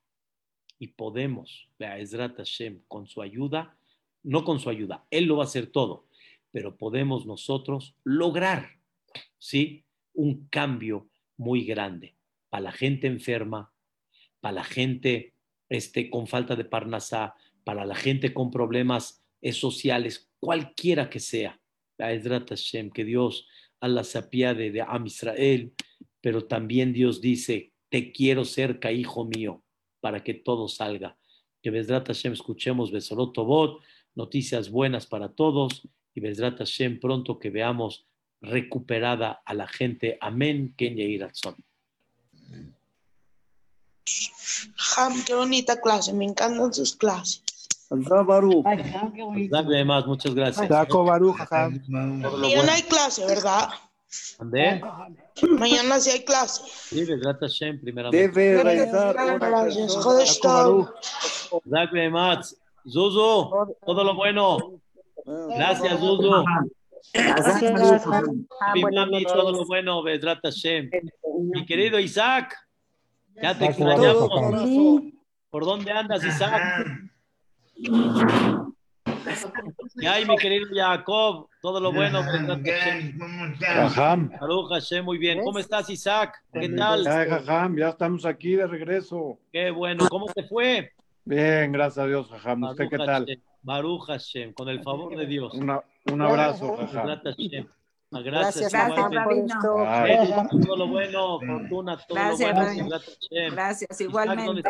y 0.78 0.88
podemos, 0.88 1.68
Be'ezrat 1.78 2.36
Hashem, 2.36 2.82
con 2.88 3.06
su 3.06 3.22
ayuda, 3.22 3.76
no 4.22 4.44
con 4.44 4.60
su 4.60 4.68
ayuda, 4.68 5.06
Él 5.10 5.24
lo 5.24 5.36
va 5.36 5.44
a 5.44 5.46
hacer 5.46 5.68
todo, 5.68 6.06
pero 6.54 6.76
podemos 6.76 7.26
nosotros 7.26 7.96
lograr, 8.04 8.78
¿sí? 9.38 9.84
Un 10.12 10.46
cambio 10.46 11.10
muy 11.36 11.64
grande 11.64 12.14
para 12.48 12.62
la 12.62 12.70
gente 12.70 13.08
enferma, 13.08 13.74
para 14.40 14.54
la 14.54 14.64
gente 14.64 15.34
este, 15.68 16.08
con 16.08 16.28
falta 16.28 16.54
de 16.54 16.64
parnasá, 16.64 17.34
para 17.64 17.84
la 17.84 17.96
gente 17.96 18.32
con 18.32 18.52
problemas 18.52 19.20
eh, 19.42 19.52
sociales, 19.52 20.30
cualquiera 20.38 21.10
que 21.10 21.18
sea. 21.18 21.60
Que 21.98 23.04
Dios 23.04 23.48
Allah 23.80 24.04
se 24.04 24.18
apiade 24.18 24.70
de 24.70 24.80
Am 24.80 25.06
Israel, 25.06 25.72
pero 26.20 26.44
también 26.44 26.92
Dios 26.92 27.20
dice, 27.20 27.72
te 27.88 28.12
quiero 28.12 28.44
cerca, 28.44 28.92
hijo 28.92 29.24
mío, 29.24 29.64
para 30.00 30.22
que 30.22 30.34
todo 30.34 30.68
salga. 30.68 31.18
Que 31.60 31.70
Bezrat 31.70 32.06
Hashem 32.06 32.32
escuchemos 32.32 32.92
Besorot 32.92 33.32
Tobot, 33.32 33.82
noticias 34.14 34.70
buenas 34.70 35.06
para 35.06 35.30
todos, 35.30 35.88
y 36.14 36.20
Bezrat 36.20 36.58
Hashem 36.58 37.00
pronto 37.00 37.38
que 37.38 37.50
veamos 37.50 38.06
recuperada 38.40 39.42
a 39.44 39.54
la 39.54 39.66
gente. 39.66 40.16
Amén. 40.20 40.74
Kenya 40.76 41.04
Iratzon. 41.04 41.56
Jam, 44.76 45.24
qué 45.24 45.34
bonita 45.34 45.80
clase, 45.80 46.12
me 46.12 46.24
encantan 46.24 46.72
sus 46.72 46.94
clases. 46.96 47.42
Además, 49.52 50.06
muchas 50.06 50.34
gracias. 50.34 50.68
Mañana 51.88 52.72
hay 52.72 52.82
clase, 52.82 53.26
¿verdad? 53.26 53.68
¿Dónde? 54.38 54.80
Mañana 55.58 55.98
sí 56.00 56.10
hay 56.10 56.24
clase. 56.24 56.62
Sí, 56.66 57.04
Bezrat 57.04 57.40
Hashem, 57.40 57.80
primeramente. 57.80 58.28
Debe 58.28 58.62
realizar 58.62 59.16
Gracias, 61.64 62.56
Zuzu, 62.86 63.50
todo 63.86 64.04
lo 64.04 64.14
bueno. 64.14 64.80
Gracias, 65.24 65.98
Zuzu. 65.98 66.44
Mami, 68.92 69.24
todo 69.24 69.52
lo 69.52 69.64
bueno, 69.66 70.02
Bezrat 70.02 70.40
Hashem. 70.42 70.90
Mi 71.52 71.64
querido 71.64 71.98
Isaac, 71.98 72.56
ya 73.40 73.56
te 73.56 73.66
extrañamos. 73.66 74.28
¿Por 75.50 75.64
dónde 75.64 75.92
andas, 75.92 76.24
Isaac? 76.24 76.62
Y 79.96 80.06
ay, 80.06 80.24
mi 80.24 80.36
querido 80.36 80.66
Jacob, 80.74 81.48
todo 81.62 81.80
lo 81.80 81.92
bueno, 81.92 82.22
Hashem. 82.22 83.18
Jajam, 83.60 84.30
Baruch 84.40 84.70
Hashem, 84.70 85.04
muy 85.04 85.18
bien. 85.18 85.42
¿Cómo 85.42 85.58
estás, 85.58 85.88
Isaac? 85.90 86.42
¿Qué 86.52 86.68
tal? 86.70 87.04
ya, 87.04 87.26
Jajam, 87.26 87.76
ya 87.76 87.90
estamos 87.90 88.24
aquí 88.26 88.56
de 88.56 88.66
regreso. 88.66 89.38
Qué 89.52 89.70
bueno. 89.70 90.08
¿Cómo 90.08 90.26
te 90.26 90.42
fue? 90.44 90.92
Bien, 91.24 91.72
gracias 91.72 92.04
a 92.04 92.08
Dios, 92.08 92.28
Jajam. 92.28 92.64
¿Usted 92.64 92.88
qué 92.90 92.98
tal? 92.98 93.26
Baruch 93.64 94.06
Hashem, 94.06 94.52
con 94.52 94.68
el 94.68 94.82
favor 94.82 95.16
de 95.16 95.26
Dios. 95.26 95.52
Una- 95.54 95.80
un 96.12 96.22
abrazo, 96.22 96.76
Hashem. 96.76 97.06
Gracias, 98.12 98.70
Gracias. 98.70 98.72
Ay, 99.88 100.16
Benny, 100.16 100.64
todo 100.66 100.76
lo 100.76 100.86
bueno, 100.86 101.40
fortuna, 101.40 101.96
todo 102.06 102.14
Gracias, 102.16 102.48
lo 102.56 102.62
bueno. 102.64 102.88
Gracias, 103.52 104.00
¿dónde 104.00 104.04
igualmente. 104.04 104.62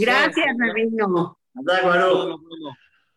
Gracias, 0.00 0.46
Rabino. 0.58 1.38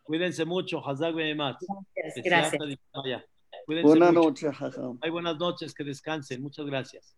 Cuídense 0.04 0.44
mucho, 0.44 0.86
Hazak 0.86 1.14
Behemat. 1.14 1.56
Gracias, 1.96 2.24
gracias. 2.24 3.24
Buenas 3.66 4.12
noches, 4.12 4.52
buenas 5.10 5.36
noches, 5.38 5.74
que 5.74 5.84
descansen. 5.84 6.42
Muchas 6.42 6.66
gracias. 6.66 7.16